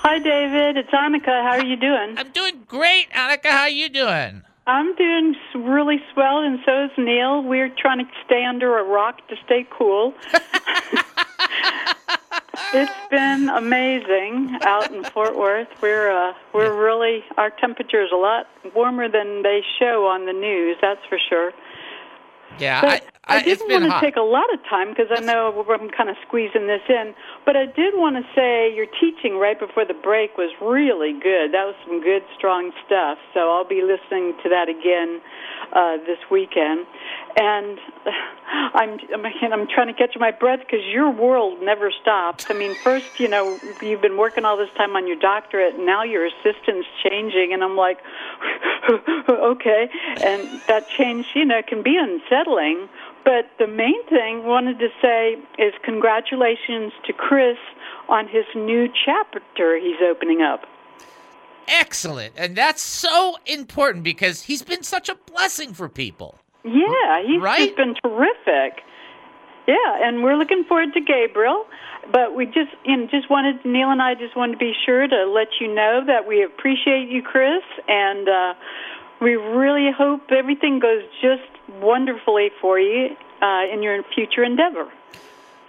Hi, 0.09 0.21
David. 0.21 0.77
It's 0.77 0.91
Annika. 0.91 1.43
How 1.43 1.59
are 1.59 1.67
you 1.67 1.75
doing? 1.75 2.17
I'm 2.17 2.31
doing 2.31 2.63
great, 2.69 3.11
Annika. 3.11 3.51
How 3.51 3.63
are 3.63 3.69
you 3.69 3.89
doing? 3.89 4.45
I'm 4.65 4.95
doing 4.95 5.35
really 5.57 6.01
swell, 6.13 6.43
and 6.43 6.61
so 6.65 6.85
is 6.85 6.93
Neil. 6.97 7.43
We're 7.43 7.71
trying 7.71 7.99
to 7.99 8.05
stay 8.25 8.45
under 8.45 8.79
a 8.79 8.85
rock 8.85 9.27
to 9.27 9.35
stay 9.45 9.67
cool. 9.69 10.15
it's 12.73 12.93
been 13.11 13.49
amazing 13.49 14.57
out 14.63 14.95
in 14.95 15.03
Fort 15.03 15.37
Worth. 15.37 15.67
We're 15.83 16.13
uh, 16.13 16.35
we're 16.55 16.73
really 16.73 17.25
our 17.37 17.51
temperature 17.51 18.05
is 18.05 18.13
a 18.13 18.17
lot 18.17 18.47
warmer 18.77 19.09
than 19.09 19.43
they 19.43 19.65
show 19.81 20.07
on 20.07 20.25
the 20.27 20.33
news. 20.33 20.77
That's 20.81 21.05
for 21.09 21.19
sure. 21.19 21.51
Yeah, 22.59 22.81
but 22.81 23.03
I, 23.27 23.37
I, 23.37 23.37
I 23.39 23.43
didn't 23.43 23.69
want 23.69 23.85
to 23.85 23.91
hot. 23.91 24.01
take 24.01 24.17
a 24.17 24.25
lot 24.25 24.53
of 24.55 24.63
time 24.71 24.91
because 24.91 25.11
I 25.11 25.21
know 25.21 25.51
I'm 25.69 25.91
kind 25.91 26.09
of 26.09 26.17
squeezing 26.27 26.67
this 26.67 26.83
in. 26.89 27.15
But 27.45 27.57
I 27.57 27.67
did 27.67 27.95
want 27.95 28.17
to 28.17 28.25
say 28.35 28.73
your 28.75 28.87
teaching 28.87 29.39
right 29.39 29.59
before 29.59 29.85
the 29.85 29.99
break 29.99 30.39
was 30.39 30.55
really 30.63 31.13
good. 31.13 31.53
That 31.53 31.67
was 31.67 31.75
some 31.87 32.01
good, 32.01 32.23
strong 32.39 32.73
stuff. 32.87 33.19
So 33.35 33.51
I'll 33.51 33.67
be 33.69 33.83
listening 33.83 34.35
to 34.43 34.49
that 34.49 34.69
again 34.69 35.21
uh, 35.73 35.97
this 36.07 36.19
weekend. 36.31 36.87
And 37.37 37.79
I'm 38.75 38.99
I'm, 39.13 39.25
and 39.25 39.53
I'm 39.53 39.67
trying 39.67 39.89
to 39.89 39.95
catch 39.95 40.15
my 40.19 40.31
breath 40.31 40.61
because 40.61 40.85
your 40.87 41.11
world 41.11 41.59
never 41.63 41.91
stops. 42.03 42.45
I 42.49 42.55
mean, 42.55 42.77
first, 42.83 43.07
you 43.19 43.29
know, 43.29 43.59
you've 43.83 44.03
been 44.03 44.17
working 44.17 44.45
all 44.45 44.57
this 44.57 44.71
time 44.77 44.97
on 44.97 45.07
your 45.07 45.19
doctorate, 45.19 45.75
and 45.75 45.87
now 45.87 46.05
your 46.05 46.27
assistant's 46.27 46.89
changing, 47.03 47.51
and 47.53 47.63
I'm 47.63 47.77
like, 47.77 47.99
okay. 49.29 49.89
And 50.23 50.61
that 50.69 50.87
change, 50.99 51.27
you 51.35 51.45
know, 51.45 51.61
can 51.67 51.83
be 51.83 51.97
unsettling. 51.97 52.89
But 53.25 53.51
the 53.59 53.67
main 53.67 54.07
thing 54.09 54.43
I 54.45 54.47
wanted 54.47 54.79
to 54.79 54.89
say 55.03 55.35
is 55.59 55.75
congratulations 55.85 56.93
to 57.07 57.13
Chris 57.13 57.59
on 58.09 58.29
his 58.29 58.45
new 58.55 58.89
chapter 59.05 59.43
he's 59.79 60.01
opening 60.03 60.43
up. 60.43 60.61
Excellent. 61.69 62.35
And 62.37 62.57
that's 62.57 62.83
so 62.83 63.37
important 63.47 64.05
because 64.05 64.43
he's 64.43 64.63
been 64.63 64.83
such 64.83 65.09
a 65.09 65.15
blessing 65.15 65.75
for 65.75 65.89
people. 65.89 66.39
Yeah, 66.65 67.23
he's 67.25 67.41
right? 67.41 67.77
been 67.77 67.95
terrific. 68.03 68.83
Yeah, 69.67 70.07
and 70.07 70.23
we're 70.23 70.37
looking 70.37 70.65
forward 70.65 70.93
to 70.95 71.01
Gabriel. 71.01 71.67
But 72.13 72.37
we 72.37 72.47
just, 72.47 72.71
you 72.85 72.97
know, 72.97 73.07
just 73.11 73.29
wanted 73.29 73.65
Neil 73.65 73.91
and 73.91 74.01
I 74.01 74.15
just 74.15 74.37
wanted 74.37 74.53
to 74.53 74.59
be 74.59 74.73
sure 74.85 75.09
to 75.09 75.27
let 75.27 75.49
you 75.61 75.73
know 75.73 76.03
that 76.07 76.27
we 76.27 76.43
appreciate 76.43 77.09
you, 77.09 77.21
Chris, 77.21 77.65
and 77.89 78.29
uh, 78.29 78.55
we 79.21 79.35
really 79.35 79.91
hope 79.97 80.21
everything 80.31 80.79
goes 80.79 81.03
just 81.21 81.51
wonderfully 81.81 82.51
for 82.61 82.79
you 82.79 83.09
uh, 83.43 83.63
in 83.73 83.83
your 83.83 84.03
future 84.15 84.45
endeavor. 84.45 84.89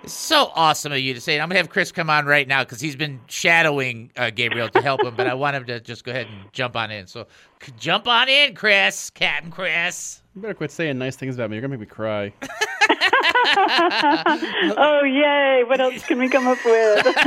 It's 0.08 0.13
so 0.13 0.54
awesome 0.56 0.93
of 0.93 1.00
you 1.00 1.13
to 1.15 1.20
say 1.20 1.36
it. 1.36 1.39
I'm 1.39 1.50
gonna 1.50 1.60
have 1.60 1.67
Chris 1.67 1.91
come 1.91 2.10
on 2.10 2.26
right 2.26 2.48
now 2.48 2.63
because 2.63 2.80
he's 2.80 2.96
been 2.96 3.20
shadowing 3.28 4.10
uh, 4.15 4.30
Gabriel 4.30 4.70
to 4.70 4.82
help 4.82 5.04
him, 5.04 5.15
but 5.17 5.28
I 5.28 5.34
want 5.34 5.58
him 5.58 5.65
to 5.65 5.82
just 5.82 6.06
go 6.06 6.12
ahead 6.12 6.28
and 6.28 6.50
jump 6.54 6.78
on 6.78 6.91
in. 6.91 7.08
So 7.08 7.28
jump 7.78 8.08
on 8.08 8.30
in, 8.30 8.56
Chris, 8.56 9.10
Captain 9.10 9.52
Chris. 9.52 10.22
You 10.34 10.43
better 10.43 10.54
quit 10.54 10.72
saying 10.72 10.98
nice 10.98 11.17
things 11.17 11.36
about 11.36 11.50
me. 11.50 11.58
You're 11.58 11.62
gonna 11.62 11.78
make 11.78 11.82
me 11.82 11.88
cry. 11.88 12.32
oh 14.78 15.02
yay! 15.04 15.65
What 15.67 15.82
else 15.82 16.06
can 16.06 16.20
we 16.20 16.30
come 16.30 16.48
up 16.48 16.63
with? 16.63 17.06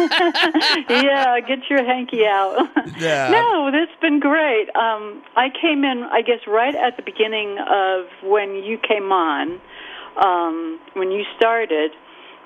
yeah, 0.89 1.39
get 1.41 1.59
your 1.69 1.85
hanky 1.85 2.25
out. 2.25 2.67
Yeah. 2.99 3.29
No, 3.29 3.71
this 3.71 3.91
has 3.91 4.01
been 4.01 4.21
great. 4.21 4.75
Um, 4.75 5.23
I 5.37 5.51
came 5.61 5.85
in, 5.85 6.05
I 6.11 6.23
guess, 6.23 6.47
right 6.47 6.75
at 6.75 6.97
the 6.97 7.03
beginning 7.03 7.59
of 7.59 8.07
when 8.23 8.55
you 8.55 8.79
came 8.79 9.13
on, 9.13 9.61
um, 10.17 10.81
when 10.95 11.11
you 11.11 11.25
started. 11.37 11.91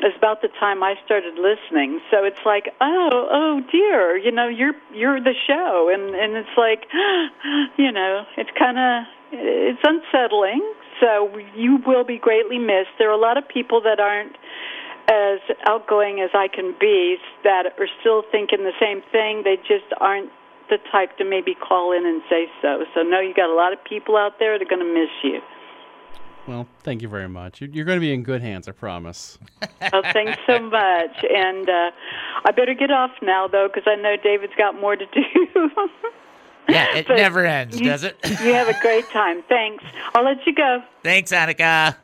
It's 0.05 0.17
about 0.19 0.43
the 0.43 0.49
time 0.61 0.83
I 0.83 0.97
started 1.05 1.35
listening. 1.41 2.01
So 2.11 2.25
it's 2.25 2.45
like, 2.45 2.69
oh, 2.81 3.11
oh 3.31 3.61
dear, 3.73 4.19
you 4.19 4.31
know, 4.31 4.49
you're 4.49 4.75
you're 4.93 5.19
the 5.19 5.33
show, 5.47 5.91
and 5.93 6.15
and 6.15 6.37
it's 6.37 6.57
like, 6.57 6.85
you 7.79 7.91
know, 7.91 8.25
it's 8.37 8.51
kind 8.59 8.79
of 8.79 9.09
it's 9.33 9.81
unsettling. 9.83 10.63
So 11.01 11.33
you 11.57 11.79
will 11.87 12.05
be 12.05 12.19
greatly 12.19 12.59
missed. 12.59 12.93
There 12.99 13.09
are 13.09 13.19
a 13.19 13.21
lot 13.21 13.39
of 13.39 13.49
people 13.49 13.81
that 13.83 13.99
aren't 13.99 14.37
as 15.09 15.41
outgoing 15.67 16.21
as 16.21 16.31
I 16.35 16.49
can 16.49 16.75
be 16.79 17.17
that 17.43 17.73
are 17.79 17.89
still 18.01 18.23
thinking 18.31 18.61
the 18.61 18.77
same 18.81 19.03
thing. 19.11 19.43
They 19.43 19.57
just 19.57 19.89
aren't 20.01 20.31
the 20.69 20.79
type 20.93 21.17
to 21.19 21.25
maybe 21.25 21.55
call 21.55 21.93
in 21.93 22.07
and 22.07 22.23
say 22.29 22.47
so. 22.63 22.85
So 22.95 23.03
no, 23.03 23.21
you 23.21 23.35
got 23.35 23.51
a 23.51 23.57
lot 23.57 23.73
of 23.73 23.83
people 23.85 24.17
out 24.17 24.39
there 24.39 24.59
that 24.59 24.65
are 24.65 24.69
going 24.69 24.85
to 24.85 24.93
miss 24.93 25.13
you. 25.23 25.41
Well, 26.47 26.67
thank 26.83 27.01
you 27.01 27.09
very 27.09 27.29
much. 27.29 27.63
You're 27.63 27.87
going 27.87 27.97
to 27.97 28.01
be 28.01 28.13
in 28.13 28.23
good 28.23 28.43
hands, 28.43 28.69
I 28.69 28.73
promise. 28.73 29.39
oh, 29.93 30.03
thanks 30.13 30.39
so 30.47 30.59
much. 30.71 31.25
And 31.31 31.69
uh, 31.69 31.91
I 32.45 32.51
better 32.55 32.75
get 32.75 32.91
off 32.91 33.13
now, 33.23 33.49
though, 33.49 33.69
because 33.73 33.85
I 33.87 33.95
know 33.97 34.17
David's 34.23 34.53
got 34.59 34.79
more 34.79 34.95
to 34.95 35.07
do. 35.15 35.71
yeah, 36.69 36.97
it 36.97 37.07
But 37.09 37.17
never 37.17 37.47
ends, 37.47 37.81
you- 37.81 37.87
does 37.87 38.05
it? 38.05 38.17
you 38.43 38.53
have 38.53 38.69
a 38.69 38.79
great 38.81 39.07
time. 39.09 39.43
Thanks. 39.49 39.83
I'll 40.15 40.25
let 40.25 40.47
you 40.47 40.55
go. 40.55 40.83
Thanks, 41.03 41.33
Annika. 41.33 41.97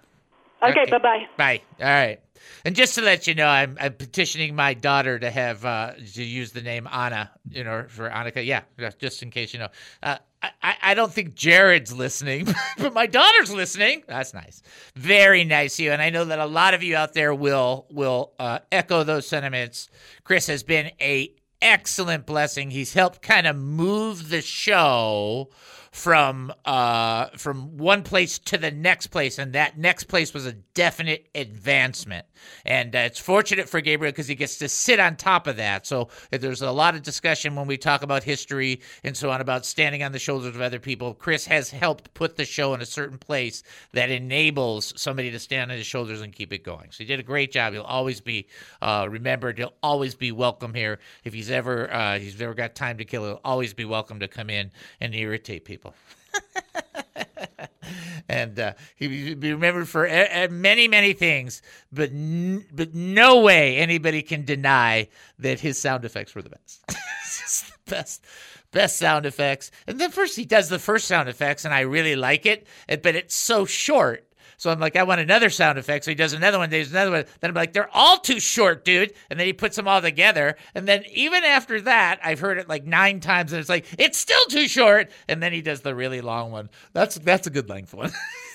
Okay, 0.62 0.82
Okay. 0.82 0.90
bye 0.90 0.98
bye. 0.98 1.26
Bye. 1.36 1.60
All 1.80 1.86
right. 1.86 2.20
And 2.64 2.74
just 2.76 2.94
to 2.94 3.02
let 3.02 3.26
you 3.26 3.34
know, 3.34 3.46
I'm, 3.46 3.76
I'm 3.80 3.92
petitioning 3.94 4.54
my 4.54 4.72
daughter 4.74 5.18
to 5.18 5.30
have 5.30 5.64
uh, 5.64 5.92
to 6.14 6.22
use 6.22 6.52
the 6.52 6.60
name 6.62 6.86
Anna, 6.90 7.30
you 7.50 7.64
know, 7.64 7.84
for 7.88 8.08
Annika. 8.10 8.44
Yeah, 8.44 8.62
yeah, 8.78 8.90
just 8.98 9.22
in 9.22 9.30
case 9.30 9.52
you 9.52 9.60
know. 9.60 9.68
Uh, 10.02 10.16
I, 10.42 10.76
I 10.82 10.94
don't 10.94 11.12
think 11.12 11.34
Jared's 11.34 11.92
listening, 11.92 12.48
but 12.78 12.94
my 12.94 13.06
daughter's 13.06 13.52
listening. 13.52 14.02
That's 14.06 14.32
nice. 14.32 14.62
Very 14.94 15.44
nice 15.44 15.78
you. 15.78 15.92
And 15.92 16.00
I 16.00 16.10
know 16.10 16.24
that 16.24 16.38
a 16.38 16.46
lot 16.46 16.74
of 16.74 16.82
you 16.82 16.96
out 16.96 17.12
there 17.12 17.34
will 17.34 17.86
will 17.90 18.32
uh, 18.38 18.60
echo 18.72 19.02
those 19.02 19.26
sentiments. 19.26 19.88
Chris 20.24 20.46
has 20.46 20.62
been 20.62 20.92
a 21.00 21.34
excellent 21.60 22.26
blessing. 22.26 22.70
He's 22.70 22.94
helped 22.94 23.22
kind 23.22 23.46
of 23.46 23.56
move 23.56 24.30
the 24.30 24.40
show 24.40 25.50
from 25.90 26.52
uh, 26.64 27.26
from 27.36 27.76
one 27.76 28.02
place 28.02 28.38
to 28.38 28.56
the 28.56 28.70
next 28.70 29.08
place, 29.08 29.38
and 29.38 29.52
that 29.54 29.76
next 29.76 30.04
place 30.04 30.32
was 30.32 30.46
a 30.46 30.52
definite 30.52 31.28
advancement. 31.34 32.26
And 32.64 32.94
uh, 32.94 33.00
it's 33.00 33.18
fortunate 33.18 33.68
for 33.68 33.80
Gabriel 33.80 34.12
because 34.12 34.28
he 34.28 34.36
gets 34.36 34.58
to 34.58 34.68
sit 34.68 35.00
on 35.00 35.16
top 35.16 35.46
of 35.46 35.56
that. 35.56 35.86
So 35.86 36.08
there's 36.30 36.62
a 36.62 36.70
lot 36.70 36.94
of 36.94 37.02
discussion 37.02 37.56
when 37.56 37.66
we 37.66 37.76
talk 37.76 38.02
about 38.02 38.22
history 38.22 38.80
and 39.02 39.16
so 39.16 39.30
on 39.30 39.40
about 39.40 39.66
standing 39.66 40.02
on 40.02 40.12
the 40.12 40.18
shoulders 40.18 40.54
of 40.54 40.60
other 40.60 40.78
people. 40.78 41.12
Chris 41.12 41.44
has 41.46 41.70
helped 41.70 42.14
put 42.14 42.36
the 42.36 42.44
show 42.44 42.72
in 42.72 42.80
a 42.80 42.86
certain 42.86 43.18
place 43.18 43.62
that 43.92 44.10
enables 44.10 44.98
somebody 45.00 45.30
to 45.32 45.38
stand 45.38 45.72
on 45.72 45.76
his 45.76 45.86
shoulders 45.86 46.20
and 46.20 46.32
keep 46.32 46.52
it 46.52 46.62
going. 46.62 46.86
So 46.92 46.98
he 46.98 47.04
did 47.04 47.20
a 47.20 47.24
great 47.24 47.50
job. 47.50 47.72
He'll 47.72 47.82
always 47.82 48.20
be 48.20 48.46
uh, 48.80 49.08
remembered. 49.10 49.58
He'll 49.58 49.74
always 49.82 50.14
be 50.14 50.30
welcome 50.30 50.72
here. 50.72 51.00
If 51.24 51.34
he's 51.34 51.50
ever 51.50 51.92
uh, 51.92 52.18
he's 52.18 52.40
ever 52.40 52.54
got 52.54 52.76
time 52.76 52.98
to 52.98 53.04
kill, 53.04 53.24
he'll 53.24 53.40
always 53.44 53.74
be 53.74 53.84
welcome 53.84 54.20
to 54.20 54.28
come 54.28 54.50
in 54.50 54.70
and 55.00 55.14
irritate 55.14 55.64
people. 55.64 55.79
and 58.28 58.58
uh, 58.58 58.72
he 58.96 59.34
be 59.34 59.52
remembered 59.52 59.88
for 59.88 60.06
many, 60.50 60.88
many 60.88 61.12
things, 61.12 61.62
but 61.92 62.10
n- 62.10 62.66
but 62.72 62.94
no 62.94 63.40
way 63.40 63.76
anybody 63.76 64.22
can 64.22 64.44
deny 64.44 65.08
that 65.38 65.60
his 65.60 65.78
sound 65.78 66.04
effects 66.04 66.34
were 66.34 66.42
the 66.42 66.50
best. 66.50 66.86
the 67.86 67.90
best, 67.90 68.24
best 68.70 68.98
sound 68.98 69.26
effects. 69.26 69.70
And 69.86 70.00
then 70.00 70.10
first 70.10 70.36
he 70.36 70.44
does 70.44 70.68
the 70.68 70.78
first 70.78 71.06
sound 71.06 71.28
effects, 71.28 71.64
and 71.64 71.74
I 71.74 71.80
really 71.80 72.16
like 72.16 72.46
it, 72.46 72.66
but 72.86 73.16
it's 73.16 73.34
so 73.34 73.64
short 73.64 74.26
so 74.60 74.68
I'm 74.68 74.78
like, 74.78 74.94
I 74.94 75.04
want 75.04 75.22
another 75.22 75.48
sound 75.48 75.78
effect. 75.78 76.04
So 76.04 76.10
he 76.10 76.14
does 76.14 76.34
another 76.34 76.58
one, 76.58 76.68
does 76.68 76.90
another 76.90 77.10
one. 77.10 77.24
Then 77.40 77.48
I'm 77.48 77.54
like, 77.54 77.72
they're 77.72 77.88
all 77.94 78.18
too 78.18 78.38
short, 78.38 78.84
dude. 78.84 79.14
And 79.30 79.40
then 79.40 79.46
he 79.46 79.54
puts 79.54 79.74
them 79.74 79.88
all 79.88 80.02
together. 80.02 80.54
And 80.74 80.86
then 80.86 81.02
even 81.14 81.44
after 81.44 81.80
that, 81.80 82.20
I've 82.22 82.40
heard 82.40 82.58
it 82.58 82.68
like 82.68 82.84
nine 82.84 83.20
times, 83.20 83.54
and 83.54 83.60
it's 83.60 83.70
like, 83.70 83.86
it's 83.98 84.18
still 84.18 84.44
too 84.50 84.68
short. 84.68 85.10
And 85.30 85.42
then 85.42 85.54
he 85.54 85.62
does 85.62 85.80
the 85.80 85.94
really 85.94 86.20
long 86.20 86.50
one. 86.50 86.68
That's 86.92 87.14
that's 87.14 87.46
a 87.46 87.50
good 87.50 87.70
length 87.70 87.94
one. 87.94 88.12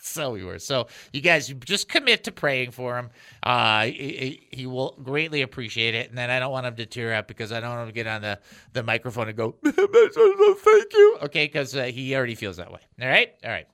so 0.00 0.32
we 0.32 0.44
were. 0.44 0.58
So 0.58 0.86
you 1.12 1.20
guys 1.20 1.48
just 1.64 1.88
commit 1.88 2.24
to 2.24 2.32
praying 2.32 2.70
for 2.70 2.98
him. 2.98 3.10
Uh, 3.42 3.84
he, 3.86 4.46
he, 4.50 4.66
will 4.66 4.98
greatly 5.02 5.42
appreciate 5.42 5.94
it. 5.94 6.08
And 6.08 6.18
then 6.18 6.30
I 6.30 6.38
don't 6.38 6.52
want 6.52 6.66
him 6.66 6.76
to 6.76 6.86
tear 6.86 7.14
up 7.14 7.28
because 7.28 7.52
I 7.52 7.60
don't 7.60 7.70
want 7.70 7.82
him 7.82 7.88
to 7.88 7.92
get 7.92 8.06
on 8.06 8.22
the, 8.22 8.38
the 8.72 8.82
microphone 8.82 9.28
and 9.28 9.36
go, 9.36 9.54
thank 9.64 10.92
you. 10.92 11.18
Okay, 11.22 11.46
because 11.46 11.76
uh, 11.76 11.84
he 11.84 12.14
already 12.14 12.34
feels 12.34 12.56
that 12.56 12.72
way. 12.72 12.80
All 13.00 13.08
right? 13.08 13.34
All 13.44 13.50
right. 13.50 13.66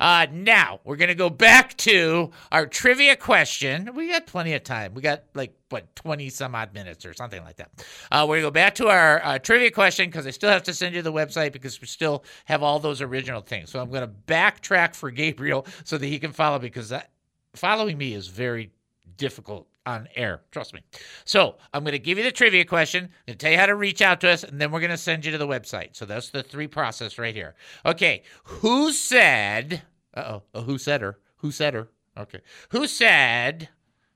Uh, 0.00 0.26
now 0.32 0.80
we're 0.84 0.96
to 0.96 1.14
go 1.14 1.30
back 1.30 1.76
to 1.78 2.30
our 2.50 2.66
trivia 2.66 3.16
question. 3.16 3.90
We 3.94 4.08
got 4.08 4.26
plenty 4.26 4.54
of 4.54 4.64
time. 4.64 4.94
We 4.94 5.02
got 5.02 5.24
like, 5.34 5.54
what, 5.72 5.94
20 5.96 6.28
some 6.28 6.54
odd 6.54 6.72
minutes 6.74 7.04
or 7.04 7.14
something 7.14 7.42
like 7.42 7.56
that. 7.56 7.70
Uh, 8.10 8.24
we're 8.28 8.36
going 8.36 8.42
to 8.42 8.46
go 8.46 8.50
back 8.50 8.74
to 8.76 8.88
our 8.88 9.24
uh, 9.24 9.38
trivia 9.38 9.70
question 9.70 10.06
because 10.06 10.26
I 10.26 10.30
still 10.30 10.50
have 10.50 10.62
to 10.64 10.74
send 10.74 10.94
you 10.94 11.02
the 11.02 11.12
website 11.12 11.52
because 11.52 11.80
we 11.80 11.86
still 11.86 12.24
have 12.44 12.62
all 12.62 12.78
those 12.78 13.00
original 13.00 13.40
things. 13.40 13.70
So 13.70 13.80
I'm 13.80 13.90
going 13.90 14.06
to 14.06 14.14
backtrack 14.26 14.94
for 14.94 15.10
Gabriel 15.10 15.66
so 15.84 15.98
that 15.98 16.06
he 16.06 16.18
can 16.18 16.32
follow 16.32 16.58
because 16.58 16.90
that, 16.90 17.10
following 17.54 17.98
me 17.98 18.14
is 18.14 18.28
very 18.28 18.70
difficult 19.16 19.66
on 19.86 20.08
air. 20.14 20.42
Trust 20.50 20.74
me. 20.74 20.80
So 21.24 21.56
I'm 21.72 21.82
going 21.82 21.92
to 21.92 21.98
give 21.98 22.18
you 22.18 22.24
the 22.24 22.32
trivia 22.32 22.64
question. 22.64 23.04
I'm 23.04 23.10
going 23.26 23.38
to 23.38 23.44
tell 23.44 23.52
you 23.52 23.58
how 23.58 23.66
to 23.66 23.74
reach 23.74 24.00
out 24.00 24.20
to 24.20 24.30
us, 24.30 24.44
and 24.44 24.60
then 24.60 24.70
we're 24.70 24.80
going 24.80 24.90
to 24.90 24.96
send 24.96 25.24
you 25.24 25.32
to 25.32 25.38
the 25.38 25.46
website. 25.46 25.96
So 25.96 26.04
that's 26.04 26.30
the 26.30 26.42
three 26.42 26.68
process 26.68 27.18
right 27.18 27.34
here. 27.34 27.54
Okay. 27.84 28.22
Who 28.44 28.92
said? 28.92 29.82
Uh 30.14 30.40
oh. 30.54 30.62
Who 30.62 30.78
said 30.78 31.00
her? 31.00 31.18
Who 31.38 31.50
said 31.50 31.74
her? 31.74 31.88
Okay. 32.16 32.40
Who 32.70 32.86
said? 32.86 33.70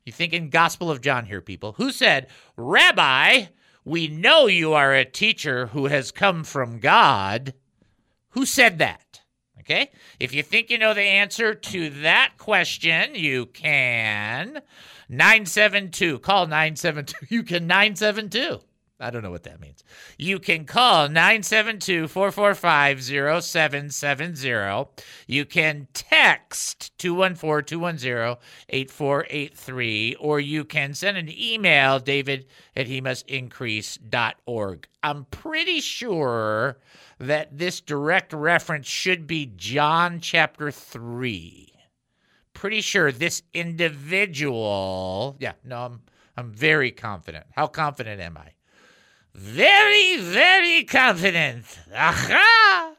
You 0.07 0.12
thinking 0.12 0.44
in 0.44 0.50
Gospel 0.50 0.88
of 0.88 1.00
John 1.00 1.26
here, 1.26 1.40
people? 1.40 1.72
Who 1.72 1.90
said, 1.90 2.28
Rabbi? 2.57 3.46
We 3.84 4.07
know 4.07 4.46
you 4.46 4.72
are 4.72 4.94
a 4.94 5.04
teacher 5.04 5.66
who 5.66 5.86
has 5.86 6.12
come 6.12 6.44
from 6.44 6.78
God. 6.78 7.54
Who 8.30 8.46
said 8.46 8.78
that? 8.78 9.20
Okay. 9.61 9.90
If 10.20 10.32
you 10.32 10.44
think 10.44 10.70
you 10.70 10.78
know 10.78 10.94
the 10.94 11.02
answer 11.02 11.54
to 11.54 11.90
that 12.02 12.34
question, 12.38 13.16
you 13.16 13.46
can 13.46 14.62
972. 15.09 16.20
Call 16.20 16.46
972. 16.46 17.26
You 17.34 17.42
can 17.42 17.66
972. 17.66 18.61
I 18.99 19.11
don't 19.11 19.22
know 19.22 19.30
what 19.30 19.42
that 19.42 19.61
means. 19.61 19.84
You 20.16 20.38
can 20.38 20.64
call 20.64 21.09
972 21.09 22.09
445 22.09 23.03
0770. 23.03 24.90
You 25.26 25.44
can 25.44 25.86
text 25.92 26.97
214 26.99 27.66
210 27.66 28.36
8483, 28.70 30.16
or 30.18 30.40
you 30.40 30.64
can 30.64 30.94
send 30.94 31.18
an 31.18 31.28
email, 31.30 31.99
david 31.99 32.47
at 32.74 32.86
he 32.86 33.03
must 33.03 33.28
increase.org. 33.28 34.88
I'm 35.03 35.24
pretty 35.26 35.80
sure 35.80 36.78
that 37.18 37.59
this 37.59 37.82
direct 37.82 38.32
reference 38.32 38.86
should 38.86 39.26
be 39.26 39.53
John 39.57 40.20
chapter 40.20 40.70
3. 40.70 41.70
Pretty 42.55 42.80
sure 42.80 43.12
this 43.12 43.42
individual, 43.53 45.36
yeah, 45.38 45.53
no, 45.62 45.76
I'm 45.76 46.01
I'm 46.38 46.51
very 46.53 46.90
confident. 46.90 47.47
How 47.53 47.66
confident 47.66 48.20
am 48.20 48.36
I? 48.36 48.55
Very, 49.37 50.16
very 50.16 50.84
confident. 50.84 51.66
Aha! 51.95 52.95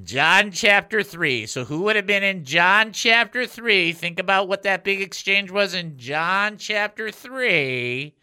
John 0.00 0.52
chapter 0.52 1.02
3. 1.02 1.46
So, 1.46 1.64
who 1.64 1.82
would 1.82 1.96
have 1.96 2.06
been 2.06 2.22
in 2.22 2.44
John 2.44 2.92
chapter 2.92 3.46
3? 3.46 3.92
Think 3.92 4.20
about 4.20 4.46
what 4.46 4.62
that 4.62 4.84
big 4.84 5.00
exchange 5.00 5.50
was 5.50 5.74
in 5.74 5.98
John 5.98 6.56
chapter 6.56 7.10
3. 7.10 8.14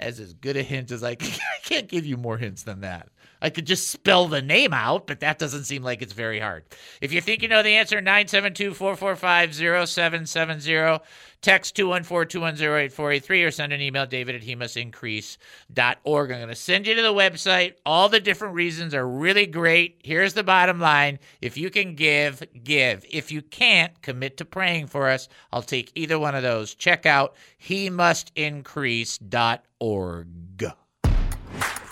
As 0.00 0.18
as 0.18 0.34
good 0.34 0.56
a 0.56 0.64
hint 0.64 0.90
as 0.90 1.04
I 1.04 1.14
can. 1.14 1.30
I 1.56 1.62
can't 1.62 1.86
give 1.86 2.04
you 2.04 2.16
more 2.16 2.38
hints 2.38 2.64
than 2.64 2.80
that. 2.80 3.08
I 3.44 3.50
could 3.50 3.66
just 3.66 3.90
spell 3.90 4.26
the 4.26 4.40
name 4.40 4.72
out, 4.72 5.06
but 5.06 5.20
that 5.20 5.38
doesn't 5.38 5.64
seem 5.64 5.82
like 5.82 6.00
it's 6.00 6.14
very 6.14 6.40
hard. 6.40 6.64
If 7.02 7.12
you 7.12 7.20
think 7.20 7.42
you 7.42 7.48
know 7.48 7.62
the 7.62 7.76
answer, 7.76 8.00
972 8.00 8.72
445 8.72 9.54
0770. 9.86 11.04
Text 11.42 11.76
214-210-8483 11.76 13.46
or 13.46 13.50
send 13.50 13.74
an 13.74 13.82
email, 13.82 14.06
david 14.06 14.34
at 14.34 14.40
hemustincrease.org. 14.40 16.30
I'm 16.30 16.38
going 16.38 16.48
to 16.48 16.54
send 16.54 16.86
you 16.86 16.94
to 16.94 17.02
the 17.02 17.12
website. 17.12 17.74
All 17.84 18.08
the 18.08 18.18
different 18.18 18.54
reasons 18.54 18.94
are 18.94 19.06
really 19.06 19.44
great. 19.44 20.00
Here's 20.02 20.32
the 20.32 20.42
bottom 20.42 20.80
line. 20.80 21.18
If 21.42 21.58
you 21.58 21.68
can 21.68 21.96
give, 21.96 22.42
give. 22.64 23.04
If 23.10 23.30
you 23.30 23.42
can't, 23.42 24.00
commit 24.00 24.38
to 24.38 24.46
praying 24.46 24.86
for 24.86 25.10
us. 25.10 25.28
I'll 25.52 25.60
take 25.60 25.92
either 25.94 26.18
one 26.18 26.34
of 26.34 26.42
those. 26.42 26.74
Check 26.74 27.04
out 27.04 27.36
hemustincrease.org 27.62 30.28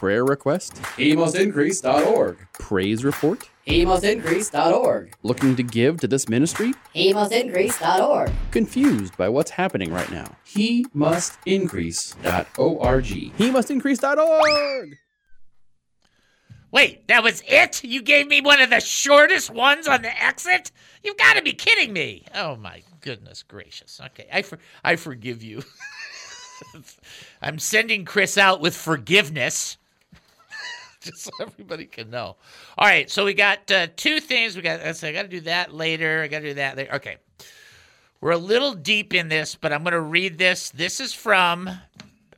prayer 0.03 0.25
request? 0.25 0.75
HeMustIncrease.org. 0.97 2.49
Praise 2.55 3.05
report? 3.05 3.49
HeMustIncrease.org. 3.69 5.15
Looking 5.23 5.55
to 5.55 5.63
give 5.63 6.01
to 6.01 6.09
this 6.09 6.29
ministry? 6.29 6.75
HeMustIncrease.org. 6.93 8.33
Confused 8.51 9.17
by 9.17 9.29
what's 9.29 9.53
happening 9.53 9.93
right 9.93 10.11
now? 10.11 10.25
HeMustIncrease.org. 10.49 13.05
HeMustIncrease.org. 13.05 14.99
Wait, 16.73 17.07
that 17.07 17.23
was 17.23 17.41
it? 17.47 17.85
You 17.85 18.03
gave 18.03 18.27
me 18.27 18.41
one 18.41 18.61
of 18.61 18.71
the 18.71 18.81
shortest 18.81 19.51
ones 19.51 19.87
on 19.87 20.03
the 20.03 20.21
exit? 20.21 20.73
You've 21.05 21.17
got 21.17 21.37
to 21.37 21.43
be 21.43 21.53
kidding 21.53 21.93
me. 21.93 22.27
Oh 22.35 22.57
my 22.57 22.83
goodness 23.03 23.45
gracious. 23.45 24.01
Okay, 24.07 24.27
I 24.33 24.43
for- 24.43 24.59
I 24.83 24.97
forgive 24.97 25.45
you. 25.45 25.63
I'm 27.41 27.61
sending 27.61 28.05
Chris 28.05 28.37
out 28.37 28.61
with 28.61 28.77
forgiveness. 28.77 29.77
just 31.05 31.23
so 31.23 31.31
everybody 31.41 31.87
can 31.87 32.11
know. 32.11 32.37
All 32.79 32.87
right, 32.87 33.11
so 33.11 33.25
we 33.25 33.35
got 33.35 33.71
uh, 33.71 33.89
two 33.97 34.21
things. 34.21 34.57
We 34.57 34.63
got. 34.63 34.81
I 34.81 35.13
got 35.13 35.23
to 35.23 35.29
do 35.29 35.41
that 35.43 35.75
later. 35.75 36.23
I 36.23 36.29
got 36.29 36.41
to 36.41 36.49
do 36.49 36.55
that 36.55 36.77
later. 36.77 36.95
Okay, 36.95 37.17
we're 38.21 38.33
a 38.33 38.39
little 38.39 38.75
deep 38.75 39.15
in 39.15 39.29
this, 39.29 39.55
but 39.55 39.73
I'm 39.73 39.83
going 39.83 39.93
to 39.93 40.01
read 40.01 40.39
this. 40.39 40.71
This 40.71 41.01
is 41.01 41.13
from 41.13 41.71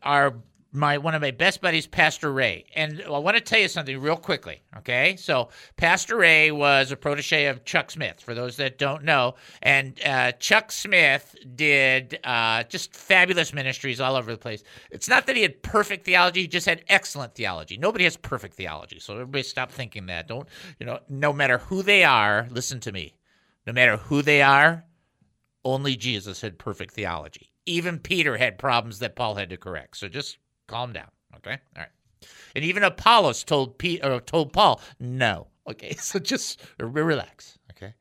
our 0.03 0.35
my 0.75 0.99
one 0.99 1.15
of 1.15 1.23
my 1.23 1.31
best 1.31 1.61
buddies, 1.61 1.87
Pastor 1.87 2.33
Ray. 2.33 2.67
And 2.75 3.03
I 3.07 3.19
want 3.19 3.37
to 3.37 3.41
tell 3.41 3.61
you 3.61 3.69
something 3.69 3.99
real 4.01 4.17
quickly. 4.17 4.61
Okay, 4.79 5.17
so 5.17 5.49
Pastor 5.77 6.17
Ray 6.17 6.51
was 6.51 6.91
a 6.91 6.97
protege 6.97 7.47
of 7.47 7.65
Chuck 7.65 7.93
Smith. 7.93 8.21
For 8.21 8.35
those 8.35 8.57
that 8.57 8.77
don't 8.77 9.05
know, 9.05 9.37
and 9.63 9.99
uh, 10.05 10.33
Chuck 10.33 10.73
Smith 10.73 11.37
did 11.55 12.19
uh, 12.25 12.65
just 12.65 12.95
fabulous 12.95 13.55
ministries 13.55 14.01
all 14.01 14.17
over 14.17 14.33
the 14.33 14.39
place. 14.39 14.65
It's 14.91 15.09
not 15.09 15.27
that 15.27 15.37
he 15.37 15.43
had 15.43 15.63
perfect 15.63 16.05
theology; 16.05 16.43
he 16.43 16.49
just 16.49 16.67
had 16.67 16.85
excellent 16.89 17.35
theology. 17.35 17.79
Nobody 17.79 18.05
has 18.05 18.17
perfect 18.17 18.55
theology, 18.55 18.99
so 18.99 19.15
everybody 19.15 19.45
stop 19.45 19.71
thinking 19.71 20.07
that. 20.07 20.27
Don't 20.27 20.49
you 20.81 20.87
know? 20.87 20.99
No 21.09 21.33
matter 21.33 21.59
who 21.59 21.83
they 21.83 22.03
are, 22.03 22.49
listen 22.51 22.81
to 22.81 22.93
me. 22.93 23.15
No 23.67 23.73
matter 23.73 23.97
who 23.97 24.23
they 24.23 24.43
are, 24.43 24.85
only 25.65 25.97
Jesus 25.97 26.41
had 26.41 26.59
perfect 26.59 26.95
theology. 26.95 27.51
Even 27.65 27.99
Peter 27.99 28.37
had 28.37 28.59
problems 28.59 28.99
that 28.99 29.17
Paul 29.17 29.37
had 29.37 29.49
to 29.51 29.57
correct. 29.57 29.97
So 29.97 30.09
just 30.09 30.37
calm 30.67 30.93
down. 30.93 31.09
Okay. 31.37 31.59
All 31.77 31.83
right. 31.83 31.89
And 32.55 32.65
even 32.65 32.83
Apollos 32.83 33.45
told 33.45 33.79
Pete, 33.79 34.05
or 34.05 34.21
told 34.21 34.53
Paul, 34.53 34.81
no. 34.99 35.49
Okay, 35.69 35.95
so 35.99 36.19
just 36.19 36.63
relax. 36.79 37.59
Okay. 37.73 37.95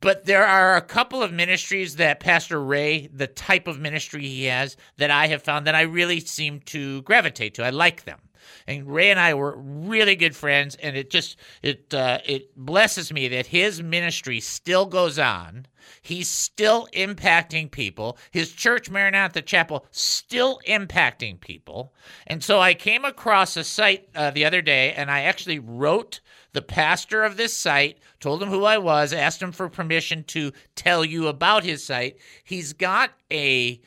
But 0.00 0.26
there 0.26 0.46
are 0.46 0.76
a 0.76 0.82
couple 0.82 1.22
of 1.22 1.32
ministries 1.32 1.96
that 1.96 2.20
Pastor 2.20 2.62
Ray, 2.62 3.08
the 3.08 3.26
type 3.26 3.66
of 3.66 3.80
ministry 3.80 4.22
he 4.22 4.44
has, 4.44 4.76
that 4.98 5.10
I 5.10 5.28
have 5.28 5.42
found 5.42 5.66
that 5.66 5.74
I 5.74 5.82
really 5.82 6.20
seem 6.20 6.60
to 6.66 7.02
gravitate 7.02 7.54
to. 7.54 7.64
I 7.64 7.70
like 7.70 8.04
them. 8.04 8.20
And 8.66 8.86
Ray 8.86 9.10
and 9.10 9.18
I 9.18 9.34
were 9.34 9.56
really 9.56 10.16
good 10.16 10.36
friends, 10.36 10.76
and 10.76 10.96
it 10.96 11.10
just 11.10 11.36
it 11.62 11.92
uh, 11.92 12.18
it 12.24 12.56
blesses 12.56 13.12
me 13.12 13.28
that 13.28 13.46
his 13.46 13.82
ministry 13.82 14.40
still 14.40 14.86
goes 14.86 15.18
on. 15.18 15.66
He's 16.02 16.28
still 16.28 16.88
impacting 16.92 17.70
people. 17.70 18.18
His 18.30 18.52
church, 18.52 18.90
Maranatha 18.90 19.42
Chapel, 19.42 19.86
still 19.90 20.60
impacting 20.68 21.40
people. 21.40 21.92
And 22.26 22.42
so 22.42 22.60
I 22.60 22.74
came 22.74 23.04
across 23.04 23.56
a 23.56 23.64
site 23.64 24.08
uh, 24.14 24.30
the 24.30 24.44
other 24.44 24.62
day, 24.62 24.92
and 24.92 25.10
I 25.10 25.22
actually 25.22 25.58
wrote 25.58 26.20
the 26.52 26.62
pastor 26.62 27.22
of 27.22 27.36
this 27.36 27.56
site, 27.56 27.98
told 28.20 28.42
him 28.42 28.48
who 28.48 28.64
I 28.64 28.78
was, 28.78 29.12
asked 29.12 29.42
him 29.42 29.52
for 29.52 29.68
permission 29.68 30.24
to 30.24 30.52
tell 30.74 31.04
you 31.04 31.26
about 31.26 31.64
his 31.64 31.84
site. 31.84 32.16
He's 32.44 32.72
got 32.72 33.10
a 33.30 33.80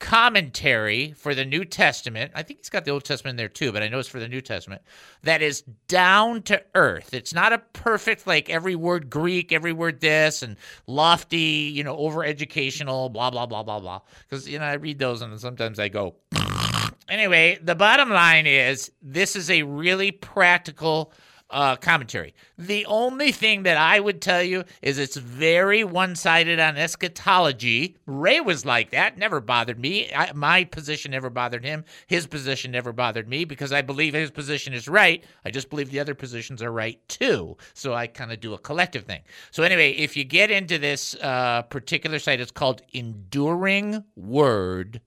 commentary 0.00 1.12
for 1.12 1.34
the 1.34 1.44
New 1.44 1.64
Testament. 1.64 2.32
I 2.34 2.42
think 2.42 2.60
he's 2.60 2.70
got 2.70 2.84
the 2.84 2.90
Old 2.90 3.04
Testament 3.04 3.34
in 3.34 3.36
there 3.36 3.48
too, 3.48 3.70
but 3.70 3.82
I 3.82 3.88
know 3.88 3.98
it's 3.98 4.08
for 4.08 4.18
the 4.18 4.28
New 4.28 4.40
Testament. 4.40 4.82
That 5.22 5.42
is 5.42 5.60
down 5.86 6.42
to 6.44 6.60
earth. 6.74 7.14
It's 7.14 7.32
not 7.32 7.52
a 7.52 7.58
perfect, 7.58 8.26
like 8.26 8.50
every 8.50 8.74
word 8.74 9.10
Greek, 9.10 9.52
every 9.52 9.72
word 9.72 10.00
this, 10.00 10.42
and 10.42 10.56
lofty, 10.86 11.38
you 11.38 11.84
know, 11.84 11.96
over 11.96 12.24
educational, 12.24 13.10
blah, 13.10 13.30
blah, 13.30 13.46
blah, 13.46 13.62
blah, 13.62 13.78
blah. 13.78 14.00
Because, 14.28 14.48
you 14.48 14.58
know, 14.58 14.64
I 14.64 14.74
read 14.74 14.98
those 14.98 15.22
and 15.22 15.38
sometimes 15.38 15.78
I 15.78 15.88
go, 15.88 16.16
anyway, 17.08 17.58
the 17.62 17.74
bottom 17.74 18.08
line 18.08 18.46
is 18.46 18.90
this 19.02 19.36
is 19.36 19.50
a 19.50 19.62
really 19.62 20.10
practical 20.10 21.12
uh, 21.50 21.76
commentary. 21.76 22.34
The 22.56 22.86
only 22.86 23.32
thing 23.32 23.64
that 23.64 23.76
I 23.76 24.00
would 24.00 24.22
tell 24.22 24.42
you 24.42 24.64
is 24.82 24.98
it's 24.98 25.16
very 25.16 25.84
one 25.84 26.16
sided 26.16 26.60
on 26.60 26.76
eschatology. 26.76 27.96
Ray 28.06 28.40
was 28.40 28.64
like 28.64 28.90
that, 28.90 29.18
never 29.18 29.40
bothered 29.40 29.78
me. 29.78 30.12
I, 30.14 30.32
my 30.32 30.64
position 30.64 31.10
never 31.10 31.28
bothered 31.30 31.64
him. 31.64 31.84
His 32.06 32.26
position 32.26 32.70
never 32.70 32.92
bothered 32.92 33.28
me 33.28 33.44
because 33.44 33.72
I 33.72 33.82
believe 33.82 34.14
his 34.14 34.30
position 34.30 34.72
is 34.74 34.88
right. 34.88 35.24
I 35.44 35.50
just 35.50 35.70
believe 35.70 35.90
the 35.90 36.00
other 36.00 36.14
positions 36.14 36.62
are 36.62 36.72
right 36.72 37.00
too. 37.08 37.56
So 37.74 37.94
I 37.94 38.06
kind 38.06 38.32
of 38.32 38.40
do 38.40 38.54
a 38.54 38.58
collective 38.58 39.04
thing. 39.04 39.20
So, 39.50 39.62
anyway, 39.62 39.92
if 39.92 40.16
you 40.16 40.24
get 40.24 40.50
into 40.50 40.78
this 40.78 41.14
uh, 41.16 41.60
particular 41.62 42.18
site, 42.18 42.40
it's 42.40 42.50
called 42.50 42.80
Enduring 42.92 44.04
Word 44.16 45.00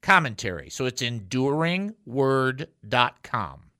Commentary. 0.00 0.70
So 0.70 0.86
it's 0.86 1.02
enduringword.com. 1.02 3.71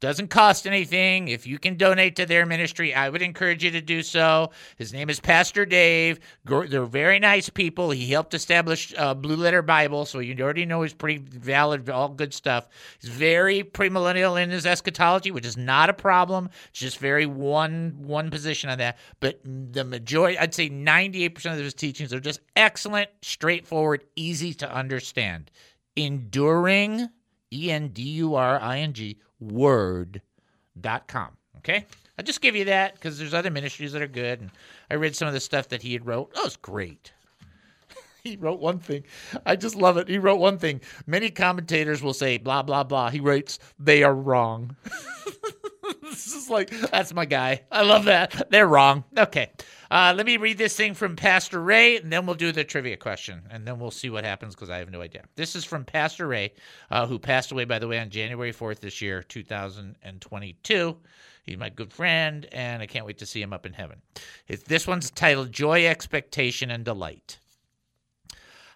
Doesn't 0.00 0.28
cost 0.28 0.64
anything. 0.64 1.26
If 1.26 1.44
you 1.44 1.58
can 1.58 1.76
donate 1.76 2.14
to 2.16 2.26
their 2.26 2.46
ministry, 2.46 2.94
I 2.94 3.08
would 3.08 3.20
encourage 3.20 3.64
you 3.64 3.72
to 3.72 3.80
do 3.80 4.04
so. 4.04 4.50
His 4.76 4.92
name 4.92 5.10
is 5.10 5.18
Pastor 5.18 5.66
Dave. 5.66 6.20
They're 6.44 6.84
very 6.84 7.18
nice 7.18 7.48
people. 7.48 7.90
He 7.90 8.12
helped 8.12 8.32
establish 8.32 8.94
uh, 8.96 9.14
Blue 9.14 9.34
Letter 9.34 9.60
Bible, 9.60 10.04
so 10.04 10.20
you 10.20 10.40
already 10.40 10.66
know 10.66 10.82
he's 10.82 10.94
pretty 10.94 11.18
valid, 11.18 11.90
all 11.90 12.10
good 12.10 12.32
stuff. 12.32 12.68
He's 13.00 13.10
very 13.10 13.64
premillennial 13.64 14.40
in 14.40 14.50
his 14.50 14.66
eschatology, 14.66 15.32
which 15.32 15.44
is 15.44 15.56
not 15.56 15.90
a 15.90 15.94
problem. 15.94 16.48
It's 16.68 16.78
just 16.78 16.98
very 16.98 17.26
one 17.26 17.96
one 17.98 18.30
position 18.30 18.70
on 18.70 18.78
that. 18.78 18.98
But 19.18 19.40
the 19.44 19.82
majority, 19.82 20.38
I'd 20.38 20.54
say 20.54 20.70
98% 20.70 21.44
of 21.54 21.58
his 21.58 21.74
teachings 21.74 22.12
are 22.12 22.20
just 22.20 22.38
excellent, 22.54 23.10
straightforward, 23.22 24.04
easy 24.14 24.54
to 24.54 24.72
understand. 24.72 25.50
Enduring, 25.96 27.08
E 27.52 27.72
N 27.72 27.88
D 27.88 28.02
U 28.02 28.36
R 28.36 28.60
I 28.60 28.78
N 28.78 28.92
G 28.92 29.18
word.com. 29.40 31.30
Okay? 31.58 31.84
I 32.18 32.22
just 32.22 32.40
give 32.40 32.56
you 32.56 32.64
that 32.66 32.94
because 32.94 33.18
there's 33.18 33.34
other 33.34 33.50
ministries 33.50 33.92
that 33.92 34.02
are 34.02 34.08
good. 34.08 34.40
And 34.40 34.50
I 34.90 34.94
read 34.94 35.14
some 35.14 35.28
of 35.28 35.34
the 35.34 35.40
stuff 35.40 35.68
that 35.68 35.82
he 35.82 35.92
had 35.92 36.06
wrote. 36.06 36.32
Oh, 36.36 36.46
it's 36.46 36.56
great. 36.56 37.12
he 38.24 38.36
wrote 38.36 38.60
one 38.60 38.78
thing. 38.78 39.04
I 39.46 39.56
just 39.56 39.76
love 39.76 39.96
it. 39.96 40.08
He 40.08 40.18
wrote 40.18 40.40
one 40.40 40.58
thing. 40.58 40.80
Many 41.06 41.30
commentators 41.30 42.02
will 42.02 42.14
say 42.14 42.38
blah 42.38 42.62
blah 42.62 42.84
blah. 42.84 43.10
He 43.10 43.20
writes 43.20 43.58
they 43.78 44.02
are 44.02 44.14
wrong. 44.14 44.76
this 46.02 46.34
is 46.34 46.50
like 46.50 46.70
that's 46.70 47.14
my 47.14 47.24
guy. 47.24 47.62
I 47.70 47.82
love 47.82 48.04
that. 48.06 48.50
They're 48.50 48.66
wrong. 48.66 49.04
Okay. 49.16 49.50
Uh, 49.90 50.12
let 50.14 50.26
me 50.26 50.36
read 50.36 50.58
this 50.58 50.76
thing 50.76 50.92
from 50.92 51.16
Pastor 51.16 51.62
Ray, 51.62 51.96
and 51.96 52.12
then 52.12 52.26
we'll 52.26 52.34
do 52.34 52.52
the 52.52 52.62
trivia 52.62 52.96
question, 52.98 53.42
and 53.50 53.66
then 53.66 53.78
we'll 53.78 53.90
see 53.90 54.10
what 54.10 54.22
happens 54.22 54.54
because 54.54 54.68
I 54.68 54.78
have 54.78 54.90
no 54.90 55.00
idea. 55.00 55.22
This 55.34 55.56
is 55.56 55.64
from 55.64 55.86
Pastor 55.86 56.26
Ray, 56.26 56.52
uh, 56.90 57.06
who 57.06 57.18
passed 57.18 57.52
away, 57.52 57.64
by 57.64 57.78
the 57.78 57.88
way, 57.88 57.98
on 57.98 58.10
January 58.10 58.52
4th 58.52 58.80
this 58.80 59.00
year, 59.00 59.22
2022. 59.22 60.96
He's 61.42 61.56
my 61.56 61.70
good 61.70 61.90
friend, 61.90 62.46
and 62.52 62.82
I 62.82 62.86
can't 62.86 63.06
wait 63.06 63.16
to 63.18 63.26
see 63.26 63.40
him 63.40 63.54
up 63.54 63.64
in 63.64 63.72
heaven. 63.72 64.02
It's, 64.46 64.64
this 64.64 64.86
one's 64.86 65.10
titled 65.10 65.52
Joy, 65.52 65.86
Expectation, 65.86 66.70
and 66.70 66.84
Delight. 66.84 67.38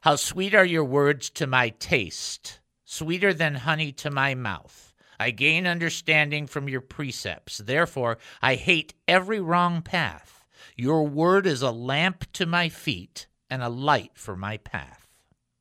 How 0.00 0.16
sweet 0.16 0.54
are 0.54 0.64
your 0.64 0.84
words 0.84 1.28
to 1.30 1.46
my 1.46 1.68
taste, 1.68 2.60
sweeter 2.86 3.34
than 3.34 3.54
honey 3.56 3.92
to 3.92 4.10
my 4.10 4.34
mouth. 4.34 4.91
I 5.22 5.30
gain 5.30 5.68
understanding 5.68 6.48
from 6.48 6.68
your 6.68 6.80
precepts. 6.80 7.58
Therefore, 7.58 8.18
I 8.42 8.56
hate 8.56 8.94
every 9.06 9.38
wrong 9.38 9.80
path. 9.80 10.44
Your 10.74 11.06
word 11.06 11.46
is 11.46 11.62
a 11.62 11.70
lamp 11.70 12.24
to 12.32 12.44
my 12.44 12.68
feet 12.68 13.28
and 13.48 13.62
a 13.62 13.68
light 13.68 14.10
for 14.14 14.34
my 14.34 14.56
path. 14.56 15.06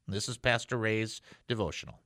This 0.08 0.28
is 0.28 0.40
Pastor 0.40 0.78
Ray's 0.78 1.22
devotional. 1.48 2.00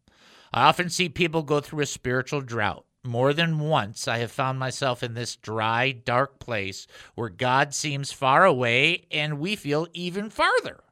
I 0.53 0.63
often 0.63 0.89
see 0.89 1.07
people 1.07 1.43
go 1.43 1.61
through 1.61 1.79
a 1.79 1.85
spiritual 1.85 2.41
drought. 2.41 2.85
More 3.05 3.31
than 3.31 3.59
once, 3.59 4.05
I 4.05 4.17
have 4.17 4.33
found 4.33 4.59
myself 4.59 5.01
in 5.01 5.13
this 5.13 5.37
dry, 5.37 5.93
dark 5.93 6.39
place 6.39 6.87
where 7.13 7.29
God 7.29 7.73
seems 7.73 8.11
far 8.11 8.43
away 8.43 9.05
and 9.11 9.39
we 9.39 9.55
feel 9.55 9.87
even 9.93 10.29
farther. 10.29 10.83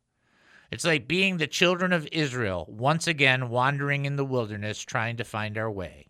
It's 0.71 0.85
like 0.85 1.09
being 1.09 1.37
the 1.37 1.47
children 1.47 1.91
of 1.91 2.07
Israel, 2.13 2.65
once 2.69 3.05
again 3.05 3.49
wandering 3.49 4.05
in 4.05 4.15
the 4.15 4.23
wilderness 4.23 4.79
trying 4.79 5.17
to 5.17 5.25
find 5.25 5.57
our 5.57 5.69
way. 5.69 6.07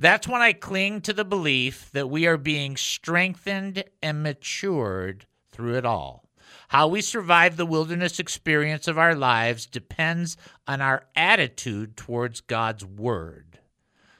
That's 0.00 0.26
when 0.26 0.40
I 0.40 0.54
cling 0.54 1.02
to 1.02 1.12
the 1.12 1.26
belief 1.26 1.90
that 1.92 2.08
we 2.08 2.26
are 2.26 2.38
being 2.38 2.78
strengthened 2.78 3.84
and 4.02 4.22
matured 4.22 5.26
through 5.52 5.76
it 5.76 5.84
all. 5.84 6.24
How 6.68 6.88
we 6.88 7.02
survive 7.02 7.58
the 7.58 7.66
wilderness 7.66 8.18
experience 8.18 8.88
of 8.88 8.96
our 8.96 9.14
lives 9.14 9.66
depends 9.66 10.38
on 10.66 10.80
our 10.80 11.04
attitude 11.14 11.98
towards 11.98 12.40
God's 12.40 12.82
Word. 12.82 13.58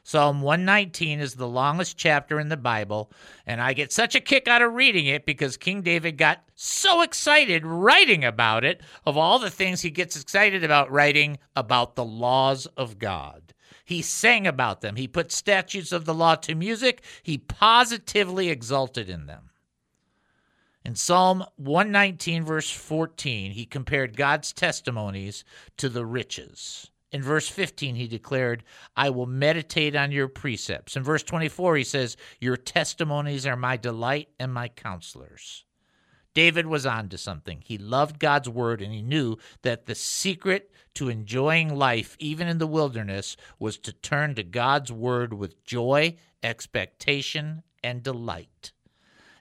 Psalm 0.03 0.43
119 0.43 1.19
is 1.19 1.33
the 1.33 1.47
longest 1.47 1.97
chapter 1.97 2.39
in 2.39 2.49
the 2.49 2.57
Bible, 2.57 3.11
and 3.47 3.59
I 3.59 3.73
get 3.73 3.91
such 3.91 4.13
a 4.13 4.21
kick 4.21 4.47
out 4.47 4.61
of 4.61 4.75
reading 4.75 5.07
it 5.07 5.25
because 5.25 5.57
King 5.57 5.81
David 5.81 6.15
got 6.15 6.43
so 6.53 7.01
excited 7.01 7.65
writing 7.65 8.23
about 8.23 8.63
it, 8.63 8.81
of 9.03 9.17
all 9.17 9.39
the 9.39 9.49
things 9.49 9.81
he 9.81 9.89
gets 9.89 10.15
excited 10.15 10.63
about 10.63 10.91
writing 10.91 11.39
about 11.55 11.95
the 11.95 12.05
laws 12.05 12.67
of 12.77 12.99
God. 12.99 13.40
He 13.85 14.01
sang 14.01 14.47
about 14.47 14.81
them, 14.81 14.95
he 14.95 15.07
put 15.07 15.31
statutes 15.31 15.91
of 15.91 16.05
the 16.05 16.13
law 16.13 16.35
to 16.35 16.55
music, 16.55 17.03
he 17.23 17.37
positively 17.37 18.49
exulted 18.49 19.09
in 19.09 19.25
them. 19.25 19.49
In 20.83 20.95
Psalm 20.95 21.45
119, 21.57 22.43
verse 22.43 22.71
14, 22.71 23.51
he 23.51 23.65
compared 23.65 24.17
God's 24.17 24.51
testimonies 24.51 25.43
to 25.77 25.89
the 25.89 26.05
riches. 26.05 26.89
In 27.11 27.21
verse 27.21 27.49
15, 27.49 27.95
he 27.95 28.07
declared, 28.07 28.63
I 28.95 29.09
will 29.09 29.25
meditate 29.25 29.95
on 29.95 30.11
your 30.11 30.29
precepts. 30.29 30.95
In 30.95 31.03
verse 31.03 31.23
24, 31.23 31.75
he 31.75 31.83
says, 31.83 32.17
Your 32.39 32.57
testimonies 32.57 33.45
are 33.45 33.57
my 33.57 33.77
delight 33.77 34.29
and 34.39 34.53
my 34.53 34.69
counselors. 34.69 35.65
David 36.33 36.65
was 36.65 36.85
on 36.85 37.09
to 37.09 37.17
something. 37.17 37.61
He 37.63 37.77
loved 37.77 38.17
God's 38.17 38.47
word 38.47 38.81
and 38.81 38.93
he 38.93 39.01
knew 39.01 39.37
that 39.63 39.85
the 39.85 39.95
secret 39.95 40.71
to 40.95 41.09
enjoying 41.09 41.75
life, 41.75 42.15
even 42.19 42.47
in 42.47 42.57
the 42.57 42.67
wilderness, 42.67 43.37
was 43.59 43.77
to 43.79 43.93
turn 43.93 44.35
to 44.35 44.43
God's 44.43 44.91
word 44.91 45.33
with 45.33 45.63
joy, 45.63 46.15
expectation, 46.43 47.63
and 47.83 48.03
delight. 48.03 48.71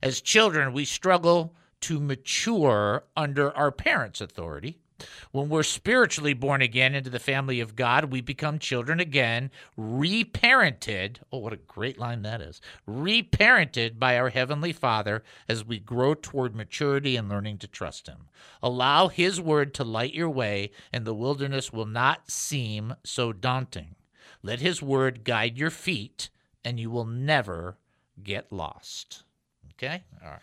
As 0.03 0.21
children, 0.21 0.73
we 0.73 0.85
struggle 0.85 1.55
to 1.81 2.01
mature 2.01 3.05
under 3.17 3.55
our 3.57 3.73
parents' 3.73 4.21
authority. 4.21 4.79
When 5.33 5.49
we're 5.49 5.63
spiritually 5.63 6.35
born 6.35 6.63
again 6.63 6.95
into 6.95 7.11
the 7.11 7.19
family 7.19 7.61
of 7.61 7.77
God, 7.77 8.07
we 8.07 8.21
become 8.21 8.59
children 8.59 9.01
again, 9.01 9.51
reparented. 9.79 11.19
Oh, 11.33 11.39
what 11.39 11.53
a 11.53 11.57
great 11.57 11.99
line 11.99 12.23
that 12.23 12.41
is. 12.41 12.61
Reparented 12.89 13.99
by 13.99 14.19
our 14.19 14.31
Heavenly 14.31 14.73
Father 14.73 15.23
as 15.49 15.65
we 15.65 15.79
grow 15.79 16.15
toward 16.15 16.55
maturity 16.55 17.17
and 17.17 17.29
learning 17.29 17.59
to 17.59 17.69
trust 17.69 18.07
Him. 18.07 18.29
Allow 18.63 19.09
His 19.09 19.41
Word 19.41 19.75
to 19.75 19.85
light 19.85 20.15
your 20.15 20.31
way, 20.31 20.71
and 20.93 21.05
the 21.05 21.15
wilderness 21.15 21.73
will 21.73 21.87
not 21.87 22.31
seem 22.31 22.95
so 23.05 23.33
daunting. 23.33 23.95
Let 24.43 24.61
His 24.61 24.83
Word 24.83 25.25
guide 25.25 25.59
your 25.59 25.71
feet, 25.71 26.31
and 26.65 26.81
you 26.81 26.91
will 26.91 27.07
never 27.07 27.79
get 28.23 28.53
lost. 28.53 29.25
Okay? 29.75 30.03
All 30.23 30.31
right. 30.31 30.41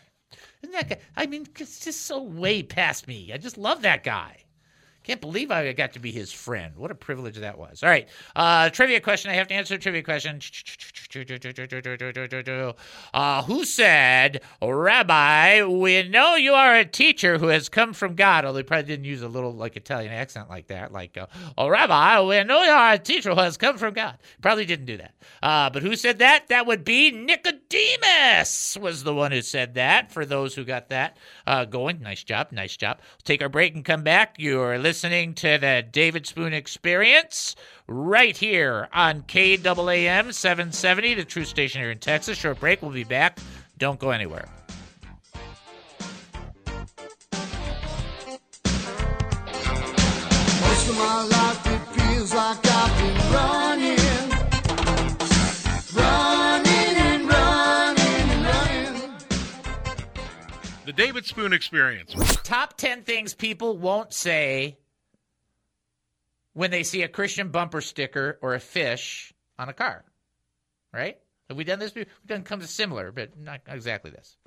Isn't 0.61 0.73
that 0.73 0.89
guy? 0.89 0.97
I 1.15 1.25
mean, 1.27 1.47
it's 1.59 1.79
just 1.83 2.01
so 2.01 2.21
way 2.21 2.63
past 2.63 3.07
me. 3.07 3.31
I 3.33 3.37
just 3.37 3.57
love 3.57 3.83
that 3.83 4.03
guy. 4.03 4.43
Can't 5.07 5.21
believe 5.21 5.51
I 5.51 5.71
got 5.71 5.93
to 5.93 5.99
be 5.99 6.11
his 6.11 6.33
friend. 6.33 6.75
What 6.75 6.91
a 6.91 6.95
privilege 6.95 7.37
that 7.37 7.57
was. 7.57 7.81
All 7.81 7.89
right. 7.89 8.09
Uh, 8.35 8.69
trivia 8.69 8.99
question. 8.99 9.31
I 9.31 9.35
have 9.35 9.47
to 9.47 9.53
answer 9.53 9.75
a 9.75 9.77
trivia 9.77 10.03
question. 10.03 10.41
Uh, 13.13 13.43
who 13.43 13.63
said, 13.63 14.41
Rabbi, 14.61 15.63
we 15.63 16.09
know 16.09 16.35
you 16.35 16.51
are 16.51 16.75
a 16.75 16.83
teacher 16.83 17.37
who 17.37 17.47
has 17.47 17.69
come 17.69 17.93
from 17.93 18.15
God. 18.15 18.43
Although 18.43 18.57
they 18.57 18.63
probably 18.63 18.83
didn't 18.83 19.05
use 19.05 19.21
a 19.21 19.29
little 19.29 19.53
like 19.53 19.77
Italian 19.77 20.11
accent 20.11 20.49
like 20.49 20.67
that. 20.67 20.91
Like, 20.91 21.17
uh, 21.17 21.27
oh, 21.57 21.69
Rabbi, 21.69 22.21
we 22.23 22.43
know 22.43 22.63
you 22.63 22.71
are 22.71 22.91
a 22.91 22.99
teacher 22.99 23.33
who 23.33 23.39
has 23.39 23.55
come 23.55 23.77
from 23.77 23.93
God. 23.93 24.17
Probably 24.41 24.65
didn't 24.65 24.87
do 24.87 24.97
that. 24.97 25.13
Uh, 25.41 25.69
but 25.69 25.83
who 25.83 25.95
said 25.95 26.19
that? 26.19 26.49
That 26.49 26.67
would 26.67 26.83
be 26.83 27.11
Nicodemus 27.11 27.66
was 28.79 29.03
the 29.03 29.13
one 29.13 29.31
who 29.31 29.41
said 29.41 29.73
that. 29.75 30.11
For 30.11 30.25
those 30.25 30.55
who 30.55 30.63
got 30.63 30.89
that 30.89 31.17
uh, 31.45 31.65
going, 31.65 32.01
nice 32.01 32.23
job, 32.23 32.51
nice 32.51 32.77
job. 32.77 32.99
We'll 32.99 33.23
take 33.25 33.41
our 33.41 33.49
break 33.49 33.75
and 33.75 33.83
come 33.83 34.03
back. 34.03 34.35
You're 34.37 34.77
listening 34.77 35.33
to 35.35 35.57
the 35.57 35.85
David 35.89 36.25
Spoon 36.25 36.53
Experience 36.53 37.55
right 37.87 38.35
here 38.35 38.87
on 38.93 39.23
KAAM 39.23 40.33
770, 40.33 41.15
the 41.15 41.25
Truth 41.25 41.47
Station 41.47 41.81
here 41.81 41.91
in 41.91 41.99
Texas. 41.99 42.37
Short 42.37 42.59
break. 42.59 42.81
We'll 42.81 42.91
be 42.91 43.03
back. 43.03 43.39
Don't 43.77 43.99
go 43.99 44.11
anywhere. 44.11 44.47
Most 50.61 50.89
of 50.89 50.97
my 50.97 51.23
life 51.29 51.67
it 51.67 51.81
feels 51.99 52.33
like 52.33 52.65
I've 52.65 52.97
been 52.97 53.33
running 53.33 54.06
The 60.87 60.93
David 60.93 61.25
Spoon 61.25 61.51
Experience. 61.51 62.15
Top 62.43 62.77
10 62.77 63.03
things 63.03 63.33
people 63.33 63.77
won't 63.77 64.13
say 64.13 64.77
when 66.53 66.71
they 66.71 66.83
see 66.83 67.01
a 67.01 67.09
Christian 67.09 67.49
bumper 67.49 67.81
sticker 67.81 68.39
or 68.41 68.53
a 68.53 68.59
fish 68.61 69.33
on 69.59 69.67
a 69.67 69.73
car. 69.73 70.05
Right? 70.93 71.17
Have 71.49 71.57
we 71.57 71.65
done 71.65 71.79
this? 71.79 71.93
We've 71.93 72.07
done 72.25 72.45
something 72.45 72.69
similar, 72.69 73.11
but 73.11 73.37
not 73.37 73.59
exactly 73.67 74.11
this. 74.11 74.37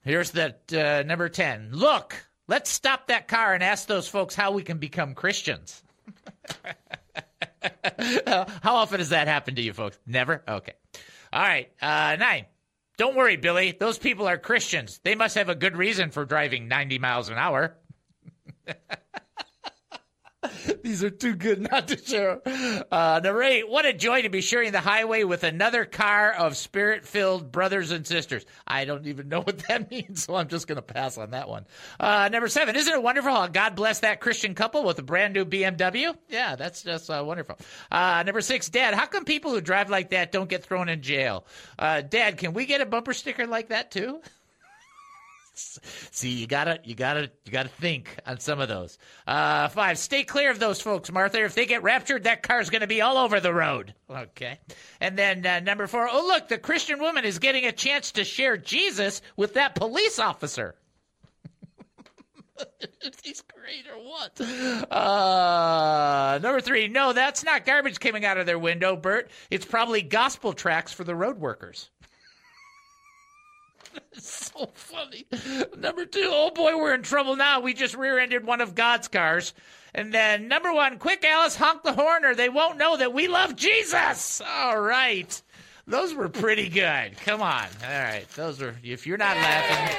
Here's 0.00 0.30
the 0.30 0.54
uh, 0.72 1.02
number 1.06 1.28
10. 1.28 1.68
Look, 1.72 2.16
let's 2.48 2.70
stop 2.70 3.08
that 3.08 3.28
car 3.28 3.52
and 3.52 3.62
ask 3.62 3.86
those 3.86 4.08
folks 4.08 4.34
how 4.34 4.52
we 4.52 4.62
can 4.62 4.78
become 4.78 5.14
Christians. 5.14 5.82
how 8.62 8.76
often 8.76 9.00
does 9.00 9.10
that 9.10 9.28
happen 9.28 9.54
to 9.56 9.60
you 9.60 9.74
folks? 9.74 9.98
Never? 10.06 10.42
Okay. 10.48 10.72
All 11.30 11.42
right. 11.42 11.70
Uh, 11.82 12.16
nine. 12.18 12.46
Don't 12.98 13.16
worry, 13.16 13.36
Billy. 13.36 13.72
Those 13.78 13.98
people 13.98 14.28
are 14.28 14.38
Christians. 14.38 15.00
They 15.02 15.14
must 15.14 15.36
have 15.36 15.48
a 15.48 15.54
good 15.54 15.76
reason 15.76 16.10
for 16.10 16.24
driving 16.24 16.68
90 16.68 16.98
miles 16.98 17.28
an 17.28 17.38
hour. 17.38 17.76
These 20.82 21.04
are 21.04 21.10
too 21.10 21.34
good 21.34 21.70
not 21.70 21.88
to 21.88 21.96
share. 21.96 22.40
Uh, 22.90 23.20
number 23.22 23.42
eight, 23.42 23.68
what 23.68 23.86
a 23.86 23.92
joy 23.92 24.22
to 24.22 24.28
be 24.28 24.40
sharing 24.40 24.72
the 24.72 24.80
highway 24.80 25.24
with 25.24 25.44
another 25.44 25.84
car 25.84 26.32
of 26.32 26.56
spirit 26.56 27.06
filled 27.06 27.52
brothers 27.52 27.90
and 27.90 28.06
sisters. 28.06 28.44
I 28.66 28.84
don't 28.84 29.06
even 29.06 29.28
know 29.28 29.40
what 29.40 29.58
that 29.68 29.90
means, 29.90 30.24
so 30.24 30.34
I'm 30.34 30.48
just 30.48 30.66
going 30.66 30.76
to 30.76 30.82
pass 30.82 31.16
on 31.18 31.30
that 31.30 31.48
one. 31.48 31.66
Uh, 32.00 32.28
number 32.30 32.48
seven, 32.48 32.74
isn't 32.76 32.92
it 32.92 33.02
wonderful 33.02 33.30
how 33.32 33.46
God 33.46 33.76
blessed 33.76 34.02
that 34.02 34.20
Christian 34.20 34.54
couple 34.54 34.84
with 34.84 34.98
a 34.98 35.02
brand 35.02 35.34
new 35.34 35.44
BMW? 35.44 36.16
Yeah, 36.28 36.56
that's 36.56 36.82
just 36.82 37.08
uh, 37.08 37.22
wonderful. 37.24 37.58
Uh, 37.90 38.22
number 38.24 38.40
six, 38.40 38.68
Dad, 38.68 38.94
how 38.94 39.06
come 39.06 39.24
people 39.24 39.52
who 39.52 39.60
drive 39.60 39.90
like 39.90 40.10
that 40.10 40.32
don't 40.32 40.48
get 40.48 40.64
thrown 40.64 40.88
in 40.88 41.02
jail? 41.02 41.46
Uh, 41.78 42.00
Dad, 42.00 42.36
can 42.36 42.52
we 42.52 42.66
get 42.66 42.80
a 42.80 42.86
bumper 42.86 43.12
sticker 43.12 43.46
like 43.46 43.68
that 43.68 43.90
too? 43.90 44.20
See, 45.54 46.30
you 46.30 46.46
gotta, 46.46 46.80
you 46.82 46.94
gotta, 46.94 47.30
you 47.44 47.52
gotta 47.52 47.68
think 47.68 48.16
on 48.26 48.40
some 48.40 48.60
of 48.60 48.68
those. 48.68 48.98
Uh, 49.26 49.68
five, 49.68 49.98
stay 49.98 50.24
clear 50.24 50.50
of 50.50 50.58
those 50.58 50.80
folks, 50.80 51.12
Martha. 51.12 51.44
If 51.44 51.54
they 51.54 51.66
get 51.66 51.82
raptured, 51.82 52.24
that 52.24 52.42
car's 52.42 52.70
gonna 52.70 52.86
be 52.86 53.02
all 53.02 53.18
over 53.18 53.38
the 53.38 53.52
road. 53.52 53.94
Okay. 54.10 54.58
And 55.00 55.18
then 55.18 55.44
uh, 55.44 55.60
number 55.60 55.86
four, 55.86 56.08
oh 56.10 56.26
look, 56.26 56.48
the 56.48 56.58
Christian 56.58 57.00
woman 57.00 57.24
is 57.24 57.38
getting 57.38 57.66
a 57.66 57.72
chance 57.72 58.12
to 58.12 58.24
share 58.24 58.56
Jesus 58.56 59.20
with 59.36 59.54
that 59.54 59.74
police 59.74 60.18
officer. 60.18 60.74
He's 63.22 63.42
great 63.42 63.86
or 63.90 63.98
what? 64.02 64.40
Uh, 64.90 66.38
number 66.42 66.60
three, 66.60 66.88
no, 66.88 67.12
that's 67.12 67.44
not 67.44 67.66
garbage 67.66 68.00
coming 68.00 68.24
out 68.24 68.38
of 68.38 68.46
their 68.46 68.58
window, 68.58 68.96
Bert. 68.96 69.30
It's 69.50 69.66
probably 69.66 70.02
gospel 70.02 70.52
tracks 70.52 70.92
for 70.92 71.04
the 71.04 71.14
road 71.14 71.38
workers. 71.38 71.90
So 74.62 74.70
funny. 74.74 75.26
Number 75.78 76.06
two, 76.06 76.28
oh 76.32 76.50
boy, 76.50 76.76
we're 76.76 76.94
in 76.94 77.02
trouble 77.02 77.36
now. 77.36 77.60
We 77.60 77.74
just 77.74 77.94
rear 77.96 78.18
ended 78.18 78.44
one 78.44 78.60
of 78.60 78.74
God's 78.74 79.08
cars. 79.08 79.54
And 79.94 80.12
then 80.12 80.48
number 80.48 80.72
one, 80.72 80.98
quick, 80.98 81.24
Alice, 81.24 81.56
honk 81.56 81.82
the 81.82 81.92
horn 81.92 82.24
or 82.24 82.34
they 82.34 82.48
won't 82.48 82.78
know 82.78 82.96
that 82.96 83.12
we 83.12 83.28
love 83.28 83.56
Jesus. 83.56 84.40
All 84.46 84.80
right. 84.80 85.40
Those 85.86 86.14
were 86.14 86.28
pretty 86.28 86.68
good. 86.68 87.16
Come 87.24 87.42
on. 87.42 87.66
All 87.84 87.90
right. 88.02 88.26
Those 88.36 88.60
were, 88.60 88.74
if 88.82 89.06
you're 89.06 89.18
not 89.18 89.36
laughing. 89.36 89.96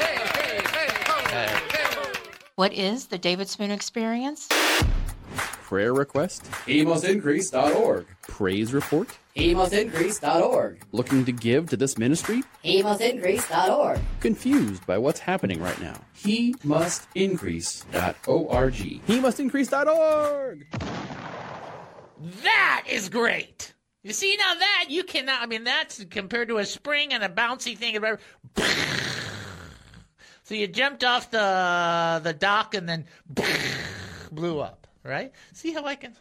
uh, 1.35 1.59
What 2.55 2.73
is 2.73 3.07
the 3.07 3.17
David 3.17 3.49
Spoon 3.49 3.69
Experience? 3.71 4.47
Prayer 5.63 5.93
request? 5.93 6.43
HeMustIncrease.org. 6.65 8.05
Praise 8.23 8.73
report? 8.73 9.09
HeMustIncrease.org. 9.35 10.83
Looking 10.91 11.25
to 11.25 11.31
give 11.31 11.69
to 11.69 11.77
this 11.77 11.97
ministry? 11.97 12.43
HeMustIncrease.org. 12.63 13.99
Confused 14.19 14.85
by 14.85 14.97
what's 14.97 15.19
happening 15.19 15.61
right 15.61 15.79
now? 15.81 15.99
He 16.13 16.55
must 16.63 17.07
increase.org. 17.15 18.73
He 18.73 19.19
must 19.19 19.39
increase.org. 19.39 20.67
That 22.43 22.83
is 22.87 23.09
great. 23.09 23.73
You 24.03 24.13
see 24.13 24.35
now 24.37 24.53
that 24.55 24.85
you 24.89 25.03
cannot. 25.03 25.41
I 25.41 25.45
mean, 25.45 25.63
that's 25.63 26.03
compared 26.05 26.49
to 26.49 26.57
a 26.59 26.65
spring 26.65 27.13
and 27.13 27.23
a 27.23 27.29
bouncy 27.29 27.77
thing. 27.77 27.95
and 27.95 28.03
whatever. 28.03 28.19
So 30.43 30.55
you 30.55 30.67
jumped 30.67 31.03
off 31.03 31.31
the 31.31 32.19
the 32.21 32.33
dock 32.33 32.75
and 32.75 32.87
then 32.87 33.05
blew 34.31 34.59
up. 34.59 34.87
Right? 35.03 35.31
See 35.53 35.73
how 35.73 35.85
I 35.85 35.95
can. 35.95 36.15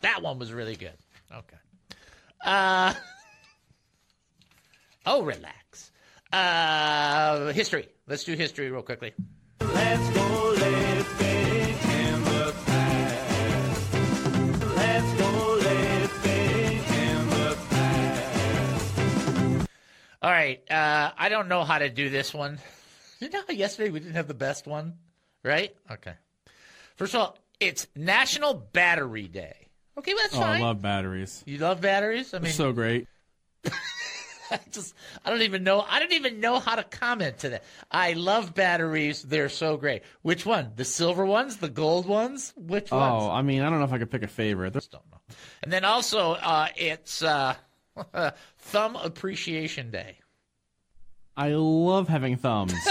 That 0.00 0.22
one 0.22 0.38
was 0.38 0.52
really 0.52 0.76
good. 0.76 0.96
Okay. 1.30 1.56
Uh. 2.42 2.94
Oh, 5.04 5.22
relax. 5.24 5.90
Uh, 6.32 7.52
history. 7.52 7.88
Let's 8.06 8.22
do 8.22 8.34
history 8.34 8.70
real 8.70 8.82
quickly. 8.82 9.12
Let's 9.60 10.08
go 10.10 10.50
living 10.50 11.06
in 11.90 12.24
the 12.24 12.54
past. 12.66 13.94
Let's 14.76 15.12
go 15.20 15.54
living 15.54 16.84
in 16.94 17.30
the 17.30 17.58
past. 17.70 19.68
All 20.22 20.30
right. 20.30 20.62
Uh, 20.70 21.10
I 21.18 21.28
don't 21.28 21.48
know 21.48 21.64
how 21.64 21.78
to 21.78 21.88
do 21.90 22.08
this 22.08 22.32
one. 22.32 22.58
You 23.20 23.28
know 23.30 23.42
how 23.46 23.54
yesterday 23.54 23.90
we 23.90 24.00
didn't 24.00 24.14
have 24.16 24.26
the 24.26 24.34
best 24.34 24.66
one, 24.66 24.94
right? 25.44 25.72
Okay. 25.88 26.14
First 26.96 27.14
of 27.14 27.20
all, 27.20 27.38
it's 27.60 27.86
National 27.94 28.52
Battery 28.52 29.28
Day. 29.28 29.61
Okay, 29.98 30.14
well, 30.14 30.22
that's 30.24 30.34
Oh, 30.36 30.40
fine. 30.40 30.60
I 30.62 30.64
love 30.64 30.80
batteries. 30.82 31.42
you 31.46 31.58
love 31.58 31.80
batteries? 31.80 32.32
I 32.34 32.38
mean, 32.38 32.52
so 32.52 32.72
great. 32.72 33.06
I 34.50 34.58
just 34.70 34.94
I 35.24 35.30
don't 35.30 35.42
even 35.42 35.64
know 35.64 35.80
I 35.88 35.98
don't 35.98 36.12
even 36.12 36.40
know 36.40 36.58
how 36.60 36.74
to 36.74 36.82
comment 36.82 37.38
to 37.38 37.50
that. 37.50 37.64
I 37.90 38.12
love 38.14 38.54
batteries. 38.54 39.22
They're 39.22 39.48
so 39.48 39.76
great. 39.78 40.02
Which 40.22 40.44
one? 40.44 40.72
The 40.76 40.84
silver 40.84 41.24
ones? 41.24 41.56
The 41.56 41.68
gold 41.70 42.06
ones? 42.06 42.52
Which 42.56 42.88
Oh, 42.92 42.98
ones? 42.98 43.30
I 43.32 43.42
mean, 43.42 43.62
I 43.62 43.70
don't 43.70 43.78
know 43.78 43.84
if 43.86 43.92
I 43.92 43.98
could 43.98 44.10
pick 44.10 44.22
a 44.22 44.28
favorite. 44.28 44.72
There's- 44.72 44.88
don't 44.88 45.04
know. 45.10 45.18
And 45.62 45.72
then 45.72 45.84
also 45.86 46.32
uh, 46.32 46.68
it's 46.76 47.22
uh, 47.22 47.54
Thumb 48.58 48.96
Appreciation 48.96 49.90
Day. 49.90 50.18
I 51.36 51.50
love 51.54 52.08
having 52.08 52.36
thumbs. 52.36 52.74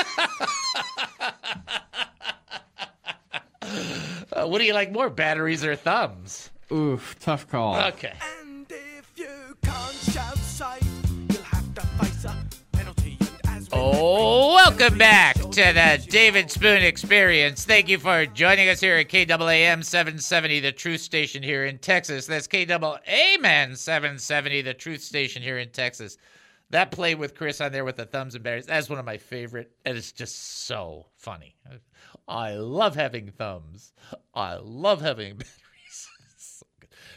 Uh, 4.34 4.48
what 4.48 4.60
do 4.60 4.66
you 4.66 4.74
like 4.74 4.92
more, 4.92 5.10
batteries 5.10 5.64
or 5.66 5.76
thumbs? 5.76 6.41
Oof, 6.72 7.18
tough 7.20 7.48
call. 7.50 7.76
Okay. 7.76 8.14
And 8.40 8.66
if 8.70 9.12
you 9.18 9.28
can't 9.62 9.94
shout 9.94 10.38
sight, 10.38 10.84
you'll 11.30 11.42
have 11.44 11.74
to 11.76 11.82
face 11.82 12.24
a 12.26 12.36
penalty. 12.72 13.18
And 13.20 13.30
as 13.58 13.70
we 13.70 13.78
Oh, 13.78 14.54
welcome 14.54 14.98
back 14.98 15.36
to 15.36 15.50
the 15.50 16.06
David 16.10 16.50
Spoon 16.50 16.82
Experience. 16.82 17.66
Thank 17.66 17.90
you 17.90 17.98
for 17.98 18.26
joining 18.26 18.70
us 18.70 18.80
here 18.80 18.96
at 18.96 19.10
KAAM 19.10 19.84
770, 19.84 20.62
the 20.62 20.72
Truth 20.72 21.02
Station 21.02 21.44
here 21.44 21.66
in 21.66 21.78
Texas. 21.78 22.26
That's 22.26 22.48
KAAM 22.48 23.76
770, 23.76 24.62
the 24.62 24.74
Truth 24.74 25.02
Station 25.02 25.42
here 25.44 25.58
in 25.58 25.70
Texas. 25.72 26.18
That 26.70 26.92
play 26.92 27.16
with 27.16 27.36
Chris 27.36 27.60
on 27.60 27.74
there 27.74 27.84
with 27.84 27.98
the 27.98 28.06
thumbs 28.06 28.34
and 28.36 28.46
berries, 28.46 28.66
that's 28.66 28.90
one 28.90 28.98
of 28.98 29.04
my 29.04 29.18
favorite, 29.18 29.72
and 29.86 29.98
it's 29.98 30.14
just 30.14 30.66
so 30.66 31.08
funny. 31.18 31.54
I 32.30 32.54
love 32.54 32.96
having 32.96 33.28
thumbs. 33.32 33.92
I 34.34 34.56
love 34.56 35.02
having 35.02 35.36
batteries. 35.38 35.58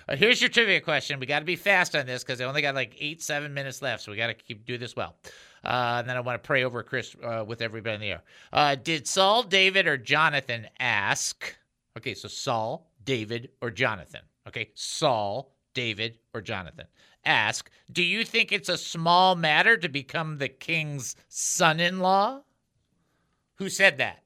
Here's 0.08 0.40
your 0.40 0.50
trivia 0.50 0.80
question. 0.80 1.20
We 1.20 1.26
got 1.26 1.40
to 1.40 1.44
be 1.44 1.56
fast 1.56 1.94
on 1.94 2.06
this 2.06 2.22
because 2.22 2.40
I 2.40 2.44
only 2.44 2.62
got 2.62 2.74
like 2.74 2.96
eight, 2.98 3.22
seven 3.22 3.54
minutes 3.54 3.82
left, 3.82 4.02
so 4.02 4.12
we 4.12 4.18
got 4.18 4.28
to 4.28 4.34
keep 4.34 4.66
do 4.66 4.78
this 4.78 4.96
well. 4.96 5.16
Uh, 5.64 5.96
and 5.98 6.08
then 6.08 6.16
I 6.16 6.20
want 6.20 6.42
to 6.42 6.46
pray 6.46 6.64
over 6.64 6.82
Chris 6.82 7.16
uh, 7.22 7.44
with 7.46 7.62
everybody 7.62 7.94
in 7.94 8.00
the 8.00 8.10
air. 8.10 8.22
Uh, 8.52 8.74
did 8.74 9.06
Saul, 9.06 9.42
David, 9.42 9.86
or 9.86 9.96
Jonathan 9.96 10.66
ask? 10.78 11.56
Okay, 11.96 12.14
so 12.14 12.28
Saul, 12.28 12.90
David, 13.04 13.50
or 13.62 13.70
Jonathan. 13.70 14.20
Okay, 14.46 14.70
Saul, 14.74 15.54
David, 15.72 16.18
or 16.34 16.40
Jonathan 16.40 16.86
ask, 17.26 17.70
Do 17.92 18.02
you 18.02 18.24
think 18.24 18.52
it's 18.52 18.68
a 18.68 18.78
small 18.78 19.34
matter 19.34 19.76
to 19.76 19.88
become 19.88 20.38
the 20.38 20.48
king's 20.48 21.16
son 21.28 21.80
in 21.80 22.00
law? 22.00 22.42
Who 23.56 23.68
said 23.68 23.98
that? 23.98 24.22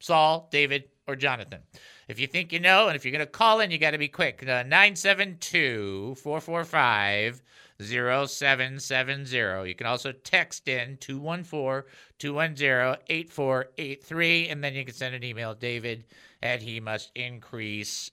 Saul, 0.00 0.48
David, 0.50 0.84
or 1.06 1.16
Jonathan? 1.16 1.60
If 2.08 2.18
you 2.18 2.26
think 2.26 2.52
you 2.52 2.60
know, 2.60 2.88
and 2.88 2.96
if 2.96 3.04
you're 3.04 3.12
going 3.12 3.20
to 3.20 3.26
call 3.26 3.60
in, 3.60 3.70
you 3.70 3.78
got 3.78 3.92
to 3.92 3.98
be 3.98 4.08
quick. 4.08 4.42
Uh, 4.42 4.62
972 4.64 6.16
445 6.16 7.42
0770. 7.80 9.68
You 9.68 9.74
can 9.74 9.86
also 9.86 10.12
text 10.12 10.68
in 10.68 10.96
214 10.98 11.90
210 12.18 12.96
8483, 13.08 14.48
and 14.48 14.62
then 14.62 14.74
you 14.74 14.84
can 14.84 14.94
send 14.94 15.14
an 15.14 15.24
email, 15.24 15.54
david 15.54 16.04
at 16.42 16.60
he 16.62 16.80
must 16.80 17.10
increase.org. 17.14 18.12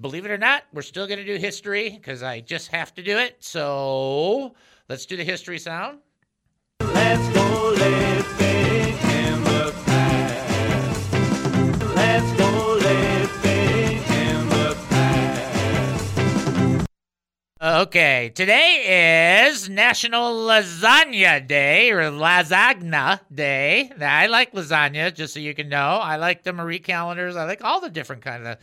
Believe 0.00 0.24
it 0.24 0.30
or 0.30 0.38
not, 0.38 0.62
we're 0.72 0.80
still 0.82 1.06
going 1.06 1.18
to 1.18 1.26
do 1.26 1.36
history 1.36 1.90
because 1.90 2.22
I 2.22 2.40
just 2.40 2.68
have 2.68 2.94
to 2.94 3.02
do 3.02 3.18
it. 3.18 3.36
So 3.40 4.54
let's 4.88 5.04
do 5.04 5.18
the 5.18 5.24
history 5.24 5.58
sound. 5.58 5.98
Let's 6.80 7.28
go 7.34 7.74
Okay, 17.64 18.30
today 18.34 19.46
is 19.48 19.70
National 19.70 20.34
Lasagna 20.34 21.46
Day 21.46 21.90
or 21.92 22.10
Lasagna 22.10 23.20
Day. 23.34 23.90
Now, 23.96 24.14
I 24.14 24.26
like 24.26 24.52
lasagna, 24.52 25.14
just 25.14 25.32
so 25.32 25.40
you 25.40 25.54
can 25.54 25.70
know. 25.70 25.78
I 25.78 26.16
like 26.16 26.42
the 26.42 26.52
Marie 26.52 26.78
Callender's. 26.78 27.36
I 27.36 27.46
like 27.46 27.64
all 27.64 27.80
the 27.80 27.88
different 27.88 28.20
kind 28.20 28.46
of 28.46 28.58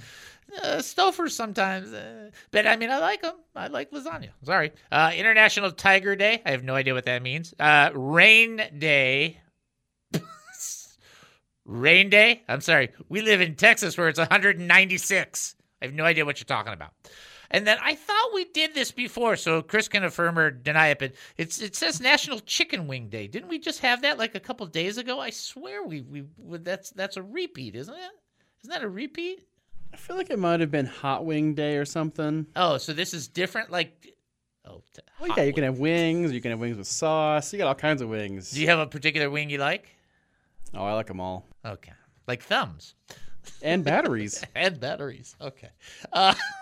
uh, 0.61 0.67
Stouffer's 0.77 1.35
sometimes, 1.35 1.91
uh, 1.91 2.29
but 2.51 2.67
I 2.67 2.75
mean, 2.75 2.91
I 2.91 2.99
like 2.99 3.23
them. 3.23 3.37
I 3.55 3.69
like 3.69 3.89
lasagna. 3.89 4.29
Sorry. 4.43 4.71
Uh, 4.91 5.11
International 5.15 5.71
Tiger 5.71 6.15
Day. 6.15 6.43
I 6.45 6.51
have 6.51 6.63
no 6.63 6.75
idea 6.75 6.93
what 6.93 7.05
that 7.05 7.23
means. 7.23 7.55
Uh, 7.59 7.89
Rain 7.95 8.61
Day. 8.77 9.41
Rain 11.65 12.11
Day. 12.11 12.43
I'm 12.47 12.61
sorry. 12.61 12.91
We 13.09 13.21
live 13.21 13.41
in 13.41 13.55
Texas 13.55 13.97
where 13.97 14.09
it's 14.09 14.19
196. 14.19 15.55
I 15.81 15.85
have 15.85 15.95
no 15.95 16.03
idea 16.03 16.23
what 16.23 16.39
you're 16.39 16.45
talking 16.45 16.73
about. 16.73 16.91
And 17.51 17.67
then 17.67 17.77
I 17.83 17.95
thought 17.95 18.33
we 18.33 18.45
did 18.45 18.73
this 18.73 18.91
before, 18.91 19.35
so 19.35 19.61
Chris 19.61 19.87
can 19.89 20.03
affirm 20.05 20.39
or 20.39 20.49
deny 20.51 20.87
it. 20.87 20.99
But 20.99 21.11
it's 21.37 21.61
it 21.61 21.75
says 21.75 21.99
National 21.99 22.39
Chicken 22.39 22.87
Wing 22.87 23.09
Day. 23.09 23.27
Didn't 23.27 23.49
we 23.49 23.59
just 23.59 23.79
have 23.81 24.01
that 24.03 24.17
like 24.17 24.35
a 24.35 24.39
couple 24.39 24.65
days 24.67 24.97
ago? 24.97 25.19
I 25.19 25.29
swear 25.29 25.83
we 25.85 26.01
we 26.01 26.23
that's 26.59 26.91
that's 26.91 27.17
a 27.17 27.23
repeat, 27.23 27.75
isn't 27.75 27.93
it? 27.93 28.11
Isn't 28.63 28.73
that 28.73 28.83
a 28.83 28.89
repeat? 28.89 29.43
I 29.93 29.97
feel 29.97 30.15
like 30.15 30.29
it 30.29 30.39
might 30.39 30.61
have 30.61 30.71
been 30.71 30.85
Hot 30.85 31.25
Wing 31.25 31.53
Day 31.53 31.75
or 31.75 31.83
something. 31.83 32.45
Oh, 32.55 32.77
so 32.77 32.93
this 32.93 33.13
is 33.13 33.27
different. 33.27 33.69
Like, 33.69 34.15
oh, 34.65 34.81
yeah, 35.21 35.35
you 35.35 35.45
wing. 35.47 35.53
can 35.53 35.63
have 35.65 35.79
wings. 35.79 36.31
You 36.31 36.39
can 36.39 36.51
have 36.51 36.59
wings 36.59 36.77
with 36.77 36.87
sauce. 36.87 37.51
You 37.51 37.59
got 37.59 37.67
all 37.67 37.75
kinds 37.75 38.01
of 38.01 38.07
wings. 38.07 38.51
Do 38.51 38.61
you 38.61 38.67
have 38.67 38.79
a 38.79 38.87
particular 38.87 39.29
wing 39.29 39.49
you 39.49 39.57
like? 39.57 39.93
Oh, 40.73 40.85
I 40.85 40.93
like 40.93 41.07
them 41.07 41.19
all. 41.19 41.45
Okay, 41.65 41.91
like 42.27 42.41
thumbs 42.41 42.95
And 43.61 43.83
batteries. 43.83 44.41
and 44.55 44.79
batteries. 44.79 45.35
Okay. 45.41 45.69
Uh, 46.13 46.33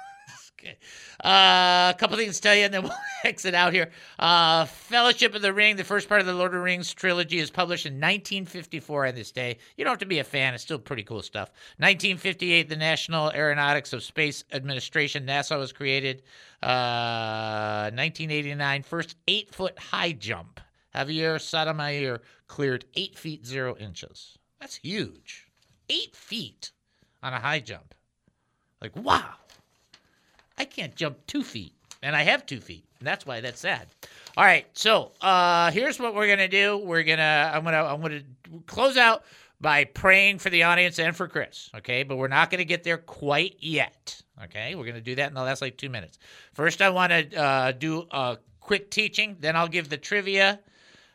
okay. 0.59 0.77
Uh, 1.23 1.91
a 1.93 1.95
couple 1.97 2.17
things 2.17 2.35
to 2.37 2.41
tell 2.41 2.55
you, 2.55 2.65
and 2.65 2.73
then 2.73 2.83
we'll 2.83 2.93
exit 3.23 3.53
out 3.53 3.73
here. 3.73 3.91
Uh, 4.17 4.65
Fellowship 4.65 5.35
of 5.35 5.41
the 5.41 5.53
Ring, 5.53 5.75
the 5.75 5.83
first 5.83 6.09
part 6.09 6.21
of 6.21 6.27
the 6.27 6.33
Lord 6.33 6.53
of 6.53 6.59
the 6.59 6.63
Rings 6.63 6.93
trilogy, 6.93 7.39
is 7.39 7.49
published 7.49 7.85
in 7.85 7.93
1954 7.93 9.07
on 9.07 9.15
this 9.15 9.31
day. 9.31 9.57
You 9.77 9.83
don't 9.83 9.91
have 9.91 9.99
to 9.99 10.05
be 10.05 10.19
a 10.19 10.23
fan; 10.23 10.53
it's 10.53 10.63
still 10.63 10.79
pretty 10.79 11.03
cool 11.03 11.21
stuff. 11.21 11.49
1958, 11.77 12.69
the 12.69 12.75
National 12.75 13.31
Aeronautics 13.31 13.93
of 13.93 14.03
Space 14.03 14.43
Administration 14.51 15.25
(NASA) 15.25 15.57
was 15.57 15.71
created. 15.71 16.23
Uh, 16.61 17.89
1989, 17.93 18.83
first 18.83 19.15
eight-foot 19.27 19.79
high 19.79 20.11
jump. 20.11 20.59
Javier 20.93 21.39
Sotomayor 21.39 22.21
cleared 22.47 22.85
eight 22.95 23.17
feet 23.17 23.45
zero 23.45 23.77
inches. 23.77 24.37
That's 24.59 24.75
huge. 24.75 25.47
Eight 25.89 26.15
feet 26.15 26.71
on 27.23 27.33
a 27.33 27.39
high 27.39 27.59
jump. 27.59 27.93
Like, 28.81 28.95
wow. 28.95 29.35
I 30.59 30.65
can't 30.65 30.93
jump 30.95 31.25
two 31.25 31.41
feet, 31.41 31.73
and 32.03 32.15
I 32.15 32.23
have 32.23 32.45
two 32.45 32.59
feet. 32.59 32.85
And 32.99 33.07
that's 33.07 33.25
why 33.25 33.39
that's 33.39 33.61
sad. 33.61 33.87
All 34.37 34.43
right, 34.43 34.67
so 34.73 35.13
uh, 35.21 35.71
here's 35.71 35.99
what 35.99 36.13
we're 36.13 36.27
gonna 36.27 36.49
do. 36.49 36.77
We're 36.77 37.03
gonna 37.03 37.51
I'm 37.53 37.63
gonna 37.63 37.83
I'm 37.85 38.01
gonna 38.01 38.21
close 38.67 38.97
out 38.97 39.23
by 39.61 39.85
praying 39.85 40.39
for 40.39 40.49
the 40.49 40.63
audience 40.63 40.99
and 40.99 41.15
for 41.15 41.27
Chris. 41.27 41.69
Okay, 41.77 42.03
but 42.03 42.17
we're 42.17 42.27
not 42.27 42.49
gonna 42.49 42.65
get 42.65 42.83
there 42.83 42.97
quite 42.97 43.55
yet. 43.59 44.21
Okay, 44.43 44.75
we're 44.75 44.85
gonna 44.85 45.01
do 45.01 45.15
that 45.15 45.29
in 45.29 45.33
the 45.33 45.41
last 45.41 45.61
like 45.61 45.77
two 45.77 45.89
minutes. 45.89 46.19
First, 46.53 46.81
I 46.81 46.89
want 46.89 47.11
to 47.11 47.41
uh, 47.41 47.71
do 47.71 48.05
a 48.11 48.37
quick 48.59 48.91
teaching. 48.91 49.37
Then 49.39 49.55
I'll 49.55 49.67
give 49.67 49.89
the 49.89 49.97
trivia. 49.97 50.59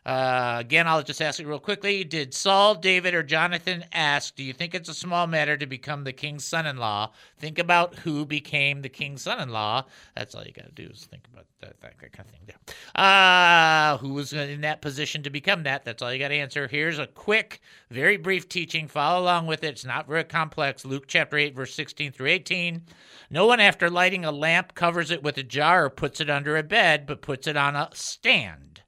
Uh, 0.06 0.56
again, 0.58 0.86
I'll 0.86 1.02
just 1.02 1.22
ask 1.22 1.40
it 1.40 1.46
real 1.46 1.58
quickly. 1.58 2.04
Did 2.04 2.34
Saul, 2.34 2.74
David, 2.74 3.14
or 3.14 3.22
Jonathan 3.22 3.84
ask, 3.92 4.36
Do 4.36 4.42
you 4.42 4.52
think 4.52 4.74
it's 4.74 4.90
a 4.90 4.94
small 4.94 5.26
matter 5.26 5.56
to 5.56 5.66
become 5.66 6.04
the 6.04 6.12
king's 6.12 6.44
son 6.44 6.66
in 6.66 6.76
law? 6.76 7.12
Think 7.38 7.58
about 7.58 7.94
who 7.96 8.26
became 8.26 8.82
the 8.82 8.90
king's 8.90 9.22
son 9.22 9.40
in 9.40 9.48
law. 9.48 9.86
That's 10.14 10.34
all 10.34 10.44
you 10.44 10.52
got 10.52 10.66
to 10.66 10.72
do 10.72 10.90
is 10.92 11.04
think 11.04 11.26
about 11.32 11.46
that, 11.60 11.80
that 11.80 11.98
kind 11.98 12.28
of 12.28 12.34
thing 12.34 12.46
there. 12.46 13.02
Uh, 13.02 13.96
who 13.96 14.12
was 14.12 14.34
in 14.34 14.60
that 14.60 14.82
position 14.82 15.22
to 15.22 15.30
become 15.30 15.62
that? 15.62 15.86
That's 15.86 16.02
all 16.02 16.12
you 16.12 16.18
got 16.18 16.28
to 16.28 16.34
answer. 16.34 16.68
Here's 16.68 16.98
a 16.98 17.06
quick, 17.06 17.62
very 17.90 18.18
brief 18.18 18.46
teaching. 18.46 18.88
Follow 18.88 19.22
along 19.22 19.46
with 19.46 19.64
it. 19.64 19.68
It's 19.68 19.86
not 19.86 20.06
very 20.06 20.24
complex. 20.24 20.84
Luke 20.84 21.04
chapter 21.06 21.38
8, 21.38 21.54
verse 21.54 21.74
16 21.74 22.12
through 22.12 22.28
18. 22.28 22.82
No 23.30 23.46
one, 23.46 23.60
after 23.60 23.88
lighting 23.88 24.26
a 24.26 24.32
lamp, 24.32 24.74
covers 24.74 25.10
it 25.10 25.22
with 25.22 25.38
a 25.38 25.42
jar 25.42 25.86
or 25.86 25.90
puts 25.90 26.20
it 26.20 26.28
under 26.28 26.58
a 26.58 26.62
bed, 26.62 27.06
but 27.06 27.22
puts 27.22 27.46
it 27.46 27.56
on 27.56 27.74
a 27.74 27.88
stand 27.94 28.82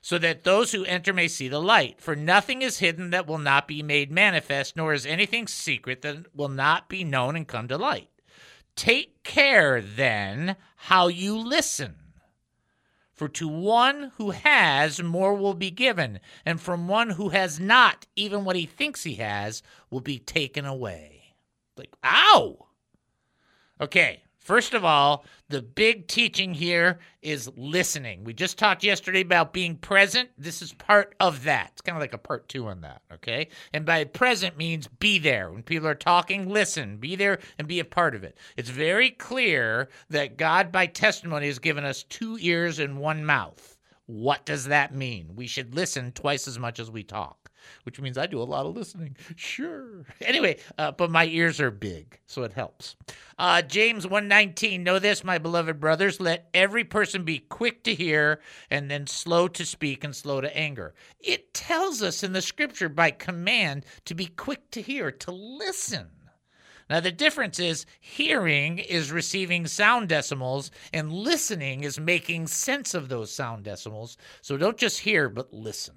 so 0.00 0.18
that 0.18 0.44
those 0.44 0.72
who 0.72 0.84
enter 0.84 1.12
may 1.12 1.28
see 1.28 1.48
the 1.48 1.60
light. 1.60 2.00
For 2.00 2.16
nothing 2.16 2.62
is 2.62 2.78
hidden 2.78 3.10
that 3.10 3.26
will 3.26 3.38
not 3.38 3.68
be 3.68 3.82
made 3.82 4.10
manifest, 4.10 4.76
nor 4.76 4.92
is 4.92 5.04
anything 5.04 5.46
secret 5.46 6.02
that 6.02 6.34
will 6.34 6.48
not 6.48 6.88
be 6.88 7.04
known 7.04 7.36
and 7.36 7.46
come 7.46 7.68
to 7.68 7.76
light. 7.76 8.08
Take 8.76 9.22
care, 9.22 9.80
then, 9.82 10.56
how 10.76 11.08
you 11.08 11.36
listen. 11.36 11.96
For 13.12 13.28
to 13.28 13.48
one 13.48 14.12
who 14.16 14.30
has, 14.30 15.02
more 15.02 15.34
will 15.34 15.52
be 15.52 15.70
given, 15.70 16.20
and 16.46 16.58
from 16.58 16.88
one 16.88 17.10
who 17.10 17.28
has 17.28 17.60
not, 17.60 18.06
even 18.16 18.46
what 18.46 18.56
he 18.56 18.64
thinks 18.64 19.02
he 19.02 19.16
has 19.16 19.62
will 19.90 20.00
be 20.00 20.18
taken 20.18 20.64
away. 20.64 21.34
Like, 21.76 21.94
ow! 22.02 22.68
Okay, 23.78 24.22
first 24.50 24.74
of 24.74 24.84
all, 24.84 25.24
the 25.48 25.62
big 25.62 26.08
teaching 26.08 26.52
here 26.52 26.98
is 27.22 27.48
listening. 27.56 28.24
We 28.24 28.32
just 28.32 28.58
talked 28.58 28.82
yesterday 28.82 29.20
about 29.20 29.52
being 29.52 29.76
present. 29.76 30.28
This 30.36 30.60
is 30.60 30.72
part 30.72 31.14
of 31.20 31.44
that. 31.44 31.70
It's 31.70 31.82
kind 31.82 31.96
of 31.96 32.00
like 32.00 32.14
a 32.14 32.18
part 32.18 32.48
two 32.48 32.66
on 32.66 32.80
that, 32.80 33.00
okay? 33.12 33.46
And 33.72 33.86
by 33.86 34.02
present 34.02 34.56
means 34.56 34.88
be 34.88 35.20
there. 35.20 35.52
When 35.52 35.62
people 35.62 35.86
are 35.86 35.94
talking, 35.94 36.48
listen, 36.48 36.96
be 36.96 37.14
there 37.14 37.38
and 37.60 37.68
be 37.68 37.78
a 37.78 37.84
part 37.84 38.16
of 38.16 38.24
it. 38.24 38.38
It's 38.56 38.70
very 38.70 39.10
clear 39.10 39.88
that 40.08 40.36
God, 40.36 40.72
by 40.72 40.86
testimony, 40.86 41.46
has 41.46 41.60
given 41.60 41.84
us 41.84 42.02
two 42.02 42.36
ears 42.40 42.80
and 42.80 42.98
one 42.98 43.24
mouth. 43.24 43.76
What 44.06 44.44
does 44.44 44.64
that 44.64 44.92
mean? 44.92 45.36
We 45.36 45.46
should 45.46 45.76
listen 45.76 46.10
twice 46.10 46.48
as 46.48 46.58
much 46.58 46.80
as 46.80 46.90
we 46.90 47.04
talk 47.04 47.49
which 47.84 48.00
means 48.00 48.18
I 48.18 48.26
do 48.26 48.40
a 48.40 48.44
lot 48.44 48.66
of 48.66 48.76
listening. 48.76 49.16
Sure. 49.36 50.04
Anyway, 50.30 50.58
uh, 50.78 50.92
but 50.92 51.10
my 51.10 51.24
ears 51.26 51.60
are 51.60 51.70
big, 51.70 52.20
so 52.26 52.44
it 52.44 52.52
helps. 52.52 52.94
Uh, 53.38 53.62
James 53.62 54.06
119, 54.06 54.84
know 54.84 54.98
this, 54.98 55.24
my 55.24 55.38
beloved 55.38 55.80
brothers, 55.80 56.20
let 56.20 56.48
every 56.54 56.84
person 56.84 57.24
be 57.24 57.38
quick 57.38 57.82
to 57.82 57.94
hear 57.94 58.40
and 58.70 58.90
then 58.90 59.06
slow 59.06 59.48
to 59.48 59.64
speak 59.64 60.04
and 60.04 60.14
slow 60.14 60.40
to 60.40 60.56
anger. 60.56 60.94
It 61.18 61.52
tells 61.52 62.00
us 62.02 62.22
in 62.22 62.32
the 62.32 62.42
scripture 62.42 62.88
by 62.88 63.10
command 63.10 63.84
to 64.04 64.14
be 64.14 64.26
quick 64.26 64.70
to 64.72 64.82
hear, 64.82 65.10
to 65.10 65.32
listen. 65.32 66.08
Now, 66.90 66.98
the 66.98 67.12
difference 67.12 67.60
is 67.60 67.86
hearing 68.00 68.78
is 68.78 69.12
receiving 69.12 69.68
sound 69.68 70.08
decimals, 70.08 70.72
and 70.92 71.12
listening 71.12 71.84
is 71.84 72.00
making 72.00 72.48
sense 72.48 72.94
of 72.94 73.08
those 73.08 73.32
sound 73.32 73.62
decimals. 73.62 74.16
So 74.42 74.56
don't 74.56 74.76
just 74.76 74.98
hear, 74.98 75.28
but 75.28 75.54
listen. 75.54 75.94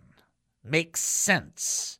Make 0.63 0.95
sense 0.97 1.99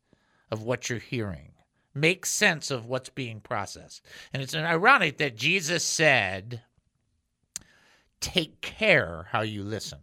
of 0.49 0.63
what 0.63 0.89
you're 0.89 0.99
hearing. 0.99 1.51
Make 1.93 2.25
sense 2.25 2.71
of 2.71 2.85
what's 2.85 3.09
being 3.09 3.39
processed. 3.39 4.03
And 4.33 4.41
it's 4.41 4.55
ironic 4.55 5.17
that 5.17 5.35
Jesus 5.35 5.83
said, 5.83 6.61
Take 8.19 8.61
care 8.61 9.27
how 9.31 9.41
you 9.41 9.63
listen. 9.63 9.99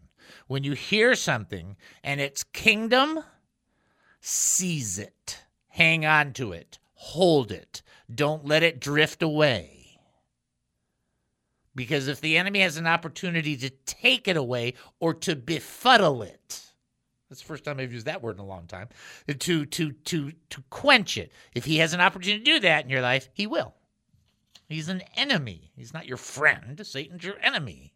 When 0.46 0.62
you 0.62 0.72
hear 0.72 1.14
something 1.14 1.76
and 2.04 2.20
it's 2.20 2.44
kingdom, 2.44 3.24
seize 4.20 4.98
it, 4.98 5.44
hang 5.68 6.04
on 6.04 6.32
to 6.34 6.52
it, 6.52 6.78
hold 6.94 7.50
it, 7.50 7.82
don't 8.14 8.44
let 8.44 8.62
it 8.62 8.80
drift 8.80 9.22
away. 9.22 9.80
Because 11.74 12.08
if 12.08 12.20
the 12.20 12.36
enemy 12.36 12.60
has 12.60 12.76
an 12.76 12.86
opportunity 12.86 13.56
to 13.56 13.70
take 13.70 14.28
it 14.28 14.36
away 14.36 14.74
or 14.98 15.14
to 15.14 15.34
befuddle 15.34 16.22
it, 16.22 16.69
that's 17.30 17.40
the 17.40 17.46
first 17.46 17.64
time 17.64 17.78
I've 17.78 17.92
used 17.92 18.06
that 18.06 18.22
word 18.22 18.36
in 18.36 18.40
a 18.40 18.46
long 18.46 18.66
time. 18.66 18.88
To 19.28 19.64
to 19.64 19.92
to 19.92 20.32
to 20.32 20.64
quench 20.68 21.16
it. 21.16 21.32
If 21.54 21.64
he 21.64 21.78
has 21.78 21.94
an 21.94 22.00
opportunity 22.00 22.44
to 22.44 22.44
do 22.44 22.60
that 22.60 22.84
in 22.84 22.90
your 22.90 23.02
life, 23.02 23.28
he 23.32 23.46
will. 23.46 23.74
He's 24.68 24.88
an 24.88 25.02
enemy. 25.16 25.70
He's 25.76 25.94
not 25.94 26.06
your 26.06 26.16
friend. 26.16 26.84
Satan's 26.84 27.24
your 27.24 27.38
enemy. 27.40 27.94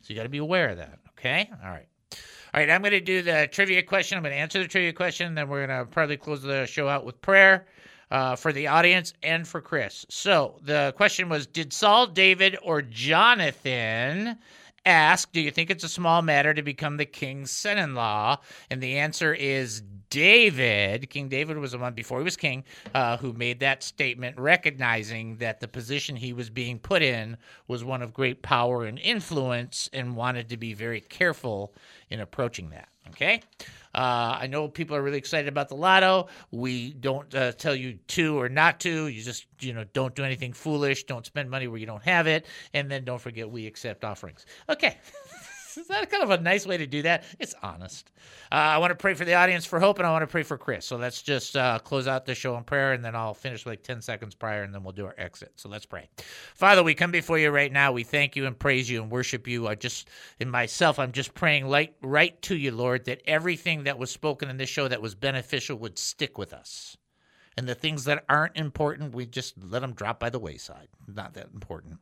So 0.00 0.12
you 0.12 0.16
got 0.16 0.24
to 0.24 0.28
be 0.28 0.38
aware 0.38 0.68
of 0.68 0.78
that. 0.78 0.98
Okay. 1.10 1.48
All 1.64 1.70
right. 1.70 1.86
All 2.12 2.60
right. 2.60 2.70
I'm 2.70 2.80
going 2.80 2.90
to 2.90 3.00
do 3.00 3.22
the 3.22 3.48
trivia 3.50 3.82
question. 3.82 4.18
I'm 4.18 4.24
going 4.24 4.34
to 4.34 4.38
answer 4.38 4.58
the 4.58 4.68
trivia 4.68 4.92
question. 4.92 5.34
Then 5.34 5.48
we're 5.48 5.66
going 5.66 5.78
to 5.78 5.86
probably 5.86 6.16
close 6.16 6.42
the 6.42 6.66
show 6.66 6.88
out 6.88 7.04
with 7.04 7.20
prayer 7.20 7.66
uh, 8.10 8.36
for 8.36 8.52
the 8.52 8.66
audience 8.66 9.14
and 9.22 9.46
for 9.46 9.60
Chris. 9.60 10.04
So 10.10 10.60
the 10.62 10.92
question 10.96 11.28
was 11.28 11.46
Did 11.46 11.72
Saul, 11.72 12.08
David, 12.08 12.58
or 12.62 12.82
Jonathan 12.82 14.38
ask, 14.84 15.32
Do 15.32 15.40
you 15.40 15.50
think 15.50 15.70
it's 15.70 15.84
a 15.84 15.88
small 15.88 16.22
matter 16.22 16.54
to 16.54 16.62
become 16.62 16.96
the 16.96 17.04
king's 17.04 17.50
son 17.50 17.78
in 17.78 17.94
law? 17.94 18.38
And 18.70 18.82
the 18.82 18.98
answer 18.98 19.34
is 19.34 19.82
David. 20.10 21.08
King 21.08 21.28
David 21.28 21.56
was 21.58 21.72
the 21.72 21.78
one 21.78 21.94
before 21.94 22.18
he 22.18 22.24
was 22.24 22.36
king 22.36 22.64
uh, 22.94 23.16
who 23.16 23.32
made 23.32 23.60
that 23.60 23.82
statement, 23.82 24.38
recognizing 24.38 25.38
that 25.38 25.60
the 25.60 25.68
position 25.68 26.16
he 26.16 26.32
was 26.32 26.50
being 26.50 26.78
put 26.78 27.02
in 27.02 27.36
was 27.66 27.82
one 27.82 28.02
of 28.02 28.12
great 28.12 28.42
power 28.42 28.84
and 28.84 28.98
influence 28.98 29.88
and 29.92 30.16
wanted 30.16 30.50
to 30.50 30.56
be 30.56 30.74
very 30.74 31.00
careful 31.00 31.72
in 32.10 32.20
approaching 32.20 32.70
that. 32.70 32.91
Okay. 33.08 33.42
Uh, 33.94 34.38
I 34.40 34.46
know 34.46 34.68
people 34.68 34.96
are 34.96 35.02
really 35.02 35.18
excited 35.18 35.48
about 35.48 35.68
the 35.68 35.74
lotto. 35.74 36.28
We 36.50 36.94
don't 36.94 37.32
uh, 37.34 37.52
tell 37.52 37.74
you 37.74 37.98
to 38.08 38.40
or 38.40 38.48
not 38.48 38.80
to. 38.80 39.08
You 39.08 39.22
just, 39.22 39.46
you 39.60 39.74
know, 39.74 39.84
don't 39.92 40.14
do 40.14 40.24
anything 40.24 40.52
foolish. 40.52 41.04
Don't 41.04 41.26
spend 41.26 41.50
money 41.50 41.66
where 41.66 41.78
you 41.78 41.86
don't 41.86 42.02
have 42.02 42.26
it. 42.26 42.46
And 42.72 42.90
then 42.90 43.04
don't 43.04 43.20
forget 43.20 43.50
we 43.50 43.66
accept 43.66 44.04
offerings. 44.04 44.46
Okay. 44.68 44.96
Is 45.76 45.88
that 45.88 46.10
kind 46.10 46.22
of 46.22 46.30
a 46.30 46.38
nice 46.38 46.66
way 46.66 46.76
to 46.76 46.86
do 46.86 47.02
that? 47.02 47.24
It's 47.38 47.54
honest. 47.62 48.10
Uh, 48.50 48.56
I 48.56 48.78
want 48.78 48.90
to 48.90 48.94
pray 48.94 49.14
for 49.14 49.24
the 49.24 49.34
audience 49.34 49.64
for 49.64 49.80
hope, 49.80 49.98
and 49.98 50.06
I 50.06 50.10
want 50.10 50.22
to 50.22 50.26
pray 50.26 50.42
for 50.42 50.58
Chris. 50.58 50.86
So 50.86 50.96
let's 50.96 51.22
just 51.22 51.56
uh, 51.56 51.78
close 51.78 52.06
out 52.06 52.26
the 52.26 52.34
show 52.34 52.56
in 52.56 52.64
prayer, 52.64 52.92
and 52.92 53.04
then 53.04 53.14
I'll 53.14 53.34
finish 53.34 53.64
like 53.64 53.82
10 53.82 54.02
seconds 54.02 54.34
prior, 54.34 54.62
and 54.62 54.74
then 54.74 54.82
we'll 54.82 54.92
do 54.92 55.06
our 55.06 55.14
exit. 55.16 55.52
So 55.56 55.68
let's 55.68 55.86
pray. 55.86 56.08
Father, 56.54 56.82
we 56.82 56.94
come 56.94 57.10
before 57.10 57.38
you 57.38 57.50
right 57.50 57.72
now. 57.72 57.92
We 57.92 58.04
thank 58.04 58.36
you 58.36 58.46
and 58.46 58.58
praise 58.58 58.90
you 58.90 59.02
and 59.02 59.10
worship 59.10 59.48
you. 59.48 59.68
I 59.68 59.74
just, 59.74 60.08
in 60.38 60.50
myself, 60.50 60.98
I'm 60.98 61.12
just 61.12 61.34
praying 61.34 61.68
right, 61.68 61.94
right 62.02 62.40
to 62.42 62.56
you, 62.56 62.72
Lord, 62.72 63.06
that 63.06 63.22
everything 63.26 63.84
that 63.84 63.98
was 63.98 64.10
spoken 64.10 64.50
in 64.50 64.56
this 64.56 64.68
show 64.68 64.88
that 64.88 65.02
was 65.02 65.14
beneficial 65.14 65.78
would 65.78 65.98
stick 65.98 66.38
with 66.38 66.52
us. 66.52 66.96
And 67.56 67.68
the 67.68 67.74
things 67.74 68.04
that 68.04 68.24
aren't 68.28 68.56
important, 68.56 69.14
we 69.14 69.26
just 69.26 69.54
let 69.62 69.82
them 69.82 69.92
drop 69.92 70.18
by 70.18 70.30
the 70.30 70.38
wayside. 70.38 70.88
Not 71.06 71.34
that 71.34 71.48
important. 71.52 71.98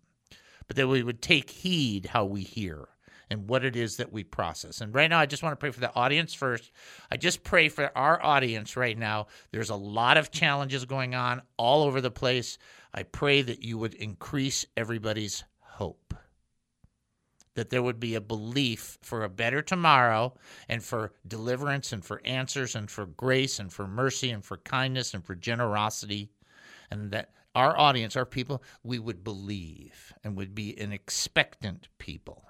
But 0.68 0.76
that 0.76 0.86
we 0.86 1.02
would 1.02 1.20
take 1.20 1.50
heed 1.50 2.06
how 2.06 2.24
we 2.24 2.42
hear 2.42 2.88
and 3.30 3.48
what 3.48 3.64
it 3.64 3.76
is 3.76 3.96
that 3.96 4.12
we 4.12 4.24
process. 4.24 4.80
And 4.80 4.92
right 4.92 5.08
now, 5.08 5.20
I 5.20 5.26
just 5.26 5.42
want 5.42 5.52
to 5.52 5.56
pray 5.56 5.70
for 5.70 5.80
the 5.80 5.94
audience 5.94 6.34
first. 6.34 6.72
I 7.10 7.16
just 7.16 7.44
pray 7.44 7.68
for 7.68 7.96
our 7.96 8.22
audience 8.22 8.76
right 8.76 8.98
now. 8.98 9.28
There's 9.52 9.70
a 9.70 9.76
lot 9.76 10.16
of 10.16 10.32
challenges 10.32 10.84
going 10.84 11.14
on 11.14 11.42
all 11.56 11.84
over 11.84 12.00
the 12.00 12.10
place. 12.10 12.58
I 12.92 13.04
pray 13.04 13.42
that 13.42 13.62
you 13.62 13.78
would 13.78 13.94
increase 13.94 14.66
everybody's 14.76 15.44
hope. 15.60 16.12
That 17.54 17.70
there 17.70 17.82
would 17.82 18.00
be 18.00 18.16
a 18.16 18.20
belief 18.20 18.98
for 19.02 19.22
a 19.22 19.28
better 19.28 19.62
tomorrow 19.62 20.34
and 20.68 20.82
for 20.82 21.12
deliverance 21.26 21.92
and 21.92 22.04
for 22.04 22.20
answers 22.24 22.74
and 22.74 22.90
for 22.90 23.06
grace 23.06 23.58
and 23.60 23.72
for 23.72 23.86
mercy 23.86 24.30
and 24.30 24.44
for 24.44 24.56
kindness 24.58 25.14
and 25.14 25.24
for 25.24 25.34
generosity. 25.36 26.30
And 26.90 27.12
that 27.12 27.30
our 27.54 27.78
audience, 27.78 28.16
our 28.16 28.26
people, 28.26 28.62
we 28.82 28.98
would 28.98 29.22
believe 29.22 30.12
and 30.24 30.36
would 30.36 30.54
be 30.54 30.78
an 30.80 30.92
expectant 30.92 31.88
people. 31.98 32.49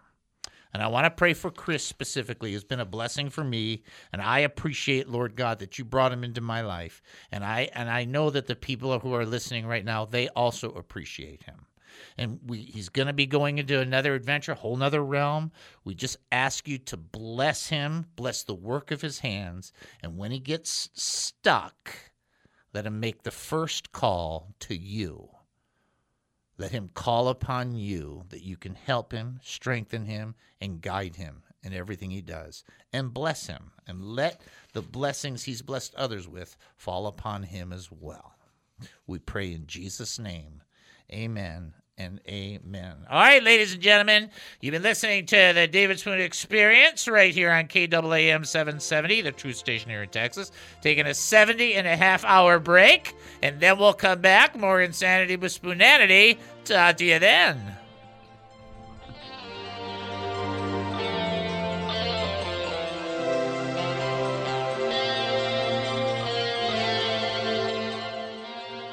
And 0.72 0.82
I 0.82 0.88
want 0.88 1.04
to 1.04 1.10
pray 1.10 1.34
for 1.34 1.50
Chris 1.50 1.84
specifically. 1.84 2.54
It's 2.54 2.64
been 2.64 2.80
a 2.80 2.84
blessing 2.84 3.28
for 3.28 3.42
me, 3.42 3.82
and 4.12 4.22
I 4.22 4.40
appreciate, 4.40 5.08
Lord 5.08 5.34
God, 5.34 5.58
that 5.58 5.78
you 5.78 5.84
brought 5.84 6.12
him 6.12 6.22
into 6.22 6.40
my 6.40 6.60
life. 6.60 7.02
And 7.32 7.44
I 7.44 7.68
and 7.74 7.90
I 7.90 8.04
know 8.04 8.30
that 8.30 8.46
the 8.46 8.56
people 8.56 8.98
who 9.00 9.14
are 9.14 9.26
listening 9.26 9.66
right 9.66 9.84
now, 9.84 10.04
they 10.04 10.28
also 10.28 10.70
appreciate 10.72 11.42
him. 11.42 11.66
And 12.16 12.38
we, 12.46 12.58
he's 12.58 12.88
going 12.88 13.08
to 13.08 13.12
be 13.12 13.26
going 13.26 13.58
into 13.58 13.80
another 13.80 14.14
adventure, 14.14 14.52
a 14.52 14.56
whole 14.56 14.76
nother 14.76 15.02
realm. 15.02 15.52
We 15.84 15.94
just 15.94 16.16
ask 16.30 16.68
you 16.68 16.78
to 16.78 16.96
bless 16.96 17.68
him, 17.68 18.06
bless 18.16 18.42
the 18.42 18.54
work 18.54 18.90
of 18.90 19.00
his 19.00 19.20
hands. 19.20 19.72
And 20.02 20.16
when 20.16 20.30
he 20.30 20.38
gets 20.38 20.90
stuck, 20.94 22.12
let 22.72 22.86
him 22.86 23.00
make 23.00 23.22
the 23.22 23.30
first 23.30 23.92
call 23.92 24.54
to 24.60 24.76
you. 24.76 25.30
Let 26.60 26.72
him 26.72 26.90
call 26.92 27.28
upon 27.28 27.74
you 27.74 28.24
that 28.28 28.42
you 28.42 28.58
can 28.58 28.74
help 28.74 29.12
him, 29.12 29.40
strengthen 29.42 30.04
him, 30.04 30.34
and 30.60 30.82
guide 30.82 31.16
him 31.16 31.42
in 31.62 31.72
everything 31.72 32.10
he 32.10 32.20
does. 32.20 32.64
And 32.92 33.14
bless 33.14 33.46
him. 33.46 33.70
And 33.86 34.04
let 34.04 34.42
the 34.74 34.82
blessings 34.82 35.44
he's 35.44 35.62
blessed 35.62 35.94
others 35.94 36.28
with 36.28 36.58
fall 36.76 37.06
upon 37.06 37.44
him 37.44 37.72
as 37.72 37.90
well. 37.90 38.34
We 39.06 39.20
pray 39.20 39.54
in 39.54 39.66
Jesus' 39.66 40.18
name. 40.18 40.60
Amen 41.10 41.72
and 42.00 42.20
amen. 42.26 42.94
All 43.10 43.20
right, 43.20 43.42
ladies 43.42 43.74
and 43.74 43.82
gentlemen, 43.82 44.30
you've 44.60 44.72
been 44.72 44.82
listening 44.82 45.26
to 45.26 45.52
the 45.54 45.66
David 45.66 46.00
Spoon 46.00 46.18
Experience 46.18 47.06
right 47.06 47.34
here 47.34 47.50
on 47.50 47.68
KAAM 47.68 48.46
770, 48.46 49.20
the 49.20 49.32
truth 49.32 49.56
station 49.56 49.90
here 49.90 50.02
in 50.02 50.08
Texas. 50.08 50.50
Taking 50.80 51.06
a 51.06 51.14
70 51.14 51.74
and 51.74 51.86
a 51.86 51.96
half 51.96 52.24
hour 52.24 52.58
break, 52.58 53.14
and 53.42 53.60
then 53.60 53.78
we'll 53.78 53.92
come 53.92 54.20
back. 54.20 54.58
More 54.58 54.80
insanity 54.80 55.36
with 55.36 55.52
spoonanity. 55.52 56.38
Talk 56.64 56.96
to 56.96 57.04
you 57.04 57.18
then. 57.18 57.79